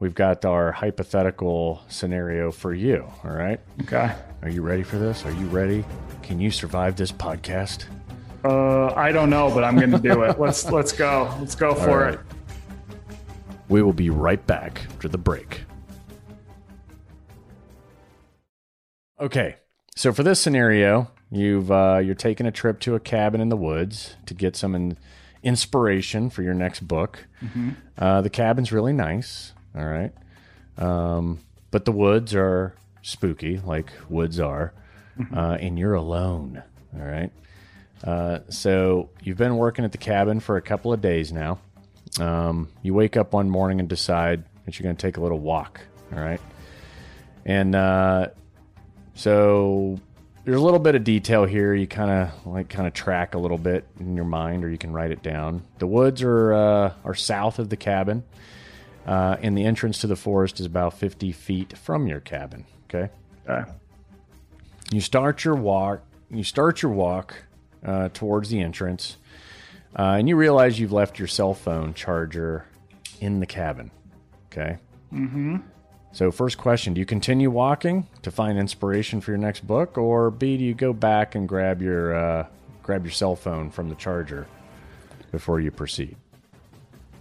we've 0.00 0.14
got 0.14 0.44
our 0.44 0.72
hypothetical 0.72 1.82
scenario 1.88 2.50
for 2.50 2.72
you. 2.72 3.06
All 3.24 3.32
right. 3.32 3.60
okay. 3.82 4.14
Are 4.42 4.48
you 4.48 4.62
ready 4.62 4.82
for 4.82 4.98
this? 4.98 5.24
Are 5.26 5.32
you 5.32 5.46
ready? 5.48 5.84
Can 6.22 6.40
you 6.40 6.50
survive 6.50 6.96
this 6.96 7.12
podcast? 7.12 7.84
Uh, 8.44 8.94
I 8.94 9.12
don't 9.12 9.30
know, 9.30 9.50
but 9.52 9.64
I'm 9.64 9.76
going 9.76 9.90
to 9.90 9.98
do 9.98 10.22
it. 10.22 10.38
Let's 10.38 10.70
let's 10.70 10.92
go. 10.92 11.34
Let's 11.40 11.54
go 11.54 11.74
for 11.84 12.00
right. 12.00 12.14
it. 12.14 12.20
We 13.68 13.82
will 13.82 13.92
be 13.92 14.10
right 14.10 14.44
back 14.46 14.86
after 14.90 15.08
the 15.08 15.18
break. 15.18 15.62
Okay, 19.20 19.56
so 19.96 20.12
for 20.12 20.22
this 20.22 20.40
scenario, 20.40 21.10
you've 21.30 21.70
uh, 21.72 22.00
you're 22.02 22.14
taking 22.14 22.46
a 22.46 22.52
trip 22.52 22.78
to 22.80 22.94
a 22.94 23.00
cabin 23.00 23.40
in 23.40 23.48
the 23.48 23.56
woods 23.56 24.14
to 24.26 24.34
get 24.34 24.54
some 24.56 24.74
in- 24.74 24.96
inspiration 25.42 26.30
for 26.30 26.42
your 26.42 26.54
next 26.54 26.80
book. 26.86 27.26
Uh, 27.98 28.20
the 28.20 28.30
cabin's 28.30 28.70
really 28.72 28.92
nice, 28.92 29.52
all 29.76 29.84
right, 29.86 30.12
um, 30.78 31.40
but 31.70 31.84
the 31.84 31.92
woods 31.92 32.34
are 32.34 32.74
spooky, 33.02 33.58
like 33.58 33.90
woods 34.08 34.38
are, 34.38 34.72
uh, 35.34 35.56
and 35.60 35.78
you're 35.78 35.94
alone. 35.94 36.62
All 36.94 37.04
right. 37.04 37.32
Uh, 38.04 38.38
so 38.48 39.10
you've 39.20 39.36
been 39.36 39.56
working 39.56 39.84
at 39.84 39.90
the 39.90 39.98
cabin 39.98 40.38
for 40.38 40.56
a 40.56 40.62
couple 40.62 40.92
of 40.92 41.00
days 41.00 41.32
now. 41.32 41.58
Um, 42.20 42.68
you 42.82 42.94
wake 42.94 43.16
up 43.16 43.32
one 43.32 43.50
morning 43.50 43.80
and 43.80 43.88
decide 43.88 44.44
that 44.64 44.78
you're 44.78 44.84
going 44.84 44.96
to 44.96 45.00
take 45.00 45.16
a 45.16 45.20
little 45.20 45.38
walk. 45.38 45.80
All 46.12 46.20
right. 46.20 46.40
And 47.44 47.74
uh, 47.74 48.28
so 49.14 49.98
there's 50.44 50.56
a 50.56 50.64
little 50.64 50.78
bit 50.78 50.94
of 50.94 51.04
detail 51.04 51.44
here. 51.44 51.74
You 51.74 51.86
kind 51.86 52.10
of 52.10 52.46
like 52.46 52.68
kind 52.68 52.86
of 52.86 52.94
track 52.94 53.34
a 53.34 53.38
little 53.38 53.58
bit 53.58 53.84
in 54.00 54.16
your 54.16 54.24
mind, 54.24 54.64
or 54.64 54.70
you 54.70 54.78
can 54.78 54.92
write 54.92 55.10
it 55.10 55.22
down. 55.22 55.62
The 55.78 55.86
woods 55.86 56.22
are 56.22 56.52
uh, 56.52 56.92
are 57.04 57.14
south 57.14 57.58
of 57.58 57.68
the 57.68 57.76
cabin, 57.76 58.24
uh, 59.06 59.36
and 59.42 59.56
the 59.56 59.64
entrance 59.64 59.98
to 59.98 60.06
the 60.06 60.16
forest 60.16 60.60
is 60.60 60.66
about 60.66 60.94
50 60.94 61.32
feet 61.32 61.76
from 61.76 62.06
your 62.06 62.20
cabin. 62.20 62.64
Okay. 62.84 63.10
Okay. 63.48 63.70
You 64.90 65.00
start 65.00 65.44
your 65.44 65.54
walk. 65.54 66.02
You 66.30 66.44
start 66.44 66.82
your 66.82 66.92
walk 66.92 67.34
uh, 67.84 68.08
towards 68.12 68.50
the 68.50 68.60
entrance, 68.60 69.16
uh, 69.98 70.14
and 70.14 70.28
you 70.28 70.36
realize 70.36 70.78
you've 70.78 70.92
left 70.92 71.18
your 71.18 71.28
cell 71.28 71.54
phone 71.54 71.92
charger 71.92 72.64
in 73.20 73.40
the 73.40 73.46
cabin. 73.46 73.90
Okay. 74.46 74.78
Mm-hmm. 75.12 75.56
So, 76.12 76.30
first 76.30 76.58
question: 76.58 76.94
Do 76.94 77.00
you 77.00 77.06
continue 77.06 77.50
walking 77.50 78.06
to 78.22 78.30
find 78.30 78.58
inspiration 78.58 79.20
for 79.20 79.30
your 79.30 79.38
next 79.38 79.66
book, 79.66 79.98
or 79.98 80.30
B, 80.30 80.56
do 80.56 80.64
you 80.64 80.74
go 80.74 80.92
back 80.92 81.34
and 81.34 81.48
grab 81.48 81.82
your 81.82 82.14
uh, 82.14 82.46
grab 82.82 83.04
your 83.04 83.12
cell 83.12 83.36
phone 83.36 83.70
from 83.70 83.88
the 83.88 83.94
charger 83.94 84.46
before 85.30 85.60
you 85.60 85.70
proceed? 85.70 86.16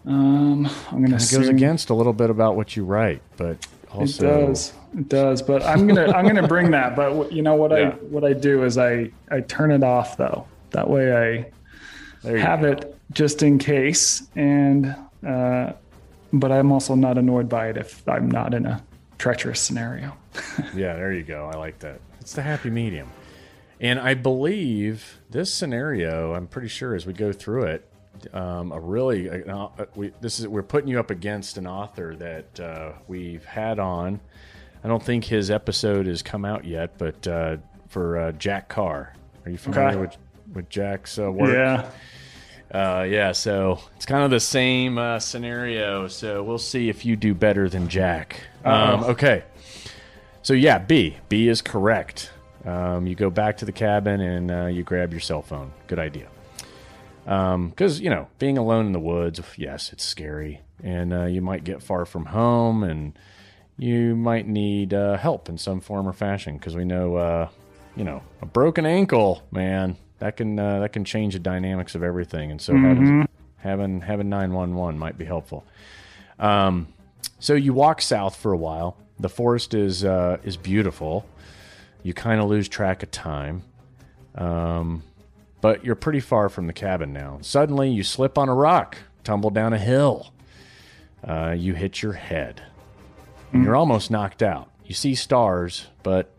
Um, 0.06 0.70
I'm 0.92 1.06
to 1.06 1.16
It 1.16 1.32
goes 1.32 1.50
against 1.50 1.90
a 1.90 1.94
little 1.94 2.13
bit 2.13 2.30
about 2.30 2.56
what 2.56 2.78
you 2.78 2.86
write, 2.86 3.22
but 3.36 3.58
also 3.92 4.26
It 4.26 4.48
does. 4.48 4.74
It 4.98 5.10
does. 5.10 5.42
But 5.42 5.63
I'm 5.63 5.86
gonna 5.86 6.12
I'm 6.13 6.26
gonna 6.26 6.48
bring 6.48 6.72
that. 6.72 6.96
But 6.96 7.32
you 7.32 7.42
know 7.42 7.56
what 7.56 7.74
I 7.74 7.90
what 8.10 8.24
I 8.24 8.34
do 8.34 8.63
is 8.63 8.78
I 8.78 9.12
I 9.30 9.42
turn 9.42 9.72
it 9.72 9.84
off 9.84 10.16
though. 10.16 10.48
That 10.72 10.90
way 10.90 11.13
I 11.13 11.52
have 12.34 12.62
go. 12.62 12.68
it 12.72 12.96
just 13.12 13.44
in 13.44 13.58
case. 13.60 14.28
And 14.36 14.96
uh, 15.26 15.74
but 16.34 16.52
I'm 16.52 16.72
also 16.72 16.96
not 16.96 17.18
annoyed 17.18 17.48
by 17.50 17.70
it 17.70 17.78
if 17.78 18.08
I'm 18.08 18.30
not 18.30 18.54
in 18.54 18.66
a 18.66 18.84
treacherous 19.18 19.60
scenario. 19.62 20.16
Yeah, 20.76 20.94
there 20.96 21.12
you 21.13 21.24
go. 21.24 21.50
I 21.52 21.58
like 21.58 21.80
that. 21.80 22.00
It's 22.20 22.34
the 22.34 22.42
happy 22.44 22.70
medium. 22.70 23.10
And 23.80 24.00
I 24.00 24.13
believe 24.16 25.20
this 25.30 25.52
scenario, 25.54 26.34
I'm 26.34 26.48
pretty 26.48 26.68
sure 26.68 26.94
as 26.96 27.06
we 27.06 27.13
go 27.13 27.32
through 27.32 27.63
it, 27.66 27.90
um, 28.34 28.72
a 28.72 28.80
really, 28.80 29.30
uh, 29.30 29.54
uh, 29.56 29.86
we, 29.96 30.12
this 30.22 30.40
is, 30.40 30.48
we're 30.48 30.63
putting 30.63 30.90
you 30.90 31.00
up 31.00 31.10
against 31.12 31.58
an 31.58 31.66
author 31.68 32.16
that 32.16 32.60
uh, 32.60 32.92
we've 33.08 33.46
had 33.46 33.80
on. 33.80 34.20
I 34.84 34.88
don't 34.88 35.02
think 35.02 35.26
his 35.26 35.50
episode 35.52 36.06
has 36.08 36.22
come 36.22 36.44
out 36.46 36.66
yet, 36.66 36.98
but 36.98 37.28
uh, 37.28 37.58
for 37.88 38.18
uh, 38.18 38.32
Jack 38.34 38.68
Carr. 38.70 39.16
Are 39.46 39.52
you 39.52 39.58
familiar 39.58 39.90
Okay. 39.90 39.98
with, 39.98 40.18
with 40.54 40.70
Jack's 40.70 41.18
uh, 41.20 41.32
work? 41.32 41.54
Yeah. 41.54 41.90
Uh, 42.71 43.06
yeah, 43.08 43.32
so 43.32 43.80
it's 43.95 44.06
kind 44.06 44.23
of 44.23 44.30
the 44.30 44.39
same 44.39 44.97
uh, 44.97 45.19
scenario. 45.19 46.08
So 46.08 46.43
we'll 46.43 46.58
see 46.58 46.89
if 46.89 47.06
you 47.06 47.15
do 47.15 47.34
better 47.34 47.69
than 47.69 47.88
Jack. 47.88 48.41
Um, 48.65 49.03
okay. 49.06 49.43
So 50.41 50.53
yeah, 50.53 50.77
B. 50.77 51.17
B 51.30 51.47
is 51.47 51.62
correct. 51.62 52.32
Um, 52.65 53.08
you 53.08 53.15
go 53.15 53.30
back 53.30 53.58
to 53.58 53.65
the 53.65 53.71
cabin 53.71 54.19
and 54.19 54.51
uh, 54.51 54.65
you 54.65 54.84
grab 54.84 55.12
your 55.12 55.21
cell 55.21 55.41
phone. 55.41 55.71
Good 55.88 55.99
idea. 55.99 56.27
Because 57.23 57.99
you 57.99 58.10
know, 58.10 58.27
being 58.39 58.58
alone 58.58 58.86
in 58.86 58.91
the 58.93 58.99
woods, 58.99 59.41
yes, 59.58 59.91
it's 59.91 60.03
scary, 60.03 60.62
and 60.82 61.13
uh, 61.13 61.25
you 61.25 61.41
might 61.41 61.65
get 61.65 61.84
far 61.84 62.06
from 62.06 62.27
home, 62.27 62.84
and 62.84 63.19
you 63.77 64.15
might 64.15 64.47
need 64.47 64.93
uh, 64.93 65.17
help 65.17 65.49
in 65.49 65.58
some 65.58 65.82
form 65.82 66.08
or 66.08 66.13
fashion. 66.13 66.58
Because 66.58 66.75
we 66.75 66.86
know, 66.86 67.15
uh, 67.15 67.49
you 67.97 68.06
know, 68.06 68.21
a 68.41 68.45
broken 68.45 68.86
ankle, 68.86 69.43
man, 69.51 69.97
that 70.20 70.38
can 70.38 70.59
uh, 70.59 70.80
that 70.80 70.93
can 70.93 71.05
change 71.05 71.34
the 71.34 71.39
dynamics 71.39 71.95
of 71.95 72.03
everything. 72.03 72.51
And 72.51 72.61
so 72.61 72.74
having 72.76 73.28
having 73.57 74.01
having 74.01 74.30
nine 74.30 74.53
one 74.53 74.76
one 74.76 74.97
might 74.97 75.18
be 75.18 75.26
helpful. 75.26 75.65
Um, 76.39 76.88
so 77.39 77.53
you 77.53 77.74
walk 77.74 78.01
south 78.01 78.36
for 78.36 78.51
a 78.51 78.57
while. 78.57 78.97
The 79.20 79.30
forest 79.30 79.74
is 79.74 80.03
uh, 80.03 80.38
is 80.43 80.57
beautiful. 80.57 81.26
You 82.03 82.13
kind 82.13 82.39
of 82.39 82.47
lose 82.47 82.70
track 82.70 83.03
of 83.03 83.11
time, 83.11 83.63
um, 84.36 85.03
but 85.61 85.84
you're 85.84 85.95
pretty 85.95 86.20
far 86.20 86.49
from 86.49 86.68
the 86.68 86.74
cabin 86.74 87.11
now. 87.13 87.39
Suddenly, 87.41 87.89
you 87.89 88.03
slip 88.03 88.38
on 88.38 88.49
a 88.49 88.53
rock, 88.53 88.97
tumble 89.24 89.49
down 89.49 89.74
a 89.74 89.80
hill. 89.80 90.32
Uh, 91.28 91.55
you 91.57 91.74
hit 91.74 92.01
your 92.01 92.13
head. 92.13 92.61
And 93.51 93.63
you're 93.63 93.76
almost 93.76 94.11
knocked 94.11 94.43
out. 94.43 94.70
You 94.86 94.93
see 94.93 95.15
stars, 95.15 95.88
but 96.03 96.32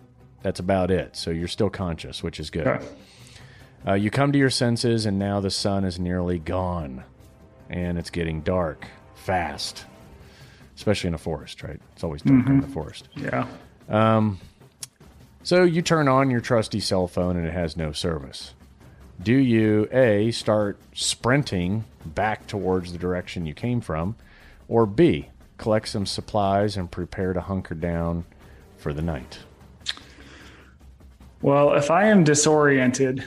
that's 0.43 0.61
about 0.61 0.91
it. 0.91 1.16
So 1.16 1.31
you're 1.31 1.49
still 1.49 1.70
conscious, 1.70 2.22
which 2.22 2.39
is 2.39 2.51
good. 2.51 2.66
Okay. 2.66 2.87
Uh, 3.87 3.95
you 3.95 4.11
come 4.11 4.33
to 4.33 4.39
your 4.39 4.51
senses, 4.51 5.07
and 5.07 5.18
now 5.18 5.41
the 5.41 5.51
sun 5.51 5.85
is 5.85 5.99
nearly 5.99 6.39
gone, 6.39 7.05
and 7.70 7.99
it's 7.99 8.11
getting 8.11 8.41
dark 8.43 8.87
fast, 9.14 9.87
especially 10.76 11.09
in 11.09 11.14
a 11.14 11.18
forest. 11.18 11.62
Right? 11.62 11.81
It's 11.93 12.05
always 12.05 12.22
dark 12.22 12.47
in 12.49 12.61
the 12.61 12.68
forest. 12.68 13.09
Yeah. 13.16 13.47
Um, 13.89 14.39
So 15.43 15.62
you 15.62 15.81
turn 15.81 16.09
on 16.09 16.31
your 16.31 16.41
trusty 16.41 16.81
cell 16.81 17.07
phone, 17.07 17.37
and 17.37 17.47
it 17.47 17.55
has 17.55 17.76
no 17.76 17.93
service. 17.93 18.55
Do 19.22 19.33
you 19.33 19.89
a 19.91 20.31
start 20.33 20.79
sprinting 20.93 21.85
back 22.05 22.47
towards 22.47 22.93
the 22.93 22.99
direction 22.99 23.47
you 23.47 23.55
came 23.55 23.81
from, 23.81 24.16
or 24.68 24.85
b 24.85 25.29
collect 25.57 25.89
some 25.89 26.05
supplies 26.07 26.76
and 26.76 26.91
prepare 26.91 27.33
to 27.33 27.41
hunker 27.41 27.74
down 27.74 28.24
for 28.76 28.93
the 28.93 29.03
night? 29.03 29.39
Well, 31.41 31.72
if 31.74 31.91
I 31.91 32.07
am 32.07 32.24
disoriented, 32.24 33.24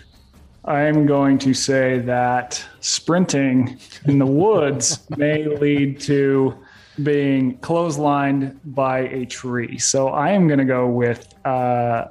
I 0.63 0.81
am 0.81 1.05
going 1.05 1.39
to 1.39 1.53
say 1.53 1.99
that 1.99 2.63
sprinting 2.81 3.79
in 4.05 4.19
the 4.19 4.25
woods 4.25 4.99
may 5.17 5.45
lead 5.45 5.99
to 6.01 6.55
being 7.01 7.57
clotheslined 7.59 8.57
by 8.65 8.99
a 8.99 9.25
tree. 9.25 9.79
So 9.79 10.09
I 10.09 10.31
am 10.31 10.47
going 10.47 10.59
to 10.59 10.65
go 10.65 10.87
with 10.87 11.33
uh, 11.45 12.07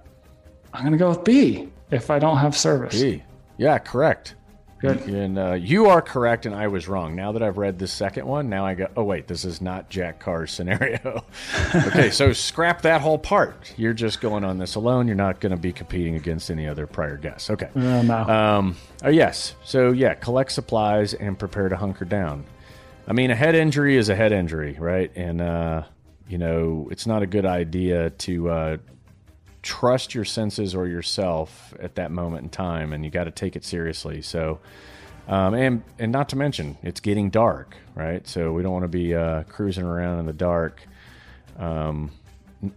I'm 0.73 0.81
going 0.81 0.93
to 0.93 0.99
go 0.99 1.11
with 1.11 1.25
B 1.25 1.69
if 1.91 2.11
I 2.11 2.19
don't 2.19 2.39
have 2.39 2.57
service. 2.57 3.01
B. 3.01 3.23
Yeah, 3.59 3.79
correct. 3.79 4.35
Good. 4.81 5.01
And 5.09 5.39
uh, 5.39 5.53
you 5.53 5.87
are 5.87 6.01
correct, 6.01 6.47
and 6.47 6.55
I 6.55 6.69
was 6.69 6.89
wrong. 6.89 7.15
Now 7.15 7.33
that 7.33 7.43
I've 7.43 7.59
read 7.59 7.79
the 7.79 7.87
second 7.87 8.27
one, 8.27 8.49
now 8.49 8.65
I 8.65 8.75
go, 8.75 8.89
oh, 8.97 9.05
wait, 9.05 9.29
this 9.29 9.45
is 9.45 9.61
not 9.61 9.91
Jack 9.91 10.21
Carr's 10.21 10.53
scenario. 10.53 11.25
okay, 11.75 12.11
so 12.11 12.33
scrap 12.33 12.83
that 12.83 13.03
whole 13.03 13.19
part. 13.19 13.75
You're 13.77 13.93
just 13.93 14.23
going 14.23 14.43
on 14.43 14.57
this 14.57 14.77
alone. 14.77 15.07
You're 15.07 15.17
not 15.17 15.39
going 15.39 15.51
to 15.51 15.59
be 15.59 15.73
competing 15.73 16.17
against 16.17 16.51
any 16.51 16.67
other 16.67 16.87
prior 16.87 17.19
guests. 17.19 17.51
Okay. 17.51 17.69
Uh, 17.77 18.03
no. 18.03 18.19
Um, 18.27 18.77
oh, 19.05 19.11
yes. 19.11 19.55
So, 19.65 19.93
yeah, 19.93 20.15
collect 20.15 20.53
supplies 20.53 21.13
and 21.13 21.39
prepare 21.39 21.69
to 21.69 21.77
hunker 21.77 22.07
down. 22.07 22.47
I 23.07 23.13
mean, 23.13 23.31
a 23.31 23.37
head 23.37 23.55
injury 23.55 23.97
is 23.97 24.09
a 24.09 24.17
head 24.17 24.33
injury, 24.33 24.77
right? 24.79 25.15
And, 25.15 25.43
uh, 25.43 25.83
you 26.27 26.39
know, 26.39 26.89
it's 26.91 27.07
not 27.07 27.23
a 27.23 27.27
good 27.27 27.45
idea 27.45 28.11
to 28.11 28.49
uh, 28.49 28.77
trust 29.63 30.15
your 30.15 30.25
senses 30.25 30.75
or 30.75 30.87
yourself 30.87 31.75
at 31.81 31.95
that 31.97 32.11
moment 32.11 32.45
in 32.45 32.51
time, 32.51 32.93
and 32.93 33.05
you 33.05 33.11
got 33.11 33.25
to 33.25 33.31
take 33.31 33.57
it 33.57 33.65
seriously. 33.65 34.23
So, 34.23 34.61
um, 35.29 35.55
and 35.55 35.83
and 35.99 36.11
not 36.13 36.29
to 36.31 36.37
mention, 36.37 36.79
it's 36.83 37.01
getting 37.01 37.31
dark, 37.31 37.77
right? 37.95 38.27
So 38.27 38.53
we 38.53 38.63
don't 38.63 38.73
want 38.73 38.85
to 38.85 38.89
be 38.89 39.15
uh, 39.15 39.43
cruising 39.45 39.85
around 39.85 40.21
in 40.21 40.27
the 40.27 40.33
dark, 40.33 40.83
um, 41.59 42.11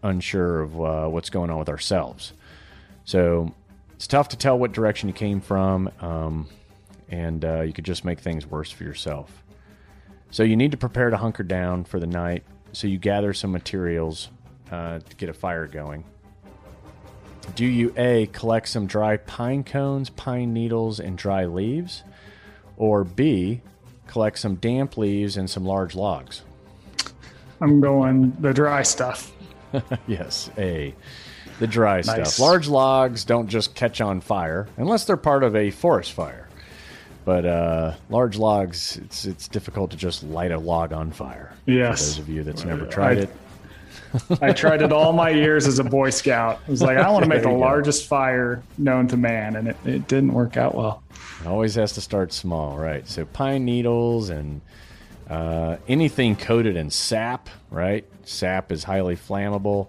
unsure 0.02 0.62
of 0.62 0.82
uh, 0.82 1.08
what's 1.08 1.30
going 1.30 1.50
on 1.50 1.58
with 1.58 1.70
ourselves. 1.70 2.34
So 3.06 3.54
it's 3.96 4.08
tough 4.08 4.30
to 4.30 4.38
tell 4.38 4.58
what 4.58 4.72
direction 4.72 5.10
you 5.10 5.14
came 5.14 5.42
from, 5.42 5.90
um, 6.02 6.48
and 7.10 7.44
uh, 7.44 7.62
you 7.62 7.74
could 7.74 7.86
just 7.86 8.06
make 8.06 8.20
things 8.20 8.46
worse 8.46 8.72
for 8.72 8.84
yourself. 8.84 9.44
So 10.32 10.44
you 10.44 10.56
need 10.56 10.72
to 10.72 10.78
prepare 10.78 11.10
to 11.10 11.18
hunker 11.18 11.44
down 11.44 11.84
for 11.84 12.00
the 12.00 12.08
night. 12.08 12.44
So 12.72 12.88
you 12.88 12.98
gather 12.98 13.34
some 13.34 13.52
materials 13.52 14.30
uh, 14.72 15.00
to 15.00 15.16
get 15.16 15.30
a 15.30 15.34
fire 15.34 15.68
going. 15.68 16.04
Do 17.56 17.66
you 17.66 17.94
A, 17.98 18.28
collect 18.28 18.68
some 18.70 18.88
dry 18.88 19.18
pine 19.18 19.64
cones, 19.64 20.10
pine 20.10 20.54
needles, 20.54 21.00
and 21.00 21.18
dry 21.18 21.46
leaves? 21.46 22.04
Or 22.78 23.04
B, 23.04 23.62
collect 24.08 24.39
some 24.39 24.56
damp 24.56 24.98
leaves 24.98 25.38
and 25.38 25.50
some 25.50 25.66
large 25.66 25.94
logs? 25.96 26.41
I'm 27.62 27.80
going 27.80 28.36
the 28.39 28.54
dry 28.54 28.84
stuff. 28.84 29.32
Yes, 30.08 30.52
A, 30.58 30.94
the 31.60 31.66
dry 31.66 31.98
Nice. 32.02 32.06
stuff. 32.36 32.39
Large 32.39 32.68
logs 32.68 33.26
don't 33.26 33.48
just 33.48 33.74
catch 33.74 34.02
on 34.02 34.22
fire 34.22 34.68
unless 34.78 35.06
they're 35.06 35.18
part 35.18 35.44
of 35.44 35.56
a 35.56 35.72
forest 35.72 36.12
fire. 36.14 36.48
But 37.26 37.46
uh, 37.46 37.94
large 38.10 38.38
logs, 38.38 38.98
it's 38.98 39.26
it's 39.26 39.48
difficult 39.48 39.89
to 39.91 39.98
just 39.98 40.22
light 40.24 40.52
a 40.52 40.60
log 40.60 40.94
on 40.94 41.12
fire. 41.12 41.54
Yes. 41.66 42.02
For 42.02 42.06
those 42.06 42.20
of 42.20 42.30
you 42.30 42.44
that's 42.44 42.64
never 42.66 42.86
tried 42.86 43.18
I- 43.18 43.22
it. 43.22 43.30
I 44.41 44.53
tried 44.53 44.82
it 44.82 44.91
all 44.91 45.14
my 45.14 45.30
years 45.30 45.68
as 45.68 45.80
a 45.80 45.84
Boy 45.84 46.09
Scout. 46.09 46.59
I 46.68 46.72
was 46.72 46.82
like, 46.82 46.97
I 46.97 47.09
want 47.09 47.24
to 47.24 47.30
make 47.30 47.41
the 47.41 47.49
go. 47.49 47.57
largest 47.57 48.07
fire 48.07 48.64
known 48.78 49.07
to 49.09 49.18
man, 49.18 49.55
and 49.55 49.68
it, 49.70 49.78
it 49.86 50.07
didn't 50.07 50.34
work 50.34 50.57
out 50.57 50.76
well. 50.76 51.03
It 51.41 51.47
always 51.47 51.76
has 51.76 51.93
to 51.93 52.01
start 52.01 52.32
small, 52.34 52.78
right? 52.78 53.07
So 53.07 53.26
pine 53.26 53.66
needles 53.66 54.30
and 54.30 54.61
uh, 55.30 55.78
anything 55.88 56.36
coated 56.36 56.76
in 56.76 56.89
sap, 56.89 57.49
right? 57.70 58.05
Sap 58.24 58.72
is 58.72 58.84
highly 58.84 59.16
flammable. 59.16 59.88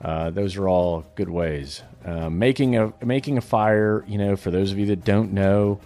Uh, 0.00 0.30
those 0.30 0.56
are 0.56 0.68
all 0.68 1.04
good 1.14 1.30
ways. 1.30 1.82
Uh, 2.04 2.28
making 2.28 2.76
a 2.76 2.92
making 3.04 3.38
a 3.38 3.40
fire, 3.40 4.04
you 4.08 4.18
know, 4.18 4.34
for 4.34 4.50
those 4.50 4.72
of 4.72 4.78
you 4.78 4.86
that 4.86 5.04
don't 5.04 5.32
know, 5.32 5.80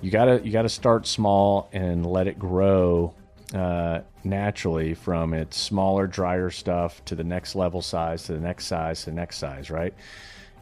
you 0.00 0.10
gotta 0.10 0.40
you 0.44 0.52
gotta 0.52 0.68
start 0.68 1.06
small 1.06 1.68
and 1.72 2.06
let 2.06 2.28
it 2.28 2.38
grow 2.38 3.12
uh, 3.54 4.00
naturally 4.24 4.94
from 4.94 5.32
its 5.32 5.58
smaller, 5.58 6.06
drier 6.06 6.50
stuff 6.50 7.04
to 7.06 7.14
the 7.14 7.24
next 7.24 7.54
level 7.54 7.82
size, 7.82 8.24
to 8.24 8.32
the 8.32 8.40
next 8.40 8.66
size, 8.66 9.00
to 9.00 9.06
the 9.06 9.16
next 9.16 9.38
size, 9.38 9.70
right? 9.70 9.94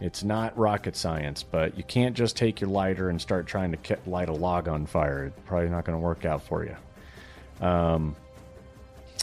It's 0.01 0.23
not 0.23 0.57
rocket 0.59 0.95
science, 0.95 1.43
but 1.43 1.77
you 1.77 1.83
can't 1.85 2.15
just 2.15 2.37
take 2.37 2.61
your 2.61 2.69
lighter 2.69 3.09
and 3.09 3.21
start 3.21 3.47
trying 3.47 3.73
to 3.73 3.99
light 4.07 4.29
a 4.29 4.33
log 4.33 4.69
on 4.69 4.87
fire. 4.87 5.27
It's 5.27 5.41
probably 5.47 5.71
not 5.71 5.85
going 5.85 5.99
to 5.99 6.03
work 6.03 6.25
out 6.25 6.43
for 6.43 6.65
you. 6.65 7.67
Um, 7.67 8.15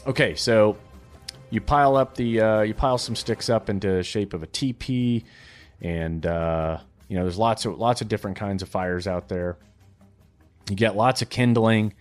okay, 0.07 0.33
so 0.33 0.77
you 1.51 1.61
pile 1.61 1.95
up 1.95 2.15
the 2.15 2.41
uh, 2.41 2.61
you 2.61 2.73
pile 2.73 2.97
some 2.97 3.15
sticks 3.15 3.49
up 3.49 3.69
into 3.69 4.01
shape 4.01 4.33
of 4.33 4.41
a 4.41 4.47
teepee, 4.47 5.23
and 5.81 6.25
uh, 6.25 6.79
you 7.07 7.15
know 7.15 7.23
there's 7.23 7.37
lots 7.37 7.65
of 7.65 7.77
lots 7.77 8.01
of 8.01 8.07
different 8.07 8.37
kinds 8.37 8.63
of 8.63 8.69
fires 8.69 9.05
out 9.05 9.29
there. 9.29 9.57
You 10.69 10.75
get 10.75 10.95
lots 10.95 11.21
of 11.21 11.29
kindling. 11.29 11.93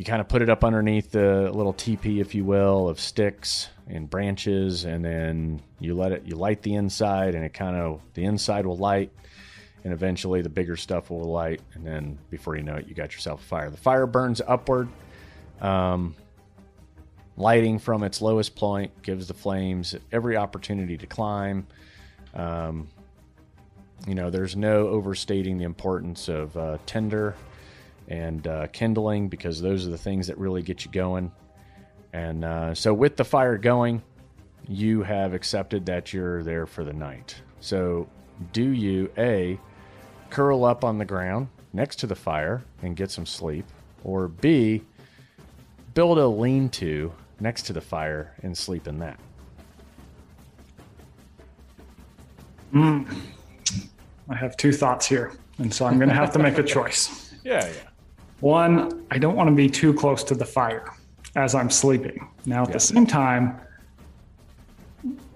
You 0.00 0.04
kind 0.06 0.22
of 0.22 0.28
put 0.28 0.40
it 0.40 0.48
up 0.48 0.64
underneath 0.64 1.10
the 1.10 1.50
little 1.52 1.74
teepee, 1.74 2.20
if 2.20 2.34
you 2.34 2.42
will, 2.42 2.88
of 2.88 2.98
sticks 2.98 3.68
and 3.86 4.08
branches, 4.08 4.86
and 4.86 5.04
then 5.04 5.60
you 5.78 5.94
let 5.94 6.10
it. 6.10 6.22
You 6.24 6.36
light 6.36 6.62
the 6.62 6.76
inside, 6.76 7.34
and 7.34 7.44
it 7.44 7.52
kind 7.52 7.76
of 7.76 8.00
the 8.14 8.24
inside 8.24 8.64
will 8.64 8.78
light, 8.78 9.12
and 9.84 9.92
eventually 9.92 10.40
the 10.40 10.48
bigger 10.48 10.74
stuff 10.74 11.10
will 11.10 11.30
light, 11.30 11.60
and 11.74 11.86
then 11.86 12.18
before 12.30 12.56
you 12.56 12.62
know 12.62 12.76
it, 12.76 12.88
you 12.88 12.94
got 12.94 13.12
yourself 13.12 13.42
a 13.42 13.44
fire. 13.44 13.68
The 13.68 13.76
fire 13.76 14.06
burns 14.06 14.40
upward. 14.48 14.88
Um, 15.60 16.14
lighting 17.36 17.78
from 17.78 18.02
its 18.02 18.22
lowest 18.22 18.56
point 18.56 19.02
gives 19.02 19.28
the 19.28 19.34
flames 19.34 19.94
every 20.10 20.34
opportunity 20.34 20.96
to 20.96 21.06
climb. 21.06 21.66
Um, 22.32 22.88
you 24.06 24.14
know, 24.14 24.30
there's 24.30 24.56
no 24.56 24.88
overstating 24.88 25.58
the 25.58 25.64
importance 25.64 26.30
of 26.30 26.56
uh, 26.56 26.78
tinder 26.86 27.36
and 28.10 28.46
uh, 28.46 28.66
kindling 28.66 29.28
because 29.28 29.62
those 29.62 29.86
are 29.86 29.90
the 29.90 29.98
things 29.98 30.26
that 30.26 30.36
really 30.36 30.62
get 30.62 30.84
you 30.84 30.90
going. 30.90 31.32
And 32.12 32.44
uh, 32.44 32.74
so, 32.74 32.92
with 32.92 33.16
the 33.16 33.24
fire 33.24 33.56
going, 33.56 34.02
you 34.68 35.02
have 35.02 35.32
accepted 35.32 35.86
that 35.86 36.12
you're 36.12 36.42
there 36.42 36.66
for 36.66 36.84
the 36.84 36.92
night. 36.92 37.36
So, 37.60 38.08
do 38.52 38.68
you 38.68 39.10
A, 39.16 39.58
curl 40.28 40.64
up 40.64 40.84
on 40.84 40.98
the 40.98 41.04
ground 41.04 41.48
next 41.72 41.96
to 42.00 42.06
the 42.08 42.16
fire 42.16 42.64
and 42.82 42.96
get 42.96 43.12
some 43.12 43.26
sleep, 43.26 43.64
or 44.02 44.26
B, 44.26 44.82
build 45.94 46.18
a 46.18 46.26
lean 46.26 46.68
to 46.70 47.12
next 47.38 47.62
to 47.62 47.72
the 47.72 47.80
fire 47.80 48.34
and 48.42 48.58
sleep 48.58 48.88
in 48.88 48.98
that? 48.98 49.20
I 52.74 54.34
have 54.34 54.56
two 54.56 54.72
thoughts 54.72 55.06
here, 55.06 55.32
and 55.58 55.72
so 55.72 55.86
I'm 55.86 55.98
going 55.98 56.08
to 56.08 56.14
have 56.14 56.32
to 56.32 56.38
make 56.40 56.58
a 56.58 56.62
choice. 56.64 57.32
Yeah, 57.44 57.66
yeah. 57.66 57.89
One, 58.40 59.06
I 59.10 59.18
don't 59.18 59.36
want 59.36 59.48
to 59.48 59.54
be 59.54 59.68
too 59.68 59.92
close 59.94 60.24
to 60.24 60.34
the 60.34 60.46
fire 60.46 60.92
as 61.36 61.54
I'm 61.54 61.70
sleeping. 61.70 62.28
Now, 62.46 62.62
at 62.62 62.72
the 62.72 62.80
same 62.80 63.06
time, 63.06 63.60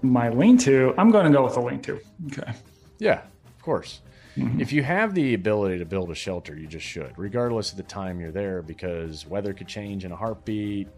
my 0.01 0.29
lean 0.29 0.57
to, 0.59 0.93
I'm 0.97 1.11
going 1.11 1.25
to 1.25 1.31
go 1.31 1.43
with 1.43 1.57
a 1.57 1.61
lean 1.61 1.81
to. 1.83 1.99
Okay. 2.27 2.51
Yeah, 2.99 3.21
of 3.57 3.61
course. 3.61 4.01
If 4.37 4.73
you 4.73 4.83
have 4.83 5.13
the 5.13 5.33
ability 5.33 5.79
to 5.79 5.85
build 5.85 6.11
a 6.11 6.15
shelter, 6.15 6.57
you 6.57 6.67
just 6.67 6.85
should, 6.85 7.13
regardless 7.15 7.71
of 7.71 7.77
the 7.77 7.83
time 7.83 8.19
you're 8.19 8.33
there, 8.33 8.61
because 8.61 9.25
weather 9.25 9.53
could 9.53 9.67
change 9.67 10.03
in 10.03 10.11
a 10.11 10.15
heartbeat. 10.15 10.89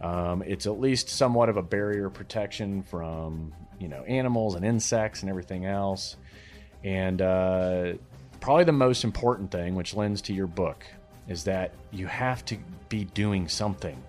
Um, 0.00 0.42
it's 0.44 0.66
at 0.66 0.80
least 0.80 1.08
somewhat 1.08 1.48
of 1.48 1.56
a 1.56 1.62
barrier 1.62 2.10
protection 2.10 2.82
from 2.82 3.54
you 3.78 3.86
know 3.86 4.02
animals 4.02 4.56
and 4.56 4.64
insects 4.64 5.20
and 5.20 5.30
everything 5.30 5.64
else. 5.64 6.16
And 6.82 7.22
uh, 7.22 7.92
probably 8.40 8.64
the 8.64 8.72
most 8.72 9.04
important 9.04 9.52
thing, 9.52 9.76
which 9.76 9.94
lends 9.94 10.20
to 10.22 10.32
your 10.32 10.48
book, 10.48 10.84
is 11.28 11.44
that 11.44 11.72
you 11.90 12.06
have 12.06 12.44
to 12.46 12.58
be 12.88 13.04
doing 13.04 13.48
something. 13.48 14.02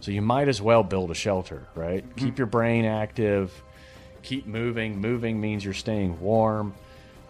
So 0.00 0.10
you 0.10 0.22
might 0.22 0.48
as 0.48 0.60
well 0.60 0.82
build 0.82 1.10
a 1.10 1.14
shelter, 1.14 1.66
right? 1.74 2.04
Keep 2.16 2.38
your 2.38 2.46
brain 2.46 2.84
active, 2.84 3.62
keep 4.22 4.46
moving. 4.46 5.00
Moving 5.00 5.40
means 5.40 5.64
you're 5.64 5.72
staying 5.74 6.20
warm. 6.20 6.74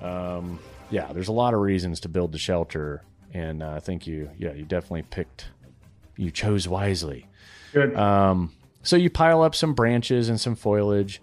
Um, 0.03 0.59
yeah, 0.91 1.13
there's 1.13 1.29
a 1.29 1.33
lot 1.33 1.55
of 1.55 1.61
reasons 1.61 2.01
to 2.01 2.09
build 2.09 2.33
the 2.33 2.39
shelter, 2.39 3.03
and 3.33 3.63
uh, 3.63 3.71
I 3.71 3.81
think 3.81 4.07
you, 4.07 4.31
yeah, 4.39 4.53
you 4.53 4.65
definitely 4.65 5.03
picked 5.03 5.47
you 6.17 6.31
chose 6.31 6.69
wisely. 6.69 7.27
Good. 7.73 7.97
Um, 7.97 8.53
so 8.83 8.97
you 8.97 9.11
pile 9.11 9.43
up 9.43 9.55
some 9.55 9.75
branches 9.75 10.29
and 10.29 10.41
some 10.41 10.55
foliage 10.55 11.21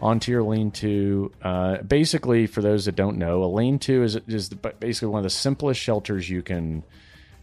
onto 0.00 0.32
your 0.32 0.42
lean-to. 0.42 1.32
Uh, 1.42 1.78
basically, 1.78 2.46
for 2.46 2.60
those 2.60 2.84
that 2.86 2.96
don't 2.96 3.16
know, 3.16 3.44
a 3.44 3.46
lean-to 3.46 4.02
is 4.02 4.16
is 4.26 4.50
the, 4.50 4.56
basically 4.56 5.08
one 5.08 5.20
of 5.20 5.24
the 5.24 5.30
simplest 5.30 5.80
shelters 5.80 6.28
you 6.28 6.42
can 6.42 6.82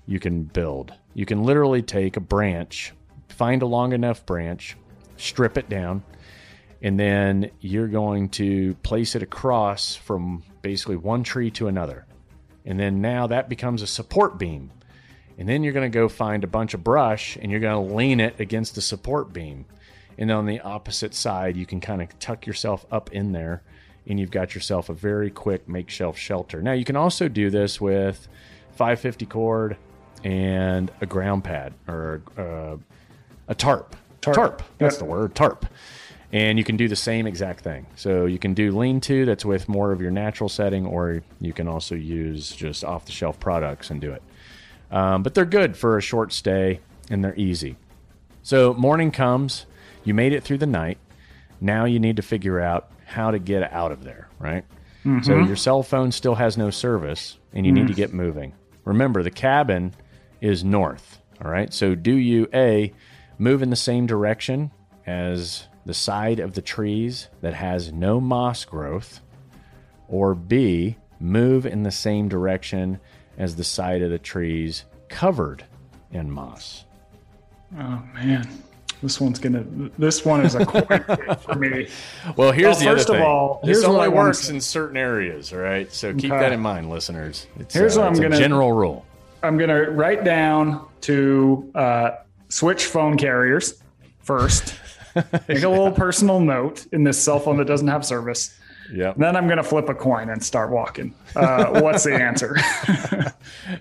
you 0.05 0.19
can 0.19 0.43
build. 0.43 0.93
You 1.13 1.25
can 1.25 1.43
literally 1.43 1.81
take 1.81 2.17
a 2.17 2.21
branch, 2.21 2.93
find 3.29 3.61
a 3.61 3.65
long 3.65 3.93
enough 3.93 4.25
branch, 4.25 4.77
strip 5.17 5.57
it 5.57 5.69
down, 5.69 6.03
and 6.81 6.99
then 6.99 7.51
you're 7.59 7.87
going 7.87 8.29
to 8.29 8.73
place 8.75 9.15
it 9.15 9.23
across 9.23 9.95
from 9.95 10.43
basically 10.61 10.95
one 10.95 11.23
tree 11.23 11.51
to 11.51 11.67
another. 11.67 12.05
And 12.65 12.79
then 12.79 13.01
now 13.01 13.27
that 13.27 13.49
becomes 13.49 13.81
a 13.81 13.87
support 13.87 14.37
beam. 14.37 14.71
And 15.37 15.47
then 15.47 15.63
you're 15.63 15.73
going 15.73 15.89
to 15.91 15.95
go 15.95 16.07
find 16.07 16.43
a 16.43 16.47
bunch 16.47 16.73
of 16.73 16.83
brush 16.83 17.37
and 17.41 17.51
you're 17.51 17.59
going 17.59 17.87
to 17.87 17.95
lean 17.95 18.19
it 18.19 18.39
against 18.39 18.75
the 18.75 18.81
support 18.81 19.33
beam. 19.33 19.65
And 20.17 20.31
on 20.31 20.45
the 20.45 20.59
opposite 20.59 21.15
side, 21.15 21.55
you 21.55 21.65
can 21.65 21.81
kind 21.81 22.01
of 22.01 22.19
tuck 22.19 22.45
yourself 22.45 22.85
up 22.91 23.11
in 23.11 23.31
there 23.31 23.63
and 24.07 24.19
you've 24.19 24.31
got 24.31 24.53
yourself 24.53 24.89
a 24.89 24.93
very 24.93 25.29
quick 25.29 25.67
makeshift 25.67 26.17
shelter. 26.17 26.61
Now, 26.61 26.73
you 26.73 26.85
can 26.85 26.95
also 26.95 27.27
do 27.27 27.49
this 27.49 27.79
with 27.79 28.27
550 28.71 29.25
cord 29.27 29.77
and 30.23 30.91
a 31.01 31.05
ground 31.05 31.43
pad 31.43 31.73
or 31.87 32.21
uh, 32.37 32.77
a 33.47 33.55
tarp. 33.55 33.95
Tarp. 34.21 34.61
That's 34.77 34.95
Yep. 34.95 34.99
the 34.99 35.05
word, 35.05 35.35
tarp. 35.35 35.65
And 36.33 36.57
you 36.57 36.63
can 36.63 36.77
do 36.77 36.87
the 36.87 36.95
same 36.95 37.27
exact 37.27 37.61
thing. 37.61 37.87
So 37.95 38.25
you 38.25 38.39
can 38.39 38.53
do 38.53 38.77
lean 38.77 39.01
to 39.01 39.25
that's 39.25 39.43
with 39.43 39.67
more 39.67 39.91
of 39.91 39.99
your 40.01 40.11
natural 40.11 40.47
setting, 40.47 40.85
or 40.85 41.23
you 41.41 41.51
can 41.53 41.67
also 41.67 41.95
use 41.95 42.51
just 42.51 42.85
off 42.85 43.05
the 43.05 43.11
shelf 43.11 43.39
products 43.39 43.89
and 43.89 43.99
do 43.99 44.11
it. 44.13 44.23
Um, 44.91 45.23
but 45.23 45.33
they're 45.33 45.43
good 45.45 45.75
for 45.75 45.97
a 45.97 46.01
short 46.01 46.31
stay 46.31 46.79
and 47.09 47.23
they're 47.23 47.35
easy. 47.35 47.75
So 48.43 48.73
morning 48.73 49.11
comes, 49.11 49.65
you 50.03 50.13
made 50.13 50.31
it 50.33 50.43
through 50.43 50.59
the 50.59 50.65
night. 50.67 50.97
Now 51.59 51.85
you 51.85 51.99
need 51.99 52.15
to 52.15 52.21
figure 52.21 52.59
out 52.59 52.89
how 53.05 53.31
to 53.31 53.39
get 53.39 53.71
out 53.73 53.91
of 53.91 54.03
there, 54.03 54.29
right? 54.39 54.63
So 55.23 55.35
your 55.39 55.55
cell 55.55 55.81
phone 55.83 56.11
still 56.11 56.35
has 56.35 56.57
no 56.57 56.69
service 56.69 57.37
and 57.53 57.65
you 57.65 57.71
need 57.71 57.87
to 57.87 57.93
get 57.93 58.13
moving. 58.13 58.53
Remember, 58.85 59.23
the 59.23 59.31
cabin 59.31 59.93
is 60.41 60.63
north, 60.63 61.19
all 61.43 61.49
right? 61.51 61.73
So 61.73 61.95
do 61.95 62.13
you 62.15 62.47
A, 62.53 62.91
move 63.37 63.61
in 63.61 63.69
the 63.69 63.75
same 63.75 64.05
direction 64.07 64.71
as 65.05 65.67
the 65.85 65.93
side 65.93 66.39
of 66.39 66.53
the 66.53 66.61
trees 66.61 67.27
that 67.41 67.53
has 67.53 67.91
no 67.91 68.19
moss 68.19 68.65
growth, 68.65 69.21
or 70.07 70.35
B, 70.35 70.97
move 71.19 71.65
in 71.65 71.83
the 71.83 71.91
same 71.91 72.27
direction 72.27 72.99
as 73.37 73.55
the 73.55 73.63
side 73.63 74.01
of 74.01 74.09
the 74.11 74.19
trees 74.19 74.85
covered 75.09 75.63
in 76.11 76.29
moss? 76.31 76.85
oh 77.79 78.03
man, 78.13 78.45
this 79.01 79.21
one's 79.21 79.39
gonna. 79.39 79.63
This 79.97 80.25
one 80.25 80.45
is 80.45 80.55
a 80.55 80.65
coin 80.65 80.83
flip 81.03 81.39
for 81.41 81.55
me. 81.55 81.87
Well, 82.35 82.51
here's 82.51 82.75
Well, 82.75 82.79
the 82.79 82.87
other 82.89 82.97
first 82.97 83.09
of 83.09 83.21
all, 83.21 83.61
this 83.63 83.83
only 83.85 84.09
works 84.09 84.49
in 84.49 84.59
certain 84.59 84.97
areas, 84.97 85.53
all 85.53 85.59
right? 85.59 85.91
So 85.91 86.13
keep 86.13 86.31
Okay. 86.31 86.39
that 86.41 86.51
in 86.51 86.59
mind, 86.59 86.89
listeners. 86.89 87.47
It's, 87.57 87.73
Here's 87.73 87.95
uh, 87.97 88.01
what 88.01 88.07
I'm 88.09 88.15
a 88.15 88.21
gonna- 88.21 88.37
general 88.37 88.73
rule. 88.73 89.05
I'm 89.43 89.57
gonna 89.57 89.89
write 89.91 90.23
down 90.23 90.87
to 91.01 91.71
uh, 91.75 92.11
switch 92.49 92.85
phone 92.85 93.17
carriers 93.17 93.81
first. 94.19 94.75
Make 95.15 95.63
a 95.63 95.69
little 95.69 95.91
personal 95.91 96.39
note 96.39 96.85
in 96.93 97.03
this 97.03 97.21
cell 97.21 97.39
phone 97.39 97.57
that 97.57 97.65
doesn't 97.65 97.87
have 97.87 98.05
service. 98.05 98.57
Yeah. 98.93 99.13
Then 99.15 99.35
I'm 99.35 99.47
gonna 99.47 99.63
flip 99.63 99.89
a 99.89 99.95
coin 99.95 100.29
and 100.29 100.43
start 100.43 100.69
walking. 100.71 101.13
Uh, 101.35 101.81
what's 101.81 102.03
the 102.03 102.15
answer? 102.15 102.57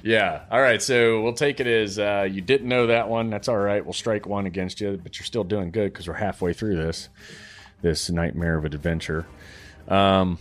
Yeah. 0.03 0.43
All 0.51 0.61
right. 0.61 0.81
So 0.81 1.23
we'll 1.23 1.33
take 1.33 1.61
it 1.61 1.67
as 1.67 1.99
uh, 1.99 2.29
you 2.31 2.41
didn't 2.41 2.69
know 2.69 2.87
that 2.89 3.09
one. 3.09 3.31
That's 3.31 3.49
all 3.49 3.57
right. 3.57 3.85
We'll 3.85 3.93
strike 3.93 4.27
one 4.27 4.47
against 4.47 4.81
you, 4.81 5.01
but 5.03 5.19
you're 5.19 5.27
still 5.27 5.45
doing 5.45 5.71
good 5.71 5.93
because 5.93 6.07
we're 6.07 6.15
halfway 6.15 6.53
through 6.53 6.77
this 6.77 7.09
this 7.83 8.11
nightmare 8.11 8.57
of 8.59 8.65
an 8.67 8.75
adventure. 8.75 9.27
Um, 9.89 10.39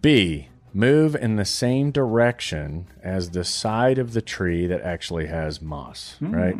B. 0.00 0.47
Move 0.72 1.14
in 1.14 1.36
the 1.36 1.44
same 1.44 1.90
direction 1.90 2.86
as 3.02 3.30
the 3.30 3.44
side 3.44 3.98
of 3.98 4.12
the 4.12 4.22
tree 4.22 4.66
that 4.66 4.82
actually 4.82 5.26
has 5.26 5.62
moss. 5.62 6.16
Right. 6.20 6.56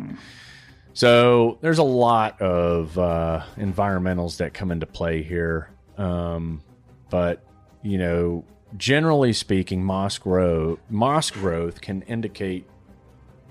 So 0.93 1.57
there's 1.61 1.77
a 1.77 1.83
lot 1.83 2.41
of 2.41 2.97
uh, 2.97 3.43
environmentals 3.57 4.37
that 4.37 4.53
come 4.53 4.71
into 4.71 4.85
play 4.85 5.21
here, 5.21 5.69
um, 5.97 6.61
but 7.09 7.43
you 7.83 7.97
know, 7.97 8.43
generally 8.75 9.31
speaking, 9.31 9.83
moss 9.83 10.17
growth 10.17 10.79
moss 10.89 11.31
growth 11.31 11.79
can 11.79 12.01
indicate, 12.03 12.65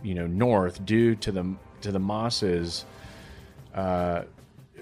you 0.02 0.14
know, 0.14 0.26
north 0.26 0.84
due 0.84 1.14
to 1.16 1.32
the 1.32 1.54
to 1.80 1.92
the 1.92 1.98
mosses. 1.98 2.84
Uh, 3.74 4.24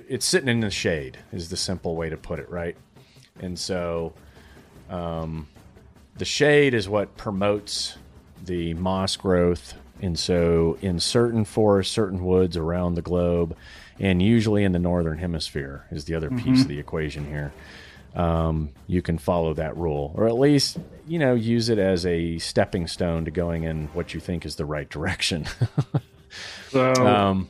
it's 0.09 0.25
sitting 0.25 0.49
in 0.49 0.61
the 0.61 0.71
shade 0.71 1.19
is 1.33 1.49
the 1.49 1.57
simple 1.57 1.97
way 1.97 2.09
to 2.09 2.17
put 2.17 2.39
it, 2.39 2.49
right? 2.49 2.77
And 3.41 3.59
so, 3.59 4.15
um, 4.89 5.47
the 6.19 6.25
shade 6.25 6.75
is 6.75 6.89
what 6.89 7.17
promotes 7.17 7.97
the 8.45 8.75
moss 8.75 9.17
growth. 9.17 9.75
And 10.03 10.19
so, 10.19 10.77
in 10.83 11.01
certain 11.01 11.45
forests, 11.45 11.95
certain 11.95 12.25
woods 12.25 12.57
around 12.57 12.95
the 12.95 13.03
globe, 13.03 13.57
and 13.99 14.21
usually 14.21 14.63
in 14.63 14.73
the 14.73 14.79
northern 14.79 15.19
hemisphere, 15.19 15.87
is 15.91 16.05
the 16.05 16.15
other 16.15 16.31
piece 16.31 16.63
of 16.63 16.69
the 16.69 16.79
equation 16.79 17.27
here. 17.27 17.53
Um, 18.15 18.71
you 18.87 19.01
can 19.01 19.17
follow 19.17 19.55
that 19.55 19.77
rule, 19.77 20.13
or 20.15 20.27
at 20.27 20.39
least 20.39 20.79
you 21.07 21.19
know 21.19 21.35
use 21.35 21.71
it 21.71 21.79
as 21.79 22.05
a 22.05 22.39
stepping 22.39 22.87
stone 22.87 23.25
to 23.25 23.31
going 23.31 23.65
in 23.65 23.87
what 23.89 24.13
you 24.13 24.21
think 24.21 24.45
is 24.45 24.57
the 24.57 24.67
right 24.67 24.89
direction. 24.89 25.47
So 26.69 26.93
um, 26.95 27.49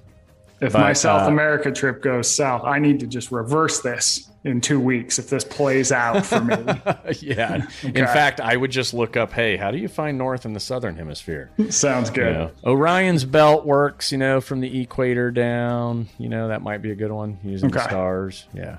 if 0.61 0.75
my 0.75 0.93
South 0.93 1.23
uh, 1.23 1.33
America 1.33 1.73
trip 1.73 2.03
goes 2.03 2.35
south, 2.35 2.65
I 2.65 2.79
need 2.79 3.01
to 3.01 3.07
just 3.07 3.31
reverse 3.31 3.81
this 3.81 4.31
in 4.47 4.61
two 4.61 4.79
weeks 4.79 5.19
if 5.19 5.29
this 5.29 5.45
plays 5.45 5.91
out 5.91 6.25
for 6.25 6.41
me. 6.41 6.57
yeah. 7.21 7.67
In 7.83 8.07
fact, 8.07 8.41
I 8.41 8.57
would 8.57 8.71
just 8.71 8.95
look 8.95 9.17
up, 9.17 9.33
hey, 9.33 9.57
how 9.57 9.71
do 9.71 9.79
you 9.79 9.89
find 9.89 10.17
north 10.17 10.47
in 10.47 10.53
the 10.53 10.61
southern 10.61 10.97
hemisphere? 10.97 11.51
Sounds 11.69 12.11
good. 12.11 12.33
You 12.33 12.33
know, 12.33 12.51
Orion's 12.65 13.25
belt 13.25 13.67
works, 13.67 14.13
you 14.13 14.19
know, 14.19 14.41
from 14.41 14.61
the 14.61 14.81
equator 14.81 15.31
down. 15.31 16.09
You 16.19 16.29
know, 16.29 16.49
that 16.49 16.63
might 16.63 16.81
be 16.81 16.93
a 16.93 16.95
good 16.95 17.11
one 17.11 17.39
using 17.43 17.71
the 17.71 17.83
stars. 17.83 18.47
Yeah. 18.55 18.79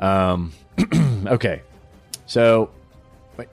Um, 0.00 0.52
okay. 1.26 1.62
So, 2.26 2.70
but, 3.36 3.48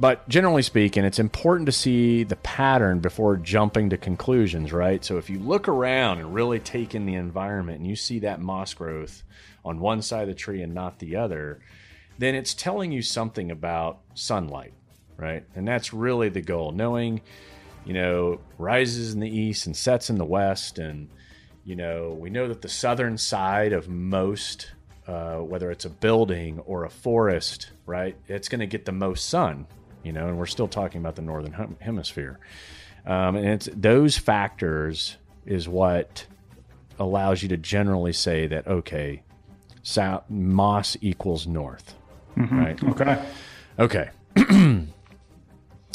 but 0.00 0.28
generally 0.28 0.62
speaking, 0.62 1.04
it's 1.04 1.20
important 1.20 1.66
to 1.66 1.72
see 1.72 2.24
the 2.24 2.36
pattern 2.36 2.98
before 2.98 3.36
jumping 3.36 3.90
to 3.90 3.96
conclusions, 3.96 4.72
right? 4.72 5.04
So 5.04 5.18
if 5.18 5.30
you 5.30 5.38
look 5.38 5.68
around 5.68 6.18
and 6.18 6.34
really 6.34 6.58
take 6.58 6.96
in 6.96 7.06
the 7.06 7.14
environment 7.14 7.78
and 7.78 7.86
you 7.86 7.96
see 7.96 8.18
that 8.20 8.40
moss 8.40 8.74
growth 8.74 9.22
on 9.64 9.80
one 9.80 10.02
side 10.02 10.22
of 10.22 10.28
the 10.28 10.34
tree 10.34 10.62
and 10.62 10.74
not 10.74 10.98
the 10.98 11.16
other, 11.16 11.60
then 12.18 12.34
it's 12.34 12.54
telling 12.54 12.92
you 12.92 13.02
something 13.02 13.50
about 13.50 14.00
sunlight, 14.14 14.74
right? 15.16 15.44
And 15.54 15.66
that's 15.66 15.92
really 15.92 16.28
the 16.28 16.42
goal. 16.42 16.72
Knowing, 16.72 17.20
you 17.84 17.94
know, 17.94 18.40
rises 18.58 19.14
in 19.14 19.20
the 19.20 19.28
east 19.28 19.66
and 19.66 19.76
sets 19.76 20.10
in 20.10 20.16
the 20.16 20.24
west. 20.24 20.78
And, 20.78 21.08
you 21.64 21.76
know, 21.76 22.16
we 22.18 22.30
know 22.30 22.48
that 22.48 22.62
the 22.62 22.68
southern 22.68 23.16
side 23.16 23.72
of 23.72 23.88
most, 23.88 24.72
uh, 25.06 25.36
whether 25.36 25.70
it's 25.70 25.84
a 25.86 25.90
building 25.90 26.58
or 26.60 26.84
a 26.84 26.90
forest, 26.90 27.70
right, 27.86 28.16
it's 28.28 28.48
going 28.48 28.60
to 28.60 28.66
get 28.66 28.84
the 28.84 28.92
most 28.92 29.28
sun, 29.28 29.66
you 30.02 30.12
know, 30.12 30.28
and 30.28 30.38
we're 30.38 30.46
still 30.46 30.68
talking 30.68 31.00
about 31.00 31.16
the 31.16 31.22
northern 31.22 31.52
hem- 31.52 31.76
hemisphere. 31.80 32.38
Um, 33.06 33.36
and 33.36 33.46
it's 33.46 33.68
those 33.74 34.18
factors 34.18 35.16
is 35.46 35.66
what 35.66 36.26
allows 36.98 37.42
you 37.42 37.48
to 37.48 37.56
generally 37.56 38.12
say 38.12 38.46
that, 38.46 38.66
okay, 38.66 39.22
south, 39.90 40.24
moss 40.30 40.96
equals 41.00 41.46
north, 41.46 41.94
right? 42.36 42.82
Okay. 42.84 43.24
Okay. 43.78 44.10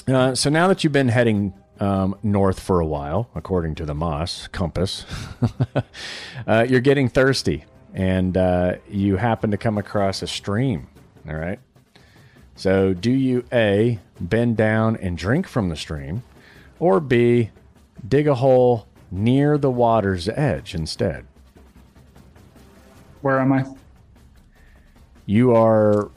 uh, 0.08 0.36
so 0.36 0.50
now 0.50 0.68
that 0.68 0.84
you've 0.84 0.94
been 0.94 1.10
heading 1.10 1.54
um, 1.80 2.16
north 2.24 2.60
for 2.60 2.80
a 2.80 2.86
while, 2.86 3.30
according 3.36 3.76
to 3.76 3.86
the 3.86 3.94
Moss 3.94 4.48
compass, 4.48 5.06
uh, 6.48 6.66
you're 6.68 6.82
getting 6.82 7.10
thirsty 7.10 7.66
and 7.94 8.36
uh, 8.38 8.76
you 8.90 9.18
happen 9.18 9.52
to 9.52 9.58
come 9.58 9.78
across 9.78 10.22
a 10.22 10.28
stream. 10.28 10.88
All 11.28 11.36
right. 11.36 11.60
So 12.56 12.94
do 12.94 13.12
you 13.12 13.46
A, 13.52 14.00
bend 14.20 14.58
down 14.58 14.96
and 14.98 15.18
drink 15.18 15.48
from 15.48 15.70
the 15.70 15.76
stream, 15.76 16.24
or 16.80 17.00
B, 17.00 17.52
dig 18.08 18.28
a 18.28 18.36
hole 18.36 18.88
near 19.12 19.58
the 19.58 19.72
water's 19.72 20.28
edge 20.30 20.74
instead? 20.74 21.26
Where 23.22 23.40
am 23.40 23.54
I? 23.54 23.66
You 25.26 25.56
are. 25.56 26.10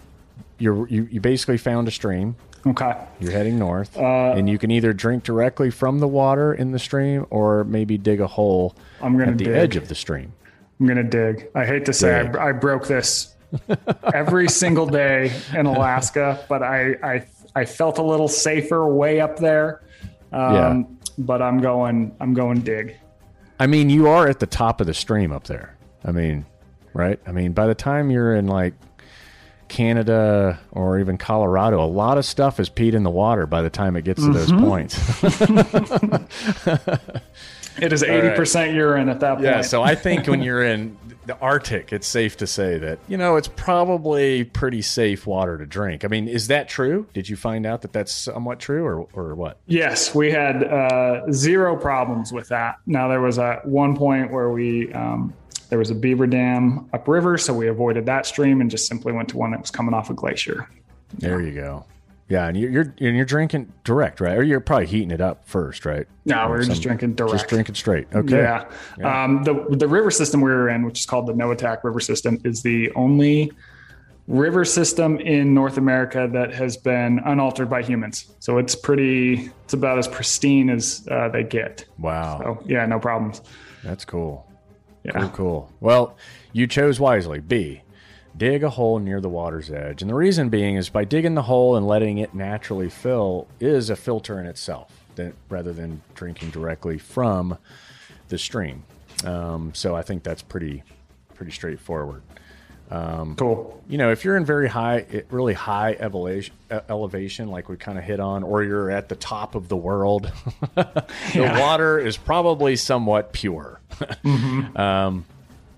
You're, 0.58 0.88
you, 0.88 1.06
you 1.10 1.20
basically 1.20 1.56
found 1.58 1.86
a 1.86 1.90
stream 1.92 2.34
Okay. 2.66 2.92
You're 3.20 3.30
heading 3.32 3.58
north, 3.58 3.96
Uh, 3.96 4.02
and 4.36 4.48
you 4.48 4.58
can 4.58 4.70
either 4.70 4.92
drink 4.92 5.22
directly 5.22 5.70
from 5.70 6.00
the 6.00 6.08
water 6.08 6.52
in 6.52 6.72
the 6.72 6.78
stream, 6.78 7.24
or 7.30 7.62
maybe 7.64 7.96
dig 7.96 8.20
a 8.20 8.26
hole 8.26 8.74
I'm 9.00 9.16
gonna 9.16 9.30
at 9.32 9.38
the 9.38 9.44
dig. 9.44 9.54
edge 9.54 9.76
of 9.76 9.88
the 9.88 9.94
stream. 9.94 10.32
I'm 10.80 10.86
gonna 10.86 11.04
dig. 11.04 11.48
I 11.54 11.64
hate 11.64 11.84
to 11.86 11.92
say 11.92 12.24
Dig. 12.24 12.36
I, 12.36 12.48
I 12.48 12.52
broke 12.52 12.86
this 12.88 13.34
every 14.12 14.48
single 14.62 14.86
day 14.86 15.32
in 15.56 15.66
Alaska, 15.66 16.44
but 16.48 16.62
I 16.62 16.94
I 17.02 17.26
I 17.54 17.64
felt 17.64 17.98
a 17.98 18.02
little 18.02 18.28
safer 18.28 18.86
way 18.86 19.20
up 19.20 19.38
there. 19.38 19.82
Um, 20.32 20.54
Yeah. 20.54 20.82
But 21.18 21.42
I'm 21.42 21.58
going. 21.60 22.14
I'm 22.20 22.34
going 22.34 22.60
dig. 22.60 22.96
I 23.58 23.66
mean, 23.66 23.90
you 23.90 24.08
are 24.08 24.28
at 24.28 24.38
the 24.40 24.46
top 24.46 24.80
of 24.80 24.86
the 24.86 24.94
stream 24.94 25.32
up 25.32 25.44
there. 25.44 25.76
I 26.04 26.12
mean, 26.12 26.44
right? 26.92 27.18
I 27.26 27.32
mean, 27.32 27.52
by 27.52 27.66
the 27.66 27.74
time 27.74 28.10
you're 28.10 28.34
in 28.36 28.46
like 28.46 28.74
Canada 29.68 30.58
or 30.72 30.98
even 30.98 31.18
Colorado, 31.18 31.82
a 31.82 31.86
lot 31.86 32.18
of 32.18 32.24
stuff 32.24 32.58
is 32.58 32.68
peed 32.68 32.94
in 32.94 33.02
the 33.02 33.10
water 33.10 33.46
by 33.46 33.62
the 33.62 33.70
time 33.70 33.96
it 33.96 34.04
gets 34.04 34.22
to 34.22 34.32
those 34.32 34.52
points. 34.52 34.98
It 37.80 37.92
is 37.92 38.02
80% 38.02 38.74
urine 38.74 39.08
at 39.08 39.20
that 39.20 39.34
point. 39.34 39.44
yeah, 39.44 39.60
so 39.62 39.82
I 39.82 39.94
think 39.94 40.26
when 40.26 40.42
you're 40.48 40.64
in 40.64 40.96
the 41.26 41.38
Arctic, 41.38 41.92
it's 41.92 42.06
safe 42.06 42.36
to 42.38 42.46
say 42.46 42.78
that, 42.78 42.98
you 43.08 43.16
know, 43.16 43.36
it's 43.36 43.48
probably 43.48 44.44
pretty 44.44 44.82
safe 44.82 45.26
water 45.26 45.58
to 45.58 45.66
drink. 45.66 46.04
I 46.04 46.08
mean, 46.08 46.28
is 46.28 46.48
that 46.48 46.68
true? 46.68 47.06
Did 47.12 47.28
you 47.28 47.36
find 47.36 47.66
out 47.66 47.82
that 47.82 47.92
that's 47.92 48.12
somewhat 48.12 48.58
true 48.58 48.84
or, 48.84 49.06
or 49.12 49.34
what? 49.34 49.58
Yes, 49.66 50.14
we 50.14 50.30
had 50.30 50.64
uh, 50.64 51.30
zero 51.32 51.76
problems 51.76 52.32
with 52.32 52.48
that. 52.48 52.76
Now 52.86 53.08
there 53.08 53.20
was 53.20 53.38
at 53.38 53.66
one 53.66 53.96
point 53.96 54.32
where 54.32 54.50
we 54.50 54.92
um, 54.92 55.34
there 55.68 55.78
was 55.78 55.90
a 55.90 55.94
beaver 55.94 56.26
dam 56.26 56.88
upriver, 56.92 57.38
so 57.38 57.52
we 57.52 57.68
avoided 57.68 58.06
that 58.06 58.26
stream 58.26 58.60
and 58.60 58.70
just 58.70 58.86
simply 58.86 59.12
went 59.12 59.28
to 59.30 59.36
one 59.36 59.50
that 59.50 59.60
was 59.60 59.70
coming 59.70 59.94
off 59.94 60.10
a 60.10 60.14
glacier. 60.14 60.68
There 61.18 61.40
you 61.40 61.52
go. 61.52 61.84
Yeah, 62.28 62.46
and 62.46 62.56
you're, 62.58 62.70
you're 62.70 62.94
and 63.00 63.16
you're 63.16 63.24
drinking 63.24 63.72
direct, 63.84 64.20
right? 64.20 64.36
Or 64.36 64.42
you're 64.42 64.60
probably 64.60 64.86
heating 64.86 65.10
it 65.10 65.20
up 65.20 65.46
first, 65.46 65.86
right? 65.86 66.06
No, 66.26 66.44
we 66.46 66.52
were 66.52 66.62
just 66.62 66.82
drinking 66.82 67.14
direct. 67.14 67.32
Just 67.32 67.48
drinking 67.48 67.74
straight. 67.74 68.06
Okay. 68.14 68.36
Yeah. 68.36 68.64
Um, 69.02 69.44
the 69.44 69.64
the 69.70 69.88
river 69.88 70.10
system 70.10 70.42
we 70.42 70.50
were 70.50 70.68
in, 70.68 70.84
which 70.84 71.00
is 71.00 71.06
called 71.06 71.26
the 71.26 71.32
Noatak 71.32 71.84
River 71.84 72.00
System, 72.00 72.38
is 72.44 72.62
the 72.62 72.92
only 72.92 73.50
river 74.26 74.62
system 74.66 75.18
in 75.20 75.54
North 75.54 75.78
America 75.78 76.28
that 76.30 76.52
has 76.52 76.76
been 76.76 77.18
unaltered 77.24 77.70
by 77.70 77.82
humans. 77.82 78.26
So 78.40 78.58
it's 78.58 78.74
pretty. 78.74 79.50
It's 79.64 79.72
about 79.72 79.98
as 79.98 80.06
pristine 80.06 80.68
as 80.68 81.08
uh, 81.10 81.30
they 81.30 81.44
get. 81.44 81.86
Wow. 81.98 82.40
So 82.42 82.64
yeah, 82.66 82.84
no 82.84 82.98
problems. 82.98 83.40
That's 83.82 84.04
cool. 84.04 84.46
Yeah. 85.08 85.20
Cool, 85.20 85.30
cool. 85.30 85.72
Well, 85.80 86.16
you 86.52 86.66
chose 86.66 87.00
wisely. 87.00 87.40
B, 87.40 87.82
dig 88.36 88.62
a 88.62 88.70
hole 88.70 88.98
near 88.98 89.20
the 89.20 89.28
water's 89.28 89.70
edge. 89.70 90.02
And 90.02 90.10
the 90.10 90.14
reason 90.14 90.48
being 90.48 90.76
is 90.76 90.88
by 90.88 91.04
digging 91.04 91.34
the 91.34 91.42
hole 91.42 91.76
and 91.76 91.86
letting 91.86 92.18
it 92.18 92.34
naturally 92.34 92.88
fill 92.88 93.48
is 93.60 93.90
a 93.90 93.96
filter 93.96 94.38
in 94.40 94.46
itself 94.46 94.92
that, 95.16 95.34
rather 95.48 95.72
than 95.72 96.02
drinking 96.14 96.50
directly 96.50 96.98
from 96.98 97.58
the 98.28 98.38
stream. 98.38 98.84
Um, 99.24 99.72
so 99.74 99.96
I 99.96 100.02
think 100.02 100.22
that's 100.22 100.42
pretty 100.42 100.82
pretty 101.34 101.52
straightforward. 101.52 102.22
Cool. 103.36 103.82
You 103.88 103.98
know, 103.98 104.10
if 104.10 104.24
you're 104.24 104.36
in 104.36 104.44
very 104.44 104.68
high, 104.68 105.24
really 105.30 105.54
high 105.54 105.96
elevation, 105.98 106.54
elevation, 106.88 107.48
like 107.48 107.68
we 107.68 107.76
kind 107.76 107.98
of 107.98 108.04
hit 108.04 108.20
on, 108.20 108.42
or 108.42 108.62
you're 108.62 108.90
at 108.90 109.08
the 109.08 109.16
top 109.16 109.54
of 109.54 109.68
the 109.68 109.76
world, 109.76 110.32
the 110.74 111.56
water 111.60 111.98
is 111.98 112.16
probably 112.16 112.76
somewhat 112.76 113.32
pure. 113.32 113.80
um, 114.76 115.24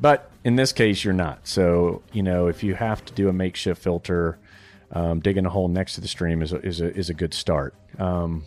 but 0.01 0.31
in 0.45 0.57
this 0.57 0.73
case, 0.73 1.05
you're 1.05 1.15
not. 1.15 1.47
So, 1.47 2.03
you 2.13 2.23
know, 2.23 2.47
if 2.47 2.63
you 2.63 2.75
have 2.75 3.05
to 3.07 3.13
do 3.13 3.29
a 3.29 3.33
makeshift 3.33 3.83
filter, 3.83 4.39
um, 4.93 5.21
digging 5.21 5.47
a 5.47 5.51
hole 5.51 5.69
next 5.69 5.95
to 5.95 6.01
the 6.01 6.09
stream 6.09 6.43
is 6.43 6.53
a, 6.53 6.65
is 6.65 6.81
a, 6.81 6.95
is 6.97 7.11
a 7.11 7.15
good 7.15 7.35
start. 7.35 7.75
Um, 7.99 8.45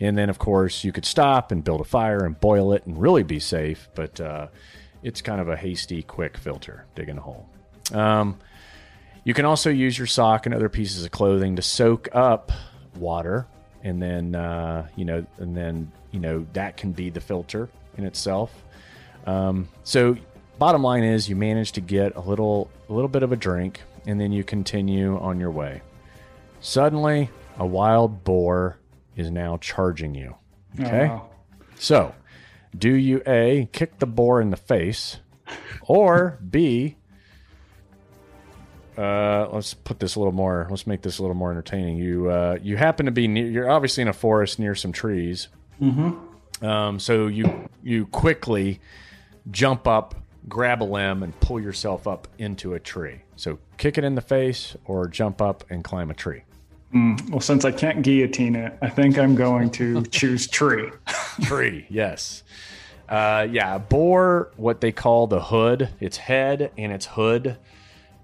and 0.00 0.16
then, 0.16 0.30
of 0.30 0.38
course, 0.38 0.82
you 0.82 0.92
could 0.92 1.04
stop 1.04 1.52
and 1.52 1.62
build 1.62 1.80
a 1.80 1.84
fire 1.84 2.24
and 2.24 2.38
boil 2.40 2.72
it 2.72 2.86
and 2.86 3.00
really 3.00 3.22
be 3.22 3.38
safe. 3.38 3.88
But 3.94 4.20
uh, 4.20 4.46
it's 5.02 5.20
kind 5.20 5.40
of 5.40 5.48
a 5.48 5.56
hasty, 5.56 6.02
quick 6.02 6.38
filter, 6.38 6.86
digging 6.94 7.18
a 7.18 7.20
hole. 7.20 7.48
Um, 7.92 8.38
you 9.24 9.34
can 9.34 9.44
also 9.44 9.70
use 9.70 9.98
your 9.98 10.06
sock 10.06 10.46
and 10.46 10.54
other 10.54 10.68
pieces 10.68 11.04
of 11.04 11.10
clothing 11.10 11.56
to 11.56 11.62
soak 11.62 12.08
up 12.12 12.52
water, 12.96 13.46
and 13.82 14.00
then 14.00 14.34
uh, 14.34 14.88
you 14.96 15.04
know, 15.04 15.24
and 15.38 15.56
then 15.56 15.92
you 16.10 16.20
know 16.20 16.46
that 16.54 16.76
can 16.76 16.92
be 16.92 17.10
the 17.10 17.20
filter 17.20 17.68
in 17.96 18.04
itself. 18.04 18.52
Um, 19.26 19.68
so, 19.84 20.16
bottom 20.58 20.82
line 20.82 21.04
is, 21.04 21.28
you 21.28 21.36
manage 21.36 21.72
to 21.72 21.80
get 21.80 22.16
a 22.16 22.20
little, 22.20 22.70
a 22.88 22.92
little 22.92 23.08
bit 23.08 23.22
of 23.22 23.32
a 23.32 23.36
drink, 23.36 23.80
and 24.06 24.20
then 24.20 24.32
you 24.32 24.44
continue 24.44 25.18
on 25.18 25.38
your 25.38 25.50
way. 25.50 25.82
Suddenly, 26.60 27.30
a 27.58 27.66
wild 27.66 28.24
boar 28.24 28.78
is 29.16 29.30
now 29.30 29.58
charging 29.58 30.14
you. 30.14 30.34
Okay. 30.80 31.08
wow. 31.08 31.28
So, 31.76 32.14
do 32.76 32.94
you 32.94 33.22
A, 33.26 33.68
kick 33.72 33.98
the 33.98 34.06
boar 34.06 34.40
in 34.40 34.50
the 34.50 34.56
face, 34.56 35.18
or 35.82 36.38
B, 36.48 36.96
uh, 38.96 39.48
let's 39.52 39.74
put 39.74 39.98
this 40.00 40.14
a 40.14 40.18
little 40.18 40.32
more, 40.32 40.66
let's 40.70 40.86
make 40.86 41.02
this 41.02 41.18
a 41.18 41.22
little 41.22 41.36
more 41.36 41.50
entertaining. 41.50 41.96
You, 41.96 42.30
uh, 42.30 42.58
you 42.62 42.76
happen 42.76 43.06
to 43.06 43.12
be 43.12 43.28
near, 43.28 43.46
you're 43.46 43.70
obviously 43.70 44.02
in 44.02 44.08
a 44.08 44.12
forest 44.12 44.58
near 44.58 44.74
some 44.74 44.92
trees. 44.92 45.48
Mm-hmm. 45.80 46.64
Um, 46.64 46.98
so 46.98 47.26
you, 47.26 47.68
you 47.82 48.06
quickly 48.06 48.80
jump 49.50 49.86
up, 49.86 50.14
grab 50.48 50.82
a 50.82 50.84
limb, 50.84 51.22
and 51.22 51.38
pull 51.40 51.60
yourself 51.60 52.06
up 52.06 52.28
into 52.38 52.74
a 52.74 52.80
tree. 52.80 53.22
So 53.36 53.58
kick 53.78 53.96
it 53.96 54.04
in 54.04 54.14
the 54.14 54.20
face 54.20 54.76
or 54.84 55.08
jump 55.08 55.40
up 55.40 55.64
and 55.70 55.82
climb 55.82 56.10
a 56.10 56.14
tree. 56.14 56.42
Well, 56.92 57.40
since 57.40 57.64
I 57.64 57.70
can't 57.70 58.02
guillotine 58.02 58.56
it, 58.56 58.76
I 58.82 58.88
think 58.88 59.16
I'm 59.16 59.36
going 59.36 59.70
to 59.72 60.02
choose 60.10 60.48
tree. 60.48 60.90
tree. 61.42 61.86
Yes. 61.88 62.42
Uh, 63.08 63.46
yeah, 63.50 63.78
boar, 63.78 64.50
what 64.56 64.80
they 64.80 64.92
call 64.92 65.26
the 65.26 65.40
hood, 65.40 65.88
its 66.00 66.16
head 66.16 66.70
and 66.76 66.92
its 66.92 67.06
hood, 67.06 67.56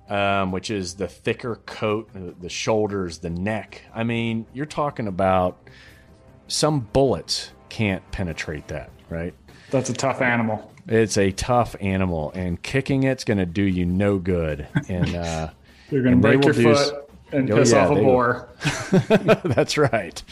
um, 0.08 0.52
which 0.52 0.70
is 0.70 0.94
the 0.94 1.08
thicker 1.08 1.56
coat, 1.66 2.08
the 2.40 2.48
shoulders, 2.48 3.18
the 3.18 3.30
neck. 3.30 3.82
I 3.94 4.04
mean, 4.04 4.46
you're 4.52 4.66
talking 4.66 5.06
about 5.08 5.58
some 6.48 6.80
bullets 6.80 7.50
can't 7.68 8.08
penetrate 8.12 8.68
that, 8.68 8.90
right? 9.10 9.34
That's 9.70 9.90
a 9.90 9.94
tough 9.94 10.20
animal. 10.20 10.72
It's 10.88 11.18
a 11.18 11.32
tough 11.32 11.74
animal, 11.80 12.30
and 12.34 12.62
kicking 12.62 13.02
it's 13.02 13.24
going 13.24 13.38
to 13.38 13.46
do 13.46 13.62
you 13.62 13.84
no 13.84 14.18
good. 14.18 14.68
And 14.88 15.16
uh, 15.16 15.50
You're 15.90 16.02
going 16.04 16.14
to 16.14 16.20
break 16.20 16.44
your 16.44 16.52
do 16.52 16.70
s- 16.70 16.90
foot 16.90 17.10
and 17.32 17.50
Oh, 17.50 17.56
piss 17.56 17.72
yeah, 17.72 17.84
off 17.88 17.90
a 17.96 18.00
boar. 18.00 18.48
That's 19.44 19.76
right. 19.76 20.22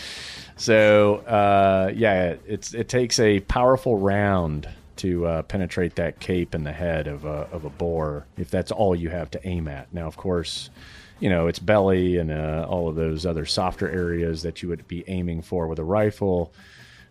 So 0.57 1.17
uh, 1.27 1.91
yeah, 1.97 2.37
it's 2.47 2.73
it 2.75 2.89
takes 2.89 3.19
a 3.19 3.41
powerful 3.41 3.99
round 3.99 4.69
to 5.05 5.27
uh, 5.27 5.43
penetrate 5.43 5.97
that 5.97 6.19
cape 6.19 6.55
in 6.55 6.65
the 6.65 6.73
head 6.73 7.07
of 7.07 7.27
a 7.27 7.47
of 7.53 7.67
a 7.67 7.71
boar 7.71 8.27
if 8.39 8.51
that's 8.51 8.73
all 8.73 8.97
you 8.97 9.11
have 9.11 9.31
to 9.33 9.47
aim 9.47 9.69
at. 9.69 9.93
Now, 9.93 10.07
of 10.07 10.17
course, 10.17 10.71
you 11.21 11.29
know 11.29 11.47
its 11.47 11.59
belly 11.59 12.17
and 12.17 12.31
uh, 12.31 12.67
all 12.69 12.89
of 12.89 12.97
those 12.97 13.27
other 13.27 13.45
softer 13.45 13.91
areas 13.91 14.43
that 14.43 14.63
you 14.63 14.71
would 14.71 14.89
be 14.89 15.05
aiming 15.07 15.43
for 15.43 15.69
with 15.69 15.79
a 15.79 15.85
rifle. 15.85 16.55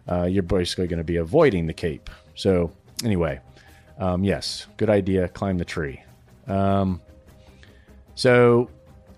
Uh, 0.09 0.23
you're 0.23 0.41
basically 0.41 0.87
going 0.87 0.97
to 0.97 1.03
be 1.03 1.17
avoiding 1.17 1.67
the 1.67 1.73
cape. 1.73 2.09
So 2.33 2.71
anyway, 3.03 3.39
um, 3.99 4.23
yes, 4.23 4.65
good 4.77 4.89
idea. 4.89 5.27
Climb 5.27 5.59
the 5.59 5.65
tree. 5.65 6.01
Um, 6.47 6.99
so 8.15 8.69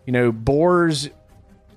you 0.05 0.11
know 0.11 0.33
boars 0.33 1.09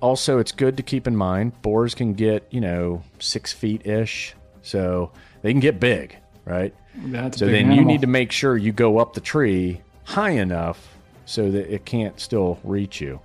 also 0.01 0.37
it's 0.37 0.51
good 0.51 0.77
to 0.77 0.83
keep 0.83 1.07
in 1.07 1.15
mind 1.15 1.59
boars 1.61 1.95
can 1.95 2.13
get 2.13 2.45
you 2.51 2.61
know 2.61 3.01
six 3.19 3.51
feet 3.51 3.85
ish 3.85 4.35
so 4.61 5.11
they 5.41 5.51
can 5.51 5.59
get 5.59 5.79
big 5.79 6.15
right 6.45 6.73
That's 6.95 7.37
so 7.37 7.45
then 7.45 7.71
you 7.71 7.85
need 7.85 8.01
to 8.01 8.07
make 8.07 8.31
sure 8.31 8.57
you 8.57 8.71
go 8.71 8.97
up 8.97 9.13
the 9.13 9.21
tree 9.21 9.81
high 10.03 10.31
enough 10.31 10.95
so 11.25 11.51
that 11.51 11.73
it 11.73 11.85
can't 11.85 12.19
still 12.19 12.59
reach 12.63 12.99
you 12.99 13.19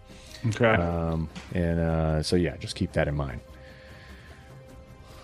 Okay. 0.49 0.67
um, 0.67 1.29
and 1.55 1.81
uh, 1.81 2.23
so 2.23 2.37
yeah 2.37 2.57
just 2.59 2.77
keep 2.77 2.93
that 2.93 3.09
in 3.09 3.15
mind 3.15 3.41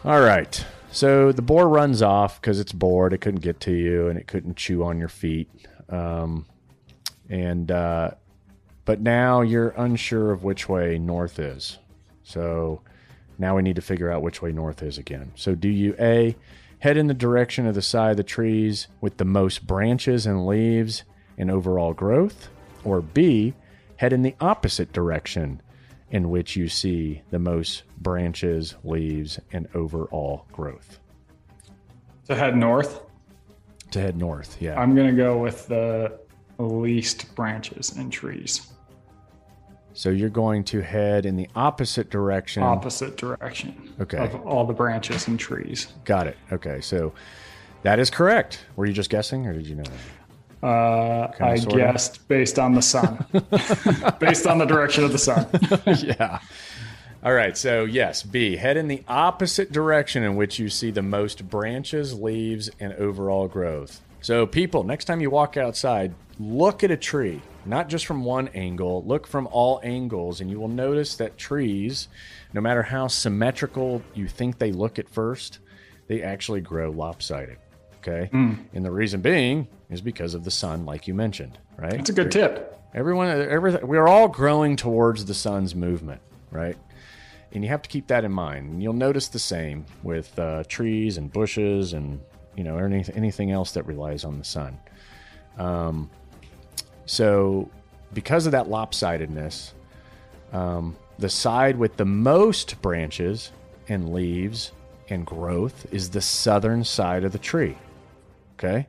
all 0.05 0.21
right 0.21 0.65
so 0.91 1.31
the 1.33 1.43
boar 1.43 1.69
runs 1.69 2.01
off 2.03 2.41
because 2.41 2.59
it's 2.59 2.73
bored 2.73 3.13
it 3.13 3.19
couldn't 3.19 3.41
get 3.41 3.61
to 3.61 3.73
you 3.73 4.09
and 4.09 4.19
it 4.19 4.27
couldn't 4.27 4.57
chew 4.57 4.83
on 4.83 4.99
your 4.99 5.09
feet 5.11 5.49
um, 5.91 6.47
and 7.29 7.71
uh, 7.71 8.13
but 8.87 9.01
now 9.01 9.43
you're 9.43 9.69
unsure 9.77 10.33
of 10.33 10.43
which 10.43 10.69
way 10.69 10.99
north 10.99 11.39
is. 11.39 11.79
So 12.25 12.81
now 13.39 13.55
we 13.57 13.63
need 13.63 13.77
to 13.77 13.83
figure 13.83 14.11
out 14.11 14.23
which 14.23 14.43
way 14.43 14.51
north 14.53 14.83
is 14.83 14.99
again. 14.99 15.31
So 15.37 15.55
do 15.55 15.69
you 15.69 15.95
A, 16.01 16.35
head 16.81 16.97
in 16.97 17.07
the 17.07 17.15
direction 17.15 17.67
of 17.67 17.75
the 17.75 17.83
side 17.83 18.13
of 18.13 18.17
the 18.17 18.23
trees 18.23 18.89
with 19.01 19.17
the 19.17 19.25
most 19.25 19.67
branches 19.67 20.27
and 20.27 20.47
leaves 20.47 21.05
and 21.39 21.51
overall 21.51 21.93
growth? 21.95 22.49
Or 22.85 23.01
B, 23.01 23.55
head 23.97 24.13
in 24.13 24.23
the 24.23 24.35
opposite 24.41 24.93
direction 24.93 25.63
in 26.11 26.31
which 26.31 26.57
you 26.57 26.69
see 26.69 27.23
the 27.31 27.39
most 27.39 27.85
branches, 27.99 28.75
leaves, 28.83 29.39
and 29.53 29.69
overall 29.75 30.47
growth? 30.53 30.99
to 32.27 32.37
head 32.37 32.57
north, 32.57 33.01
To 33.91 34.01
head 34.01 34.17
north, 34.17 34.57
yeah. 34.61 34.81
I'm 34.81 34.95
going 34.95 35.09
to 35.09 35.17
go 35.21 35.39
with 35.39 35.67
the 35.67 36.21
least 36.59 37.35
branches 37.35 37.97
and 37.97 38.13
trees. 38.13 38.71
So 40.01 40.09
you're 40.09 40.31
going 40.31 40.65
to 40.65 40.81
head 40.81 41.27
in 41.27 41.37
the 41.37 41.47
opposite 41.55 42.09
direction. 42.09 42.63
Opposite 42.63 43.19
direction 43.19 43.93
Okay. 44.01 44.17
of 44.17 44.35
all 44.47 44.65
the 44.65 44.73
branches 44.73 45.29
and 45.29 45.39
trees. 45.39 45.89
Got 46.07 46.27
it. 46.27 46.39
Okay, 46.51 46.81
so 46.81 47.13
that 47.83 47.99
is 47.99 48.09
correct. 48.09 48.65
Were 48.77 48.87
you 48.87 48.95
just 48.95 49.11
guessing, 49.11 49.47
or 49.47 49.53
did 49.53 49.67
you 49.67 49.75
know 49.75 49.83
that? 49.83 50.67
Uh, 50.67 51.31
I 51.45 51.57
sorta? 51.57 51.77
guessed 51.77 52.27
based 52.29 52.59
on 52.59 52.73
the 52.75 52.81
sun, 52.81 53.23
based 54.21 54.47
on 54.47 54.57
the 54.57 54.65
direction 54.65 55.05
of 55.05 55.13
the 55.13 55.19
sun. 55.19 55.47
yeah, 56.03 56.39
All 57.23 57.35
right, 57.35 57.55
so 57.55 57.85
yes, 57.85 58.23
B, 58.23 58.57
head 58.57 58.79
in 58.79 58.89
the 58.89 59.03
opposite 59.07 59.71
direction 59.71 60.23
in 60.23 60.35
which 60.35 60.59
you 60.59 60.71
see 60.71 60.91
the 60.91 61.03
most 61.03 61.47
branches, 61.51 62.19
leaves, 62.19 62.71
and 62.81 62.95
overall 62.95 63.49
growth. 63.49 64.01
So, 64.23 64.47
people, 64.47 64.83
next 64.83 65.05
time 65.05 65.21
you 65.21 65.29
walk 65.29 65.59
outside, 65.59 66.15
look 66.39 66.83
at 66.83 66.91
a 66.91 66.97
tree, 66.97 67.43
not 67.71 67.89
just 67.89 68.05
from 68.05 68.25
one 68.25 68.49
angle, 68.49 69.03
look 69.05 69.27
from 69.27 69.49
all 69.51 69.81
angles, 69.83 70.41
and 70.41 70.51
you 70.51 70.61
will 70.61 70.69
notice 70.69 71.17
that 71.17 71.39
trees, 71.39 72.09
no 72.53 72.61
matter 72.61 72.83
how 72.83 73.07
symmetrical 73.07 74.03
you 74.15 74.29
think 74.29 74.59
they 74.59 74.73
look 74.73 74.99
at 74.99 75.09
first, 75.09 75.61
they 76.09 76.23
actually 76.23 76.61
grow 76.61 76.91
lopsided. 76.91 77.59
Okay. 77.99 78.29
And 78.33 78.85
the 78.85 78.91
reason 78.91 79.21
being 79.21 79.69
is 79.91 80.01
because 80.01 80.35
of 80.35 80.43
the 80.45 80.51
sun, 80.51 80.87
like 80.87 81.07
you 81.07 81.15
mentioned, 81.15 81.59
right? 81.77 81.93
That's 81.93 82.11
a 82.11 82.15
good 82.15 82.33
tip. 82.33 82.79
Everyone, 82.95 83.29
everything, 83.29 83.87
we're 83.87 84.09
all 84.09 84.27
growing 84.27 84.75
towards 84.77 85.27
the 85.27 85.35
sun's 85.35 85.75
movement, 85.75 86.21
right? 86.51 86.77
And 87.53 87.63
you 87.63 87.71
have 87.71 87.83
to 87.83 87.89
keep 87.89 88.09
that 88.09 88.25
in 88.25 88.33
mind. 88.33 88.71
And 88.71 88.83
you'll 88.83 88.95
notice 88.95 89.29
the 89.29 89.39
same 89.39 89.85
with 90.03 90.37
uh, 90.39 90.65
trees 90.67 91.19
and 91.19 91.33
bushes 91.33 91.93
and 91.93 92.21
you 92.57 92.65
know 92.65 92.79
anything, 92.79 93.15
anything 93.17 93.51
else 93.51 93.73
that 93.73 93.85
relies 93.85 94.25
on 94.25 94.39
the 94.39 94.45
sun. 94.45 94.79
Um, 95.59 96.11
so, 97.11 97.69
because 98.15 98.47
of 98.47 98.53
that 98.53 98.67
lopsidedness, 98.67 99.73
um, 100.53 100.97
the 101.19 101.29
side 101.29 101.77
with 101.77 101.97
the 101.97 102.05
most 102.05 102.81
branches 102.83 103.51
and 103.89 104.13
leaves 104.13 104.71
and 105.09 105.27
growth 105.27 105.93
is 105.93 106.11
the 106.11 106.21
southern 106.21 106.85
side 106.85 107.25
of 107.25 107.33
the 107.33 107.39
tree. 107.41 107.77
Okay. 108.55 108.87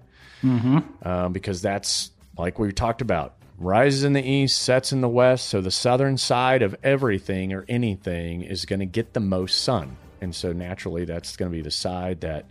Um, 1.01 1.34
because 1.34 1.63
that's 1.63 2.11
like 2.38 2.59
we 2.59 2.72
talked 2.72 3.01
about 3.01 3.38
rises 3.57 4.03
in 4.03 4.13
the 4.13 4.24
east, 4.24 4.61
sets 4.61 4.91
in 4.91 5.01
the 5.01 5.09
west. 5.09 5.47
So 5.47 5.59
the 5.59 5.72
southern 5.72 6.15
side 6.15 6.61
of 6.61 6.76
everything 6.84 7.53
or 7.53 7.65
anything 7.67 8.43
is 8.43 8.65
going 8.65 8.82
to 8.82 8.86
get 8.86 9.13
the 9.13 9.19
most 9.19 9.63
sun. 9.63 9.97
And 10.22 10.36
so 10.36 10.53
naturally, 10.53 11.05
that's 11.05 11.36
going 11.38 11.51
to 11.51 11.57
be 11.57 11.63
the 11.63 11.72
side 11.72 12.22
that 12.22 12.45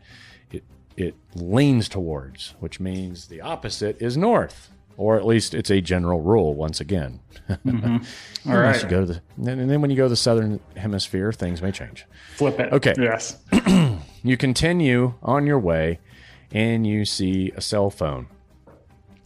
it, 0.51 0.65
it 0.97 1.15
leans 1.37 1.89
towards, 1.89 2.57
which 2.59 2.81
means 2.81 3.29
the 3.29 3.41
opposite 3.41 4.03
is 4.03 4.17
north. 4.17 4.70
Or 5.01 5.17
at 5.17 5.25
least 5.25 5.55
it's 5.55 5.71
a 5.71 5.81
general 5.81 6.21
rule. 6.21 6.53
Once 6.55 6.79
again, 6.79 7.21
All 7.49 7.57
Unless 7.67 8.03
right. 8.45 8.83
you 8.83 8.89
go 8.91 9.01
to 9.01 9.07
the, 9.07 9.23
and 9.51 9.71
then 9.71 9.81
when 9.81 9.91
you 9.91 9.97
go 9.97 10.03
to 10.05 10.09
the 10.11 10.17
southern 10.17 10.61
hemisphere, 10.77 11.33
things 11.33 11.63
may 11.63 11.73
change. 11.73 12.05
Flip 12.37 12.61
it. 12.61 12.71
Okay. 12.73 12.95
Yes. 12.99 13.39
You 14.23 14.37
continue 14.37 15.15
on 15.23 15.47
your 15.47 15.59
way 15.59 15.99
and 16.53 16.87
you 16.87 17.07
see 17.07 17.53
a 17.57 17.63
cell 17.63 17.89
phone. 17.89 18.27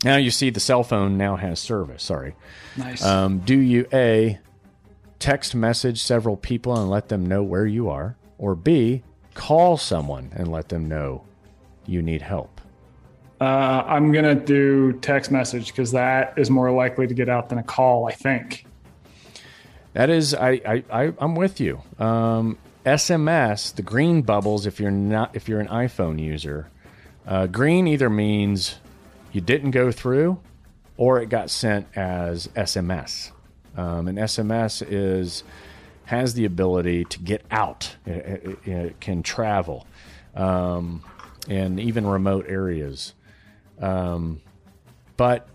Now 0.04 0.18
you 0.18 0.30
see 0.30 0.50
the 0.50 0.60
cell 0.60 0.84
phone 0.84 1.18
now 1.18 1.34
has 1.34 1.58
service. 1.58 2.04
Sorry. 2.04 2.36
Nice. 2.76 3.04
Um, 3.04 3.40
do 3.40 3.58
you 3.58 3.88
A, 3.92 4.38
text 5.18 5.52
message 5.52 6.00
several 6.00 6.36
people 6.36 6.76
and 6.78 6.88
let 6.88 7.08
them 7.08 7.26
know 7.26 7.42
where 7.42 7.66
you 7.66 7.88
are? 7.88 8.16
Or 8.38 8.54
B, 8.54 9.02
call 9.34 9.76
someone 9.78 10.30
and 10.36 10.46
let 10.52 10.68
them 10.68 10.86
know 10.88 11.24
you 11.86 12.00
need 12.00 12.22
help? 12.22 12.53
Uh, 13.44 13.84
I'm 13.86 14.10
gonna 14.10 14.34
do 14.34 14.92
text 15.00 15.30
message 15.30 15.66
because 15.66 15.92
that 15.92 16.32
is 16.38 16.48
more 16.48 16.70
likely 16.70 17.06
to 17.06 17.12
get 17.12 17.28
out 17.28 17.50
than 17.50 17.58
a 17.58 17.62
call. 17.62 18.06
I 18.06 18.12
think. 18.12 18.64
That 19.92 20.08
is, 20.08 20.34
I, 20.34 20.60
I, 20.66 20.84
I 20.90 21.12
I'm 21.18 21.34
with 21.34 21.60
you. 21.60 21.82
Um, 21.98 22.56
SMS, 22.86 23.74
the 23.74 23.82
green 23.82 24.22
bubbles. 24.22 24.64
If 24.64 24.80
you're 24.80 24.90
not, 24.90 25.36
if 25.36 25.46
you're 25.46 25.60
an 25.60 25.68
iPhone 25.68 26.18
user, 26.18 26.68
uh, 27.26 27.46
green 27.46 27.86
either 27.86 28.08
means 28.08 28.76
you 29.30 29.42
didn't 29.42 29.72
go 29.72 29.92
through, 29.92 30.38
or 30.96 31.20
it 31.20 31.28
got 31.28 31.50
sent 31.50 31.86
as 31.94 32.48
SMS. 32.56 33.30
Um, 33.76 34.08
and 34.08 34.16
SMS 34.16 34.82
is 34.88 35.44
has 36.06 36.32
the 36.32 36.46
ability 36.46 37.04
to 37.04 37.18
get 37.18 37.44
out. 37.50 37.94
It, 38.06 38.58
it- 38.64 38.68
it 38.68 39.00
can 39.00 39.22
travel, 39.22 39.86
um, 40.34 41.02
even 41.46 42.06
remote 42.06 42.46
areas. 42.48 43.12
Um, 43.80 44.40
but 45.16 45.48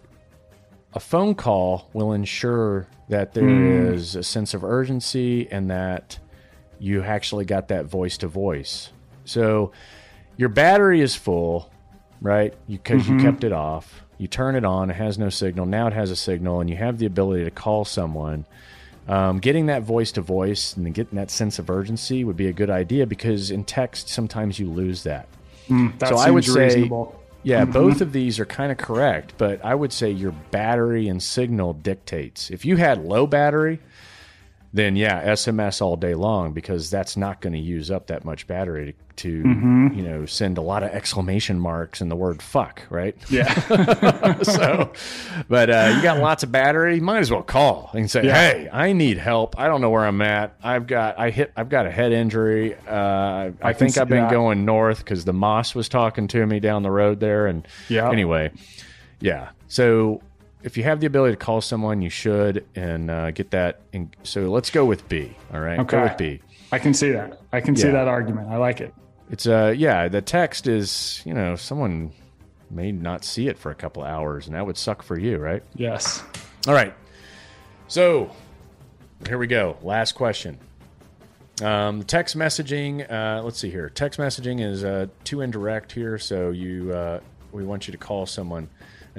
a 0.93 0.99
phone 0.99 1.35
call 1.35 1.89
will 1.93 2.13
ensure 2.13 2.87
that 3.09 3.33
there 3.33 3.47
is 3.93 4.15
a 4.15 4.23
sense 4.23 4.53
of 4.53 4.63
urgency 4.63 5.47
and 5.51 5.69
that 5.71 6.19
you 6.79 7.03
actually 7.03 7.45
got 7.45 7.67
that 7.69 7.85
voice 7.85 8.17
to 8.19 8.27
voice. 8.27 8.91
So 9.25 9.71
your 10.37 10.49
battery 10.49 11.01
is 11.01 11.15
full, 11.15 11.69
right? 12.21 12.53
Because 12.67 13.07
you, 13.07 13.19
kept 13.19 13.43
it 13.43 13.51
off. 13.51 14.03
You 14.17 14.27
turn 14.27 14.55
it 14.55 14.65
on, 14.65 14.89
it 14.89 14.95
has 14.95 15.17
no 15.17 15.29
signal. 15.29 15.65
Now 15.65 15.87
it 15.87 15.93
has 15.93 16.11
a 16.11 16.15
signal, 16.15 16.61
and 16.61 16.69
you 16.69 16.75
have 16.77 16.97
the 16.97 17.05
ability 17.05 17.43
to 17.45 17.51
call 17.51 17.85
someone. 17.85 18.45
Um, 19.07 19.39
getting 19.39 19.65
that 19.67 19.81
voice 19.83 20.11
to 20.13 20.21
voice 20.21 20.75
and 20.77 20.93
getting 20.93 21.15
that 21.15 21.31
sense 21.31 21.57
of 21.57 21.69
urgency 21.69 22.23
would 22.23 22.37
be 22.37 22.47
a 22.47 22.53
good 22.53 22.69
idea 22.69 23.07
because 23.07 23.49
in 23.49 23.63
text, 23.63 24.07
sometimes 24.09 24.59
you 24.59 24.69
lose 24.69 25.03
that. 25.03 25.27
That 25.99 26.09
So 26.09 26.15
I 26.17 26.29
would 26.31 26.43
say- 26.73 26.81
Yeah, 27.43 27.63
mm-hmm. 27.63 27.71
both 27.71 28.01
of 28.01 28.11
these 28.11 28.39
are 28.39 28.45
kind 28.45 28.71
of 28.71 28.77
correct, 28.77 29.33
but 29.37 29.63
I 29.63 29.75
would 29.75 29.93
say 29.93 30.11
your 30.11 30.33
battery 30.51 31.07
and 31.07 31.23
signal 31.23 31.73
dictates. 31.73 32.49
If 32.49 32.65
you 32.65 32.77
had 32.77 33.05
low 33.05 33.27
battery, 33.27 33.79
then 34.73 34.95
yeah, 34.95 35.31
SMS 35.31 35.81
all 35.81 35.95
day 35.95 36.13
long 36.15 36.53
because 36.53 36.89
that's 36.89 37.17
not 37.17 37.41
going 37.41 37.53
to 37.53 37.59
use 37.59 37.89
up 37.89 38.07
that 38.07 38.23
much 38.23 38.45
battery 38.47 38.93
to, 38.93 38.93
to 39.19 39.29
you 39.95 40.01
know 40.03 40.25
send 40.25 40.57
a 40.57 40.61
lot 40.61 40.83
of 40.83 40.91
exclamation 40.91 41.59
marks 41.59 42.01
and 42.01 42.09
the 42.11 42.15
word 42.15 42.41
fuck, 42.41 42.83
right? 42.89 43.15
Yeah. 43.29 43.51
so, 44.43 44.91
but 45.47 45.69
uh, 45.69 45.93
you 45.95 46.01
got 46.03 46.19
lots 46.19 46.43
of 46.43 46.51
battery, 46.51 46.95
you 46.95 47.01
might 47.01 47.19
as 47.19 47.31
well 47.31 47.41
call 47.41 47.89
and 47.93 48.09
say, 48.09 48.25
Yeah. 48.25 48.33
"Hey, 48.35 48.69
I 48.71 48.93
need 48.93 49.17
help. 49.17 49.59
I 49.59 49.67
don't 49.67 49.81
know 49.81 49.89
where 49.89 50.05
I'm 50.05 50.21
at. 50.21 50.55
I've 50.63 50.87
got 50.87 51.17
I 51.19 51.31
hit 51.31 51.51
I've 51.57 51.69
got 51.69 51.85
a 51.87 51.91
head 51.91 52.11
injury. 52.11 52.75
Uh, 52.87 53.51
I, 53.61 53.73
can 53.73 53.79
think 53.79 53.97
I've 53.97 54.07
been 54.07 54.23
that. 54.23 54.31
going 54.31 54.65
north 54.65 54.99
because 54.99 55.25
the 55.25 55.33
moss 55.33 55.73
was 55.75 55.89
talking 55.89 56.27
to 56.29 56.45
me 56.45 56.59
down 56.59 56.83
the 56.83 56.91
road 56.91 57.19
there. 57.19 57.47
And 57.47 57.67
Yeah. 57.87 58.09
anyway, 58.11 58.51
yeah. 59.19 59.49
So 59.67 60.21
if 60.63 60.77
you 60.77 60.83
have 60.83 60.99
the 60.99 61.07
ability 61.07 61.33
to 61.33 61.37
call 61.37 61.61
someone, 61.61 62.01
you 62.01 62.09
should 62.09 62.65
and 62.75 63.09
uh, 63.09 63.31
get 63.31 63.51
that. 63.51 63.81
In, 63.93 64.11
so 64.23 64.41
let's 64.51 64.69
go 64.69 64.85
with 64.85 65.07
B. 65.09 65.35
All 65.53 65.59
right, 65.59 65.77
go 65.77 65.83
Okay. 65.97 66.03
with 66.03 66.17
B. 66.17 66.39
I 66.71 66.79
can 66.79 66.93
see 66.93 67.11
that. 67.11 67.39
I 67.51 67.61
can 67.61 67.75
see 67.75 67.89
that 67.89 68.07
argument. 68.07 68.49
I 68.49 68.57
like 68.57 68.81
it. 68.81 68.93
It's 69.31 69.47
uh 69.47 69.73
yeah, 69.77 70.07
the 70.07 70.21
text 70.21 70.67
is 70.67 71.21
you 71.25 71.33
know 71.33 71.55
someone 71.55 72.11
may 72.71 72.91
not 72.91 73.23
see 73.23 73.47
it 73.47 73.57
for 73.57 73.71
a 73.71 73.75
couple 73.75 74.03
of 74.03 74.09
hours, 74.09 74.45
and 74.47 74.55
that 74.55 74.65
would 74.65 74.77
suck 74.77 75.01
for 75.01 75.17
you, 75.17 75.37
right? 75.37 75.63
Yes. 75.75 76.23
All 76.67 76.73
right. 76.73 76.93
So 77.87 78.31
here 79.27 79.37
we 79.37 79.47
go. 79.47 79.77
Last 79.81 80.13
question. 80.13 80.59
Um, 81.61 82.03
text 82.03 82.37
messaging. 82.37 83.09
Uh, 83.11 83.43
let's 83.43 83.59
see 83.59 83.69
here. 83.69 83.89
Text 83.89 84.19
messaging 84.19 84.61
is 84.61 84.83
uh, 84.83 85.07
too 85.23 85.41
indirect 85.41 85.91
here, 85.91 86.17
so 86.17 86.51
you 86.51 86.93
uh, 86.93 87.19
we 87.51 87.63
want 87.65 87.87
you 87.87 87.91
to 87.91 87.97
call 87.97 88.25
someone 88.25 88.69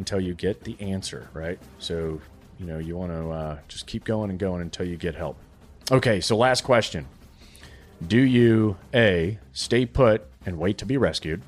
until 0.01 0.21
you 0.21 0.35
get 0.35 0.65
the 0.65 0.77
answer, 0.81 1.29
right? 1.33 1.59
So 1.79 2.21
you 2.59 2.67
know 2.67 2.79
you 2.79 2.97
want 2.97 3.13
to 3.13 3.31
uh, 3.31 3.59
just 3.69 3.87
keep 3.87 4.05
going 4.05 4.31
and 4.31 4.39
going 4.39 4.61
until 4.61 4.87
you 4.87 4.97
get 4.97 5.15
help. 5.15 5.37
Okay. 5.91 6.21
So 6.21 6.37
last 6.37 6.65
question. 6.65 7.07
Do 8.07 8.19
you 8.19 8.77
a 8.95 9.39
stay 9.53 9.87
put 9.87 10.27
and 10.45 10.59
wait 10.59 10.79
to 10.79 10.87
be 10.87 10.97
rescued, 10.97 11.43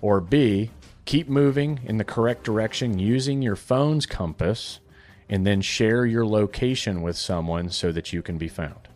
or 0.00 0.20
b 0.20 0.70
keep 1.04 1.28
moving 1.28 1.80
in 1.84 1.98
the 1.98 2.04
correct 2.04 2.42
direction 2.42 2.98
using 2.98 3.40
your 3.40 3.56
phone's 3.56 4.04
compass? 4.04 4.80
and 5.28 5.46
then 5.46 5.60
share 5.60 6.06
your 6.06 6.26
location 6.26 7.02
with 7.02 7.16
someone 7.16 7.70
so 7.70 7.92
that 7.92 8.12
you 8.12 8.22
can 8.22 8.38
be 8.38 8.48
found. 8.48 8.88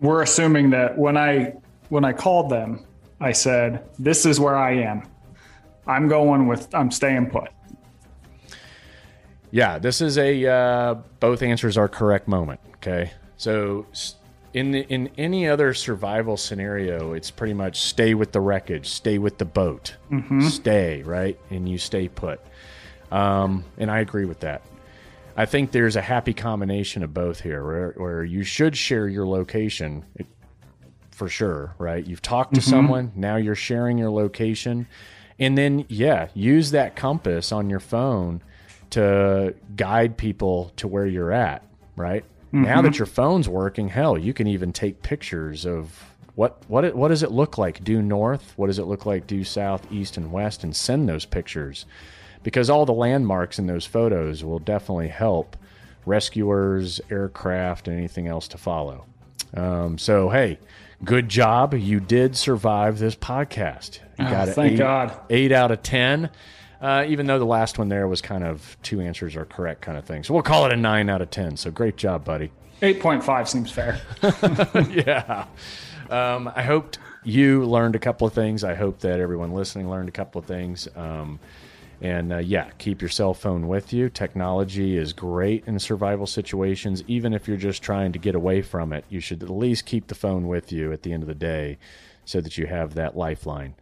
We're 0.00 0.22
assuming 0.22 0.70
that 0.70 0.96
when 0.96 1.16
I 1.16 1.54
when 1.90 2.04
I 2.04 2.12
called 2.12 2.50
them, 2.50 2.86
I 3.20 3.32
said, 3.32 3.84
"This 3.98 4.24
is 4.24 4.40
where 4.40 4.56
I 4.56 4.76
am. 4.76 5.02
I'm 5.86 6.08
going 6.08 6.46
with. 6.46 6.72
I'm 6.74 6.90
staying 6.90 7.30
put." 7.30 7.50
Yeah, 9.50 9.78
this 9.78 10.00
is 10.00 10.16
a 10.18 10.46
uh, 10.46 10.94
both 11.18 11.42
answers 11.42 11.76
are 11.76 11.88
correct 11.88 12.28
moment. 12.28 12.60
Okay, 12.76 13.12
so 13.36 13.86
in 14.52 14.72
the, 14.72 14.80
in 14.88 15.10
any 15.16 15.48
other 15.48 15.74
survival 15.74 16.36
scenario, 16.36 17.12
it's 17.12 17.30
pretty 17.30 17.54
much 17.54 17.80
stay 17.80 18.14
with 18.14 18.32
the 18.32 18.40
wreckage, 18.40 18.88
stay 18.88 19.18
with 19.18 19.38
the 19.38 19.44
boat, 19.44 19.96
stay 20.48 21.02
right, 21.02 21.38
and 21.50 21.68
you 21.68 21.78
stay 21.78 22.08
put. 22.08 22.40
Um, 23.12 23.64
and 23.78 23.90
I 23.90 24.00
agree 24.00 24.24
with 24.24 24.40
that. 24.40 24.62
I 25.36 25.46
think 25.46 25.70
there's 25.70 25.96
a 25.96 26.02
happy 26.02 26.34
combination 26.34 27.02
of 27.02 27.14
both 27.14 27.40
here, 27.40 27.64
where, 27.64 27.92
where 27.96 28.24
you 28.24 28.42
should 28.42 28.76
share 28.76 29.08
your 29.08 29.26
location 29.26 30.04
it, 30.16 30.26
for 31.10 31.28
sure, 31.28 31.74
right? 31.78 32.04
You've 32.04 32.22
talked 32.22 32.54
to 32.54 32.60
someone, 32.60 33.12
now 33.14 33.36
you're 33.36 33.54
sharing 33.54 33.98
your 33.98 34.10
location, 34.10 34.86
and 35.40 35.58
then 35.58 35.86
yeah, 35.88 36.28
use 36.34 36.70
that 36.70 36.94
compass 36.94 37.50
on 37.50 37.68
your 37.70 37.80
phone 37.80 38.42
to 38.90 39.54
guide 39.76 40.16
people 40.16 40.72
to 40.76 40.86
where 40.86 41.06
you're 41.06 41.32
at, 41.32 41.64
right? 41.96 42.24
Now 42.52 42.82
that 42.82 42.98
your 42.98 43.06
phone's 43.06 43.48
working, 43.48 43.88
hell, 43.88 44.18
you 44.18 44.34
can 44.34 44.48
even 44.48 44.72
take 44.72 45.02
pictures 45.02 45.64
of 45.64 46.04
what 46.34 46.62
what 46.68 46.84
it, 46.84 46.96
what 46.96 47.08
does 47.08 47.22
it 47.22 47.30
look 47.30 47.58
like 47.58 47.84
due 47.84 48.02
north? 48.02 48.52
What 48.56 48.66
does 48.66 48.78
it 48.78 48.86
look 48.86 49.06
like 49.06 49.26
due 49.26 49.44
south, 49.44 49.90
east, 49.92 50.16
and 50.16 50.32
west, 50.32 50.64
and 50.64 50.74
send 50.74 51.08
those 51.08 51.24
pictures 51.24 51.86
because 52.42 52.70
all 52.70 52.86
the 52.86 52.92
landmarks 52.92 53.58
in 53.58 53.66
those 53.66 53.86
photos 53.86 54.42
will 54.42 54.58
definitely 54.58 55.08
help 55.08 55.56
rescuers, 56.06 57.00
aircraft, 57.10 57.88
and 57.88 57.96
anything 57.96 58.26
else 58.26 58.48
to 58.48 58.58
follow. 58.58 59.06
Um, 59.54 59.98
so, 59.98 60.30
hey, 60.30 60.58
good 61.04 61.28
job. 61.28 61.74
You 61.74 62.00
did 62.00 62.36
survive 62.36 62.98
this 62.98 63.16
podcast. 63.16 64.00
You 64.20 64.26
Oh, 64.26 64.30
got 64.30 64.48
an 64.48 64.54
thank 64.54 64.72
eight, 64.72 64.78
God. 64.78 65.18
eight 65.30 65.52
out 65.52 65.70
of 65.70 65.82
10. 65.82 66.30
Uh, 66.80 67.04
even 67.08 67.26
though 67.26 67.38
the 67.38 67.44
last 67.44 67.78
one 67.78 67.88
there 67.88 68.08
was 68.08 68.22
kind 68.22 68.42
of 68.42 68.76
two 68.82 69.00
answers 69.00 69.36
are 69.36 69.44
correct 69.44 69.82
kind 69.82 69.98
of 69.98 70.04
thing. 70.04 70.24
So 70.24 70.32
we'll 70.32 70.42
call 70.42 70.64
it 70.66 70.72
a 70.72 70.76
nine 70.76 71.10
out 71.10 71.20
of 71.20 71.30
10. 71.30 71.56
So 71.58 71.70
great 71.70 71.96
job, 71.96 72.24
buddy. 72.24 72.50
8.5 72.80 73.48
seems 73.48 73.70
fair. 73.70 74.00
yeah. 75.06 75.44
Um, 76.08 76.50
I 76.56 76.62
hoped 76.62 76.98
you 77.22 77.64
learned 77.66 77.94
a 77.96 77.98
couple 77.98 78.26
of 78.26 78.32
things. 78.32 78.64
I 78.64 78.74
hope 78.74 79.00
that 79.00 79.20
everyone 79.20 79.52
listening 79.52 79.90
learned 79.90 80.08
a 80.08 80.12
couple 80.12 80.38
of 80.38 80.46
things. 80.46 80.88
Um, 80.96 81.38
and 82.00 82.32
uh, 82.32 82.38
yeah, 82.38 82.70
keep 82.78 83.02
your 83.02 83.10
cell 83.10 83.34
phone 83.34 83.68
with 83.68 83.92
you. 83.92 84.08
Technology 84.08 84.96
is 84.96 85.12
great 85.12 85.64
in 85.66 85.78
survival 85.78 86.26
situations. 86.26 87.04
Even 87.06 87.34
if 87.34 87.46
you're 87.46 87.58
just 87.58 87.82
trying 87.82 88.12
to 88.12 88.18
get 88.18 88.34
away 88.34 88.62
from 88.62 88.94
it, 88.94 89.04
you 89.10 89.20
should 89.20 89.42
at 89.42 89.50
least 89.50 89.84
keep 89.84 90.06
the 90.06 90.14
phone 90.14 90.48
with 90.48 90.72
you 90.72 90.92
at 90.92 91.02
the 91.02 91.12
end 91.12 91.22
of 91.22 91.26
the 91.28 91.34
day 91.34 91.76
so 92.24 92.40
that 92.40 92.56
you 92.56 92.66
have 92.66 92.94
that 92.94 93.18
lifeline. 93.18 93.74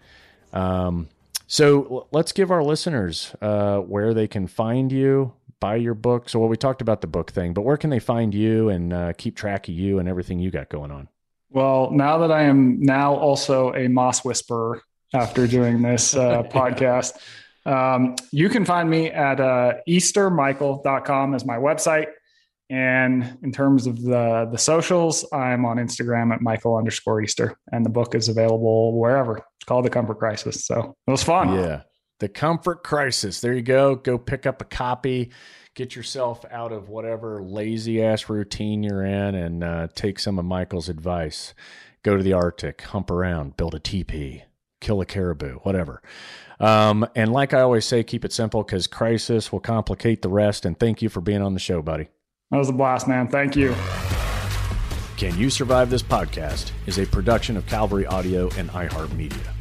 Um, 0.52 1.08
so 1.46 2.06
let's 2.12 2.32
give 2.32 2.50
our 2.50 2.62
listeners 2.62 3.34
uh, 3.40 3.78
where 3.78 4.12
they 4.12 4.28
can 4.28 4.46
find 4.46 4.92
you, 4.92 5.32
buy 5.60 5.76
your 5.76 5.94
book. 5.94 6.28
So, 6.28 6.38
well, 6.38 6.48
we 6.48 6.56
talked 6.56 6.82
about 6.82 7.00
the 7.00 7.06
book 7.06 7.30
thing, 7.30 7.54
but 7.54 7.62
where 7.62 7.76
can 7.76 7.90
they 7.90 7.98
find 7.98 8.34
you 8.34 8.68
and 8.68 8.92
uh, 8.92 9.12
keep 9.14 9.34
track 9.34 9.68
of 9.68 9.74
you 9.74 9.98
and 9.98 10.08
everything 10.08 10.38
you 10.38 10.50
got 10.50 10.68
going 10.68 10.90
on? 10.90 11.08
Well, 11.50 11.90
now 11.90 12.18
that 12.18 12.30
I 12.30 12.42
am 12.42 12.80
now 12.80 13.14
also 13.14 13.72
a 13.72 13.88
moss 13.88 14.24
whisperer 14.24 14.82
after 15.14 15.46
doing 15.46 15.80
this 15.80 16.14
uh, 16.14 16.42
podcast, 16.50 17.14
um, 17.64 18.16
you 18.30 18.48
can 18.48 18.64
find 18.64 18.88
me 18.88 19.10
at 19.10 19.40
uh, 19.40 19.74
eastermichael.com 19.88 21.34
as 21.34 21.44
my 21.46 21.56
website. 21.56 22.08
And 22.70 23.38
in 23.42 23.50
terms 23.50 23.86
of 23.86 24.02
the 24.02 24.48
the 24.50 24.58
socials, 24.58 25.24
I'm 25.32 25.64
on 25.64 25.78
Instagram 25.78 26.34
at 26.34 26.42
Michael 26.42 26.76
underscore 26.76 27.22
Easter, 27.22 27.56
and 27.72 27.84
the 27.84 27.90
book 27.90 28.14
is 28.14 28.28
available 28.28 28.98
wherever. 28.98 29.38
It's 29.38 29.64
called 29.66 29.86
The 29.86 29.90
Comfort 29.90 30.18
Crisis. 30.18 30.66
So 30.66 30.94
it 31.06 31.10
was 31.10 31.24
fun. 31.24 31.54
Yeah. 31.54 31.82
The 32.20 32.28
Comfort 32.28 32.82
Crisis. 32.84 33.40
There 33.40 33.54
you 33.54 33.62
go. 33.62 33.94
Go 33.94 34.18
pick 34.18 34.44
up 34.44 34.60
a 34.60 34.66
copy. 34.66 35.30
Get 35.74 35.94
yourself 35.94 36.44
out 36.50 36.72
of 36.72 36.88
whatever 36.88 37.42
lazy 37.42 38.02
ass 38.02 38.28
routine 38.28 38.82
you're 38.82 39.04
in 39.04 39.34
and 39.36 39.62
uh, 39.62 39.88
take 39.94 40.18
some 40.18 40.38
of 40.38 40.44
Michael's 40.44 40.88
advice. 40.88 41.54
Go 42.02 42.16
to 42.16 42.22
the 42.22 42.32
Arctic, 42.32 42.82
hump 42.82 43.10
around, 43.10 43.56
build 43.56 43.74
a 43.74 43.78
teepee, 43.78 44.42
kill 44.80 45.00
a 45.00 45.06
caribou, 45.06 45.58
whatever. 45.60 46.02
Um, 46.58 47.06
and 47.14 47.32
like 47.32 47.54
I 47.54 47.60
always 47.60 47.84
say, 47.84 48.02
keep 48.02 48.24
it 48.24 48.32
simple 48.32 48.64
because 48.64 48.88
crisis 48.88 49.52
will 49.52 49.60
complicate 49.60 50.22
the 50.22 50.28
rest. 50.28 50.64
And 50.66 50.78
thank 50.78 51.00
you 51.00 51.08
for 51.08 51.20
being 51.20 51.42
on 51.42 51.54
the 51.54 51.60
show, 51.60 51.80
buddy. 51.80 52.08
That 52.50 52.56
was 52.56 52.70
a 52.70 52.72
blast, 52.72 53.06
man. 53.06 53.28
Thank 53.28 53.56
you. 53.56 53.74
Can 55.18 55.36
You 55.36 55.50
Survive 55.50 55.90
This 55.90 56.02
Podcast 56.02 56.70
is 56.86 56.98
a 56.98 57.04
production 57.04 57.58
of 57.58 57.66
Cavalry 57.66 58.06
Audio 58.06 58.48
and 58.56 58.70
iHeartMedia. 58.70 59.52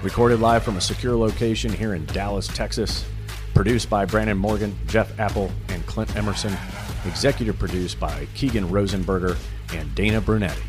Recorded 0.00 0.38
live 0.38 0.62
from 0.62 0.76
a 0.76 0.80
secure 0.80 1.16
location 1.16 1.72
here 1.72 1.94
in 1.94 2.06
Dallas, 2.06 2.46
Texas. 2.46 3.04
Produced 3.52 3.90
by 3.90 4.04
Brandon 4.04 4.38
Morgan, 4.38 4.78
Jeff 4.86 5.18
Apple, 5.18 5.50
and 5.70 5.84
Clint 5.86 6.14
Emerson. 6.14 6.56
Executive 7.04 7.58
produced 7.58 7.98
by 7.98 8.28
Keegan 8.36 8.68
Rosenberger 8.68 9.36
and 9.74 9.92
Dana 9.96 10.20
Brunetti. 10.20 10.62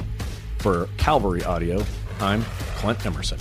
For 0.57 0.89
Cavalry 0.97 1.43
Audio, 1.43 1.85
I'm 2.19 2.41
Clint 2.77 3.05
Emerson. 3.05 3.37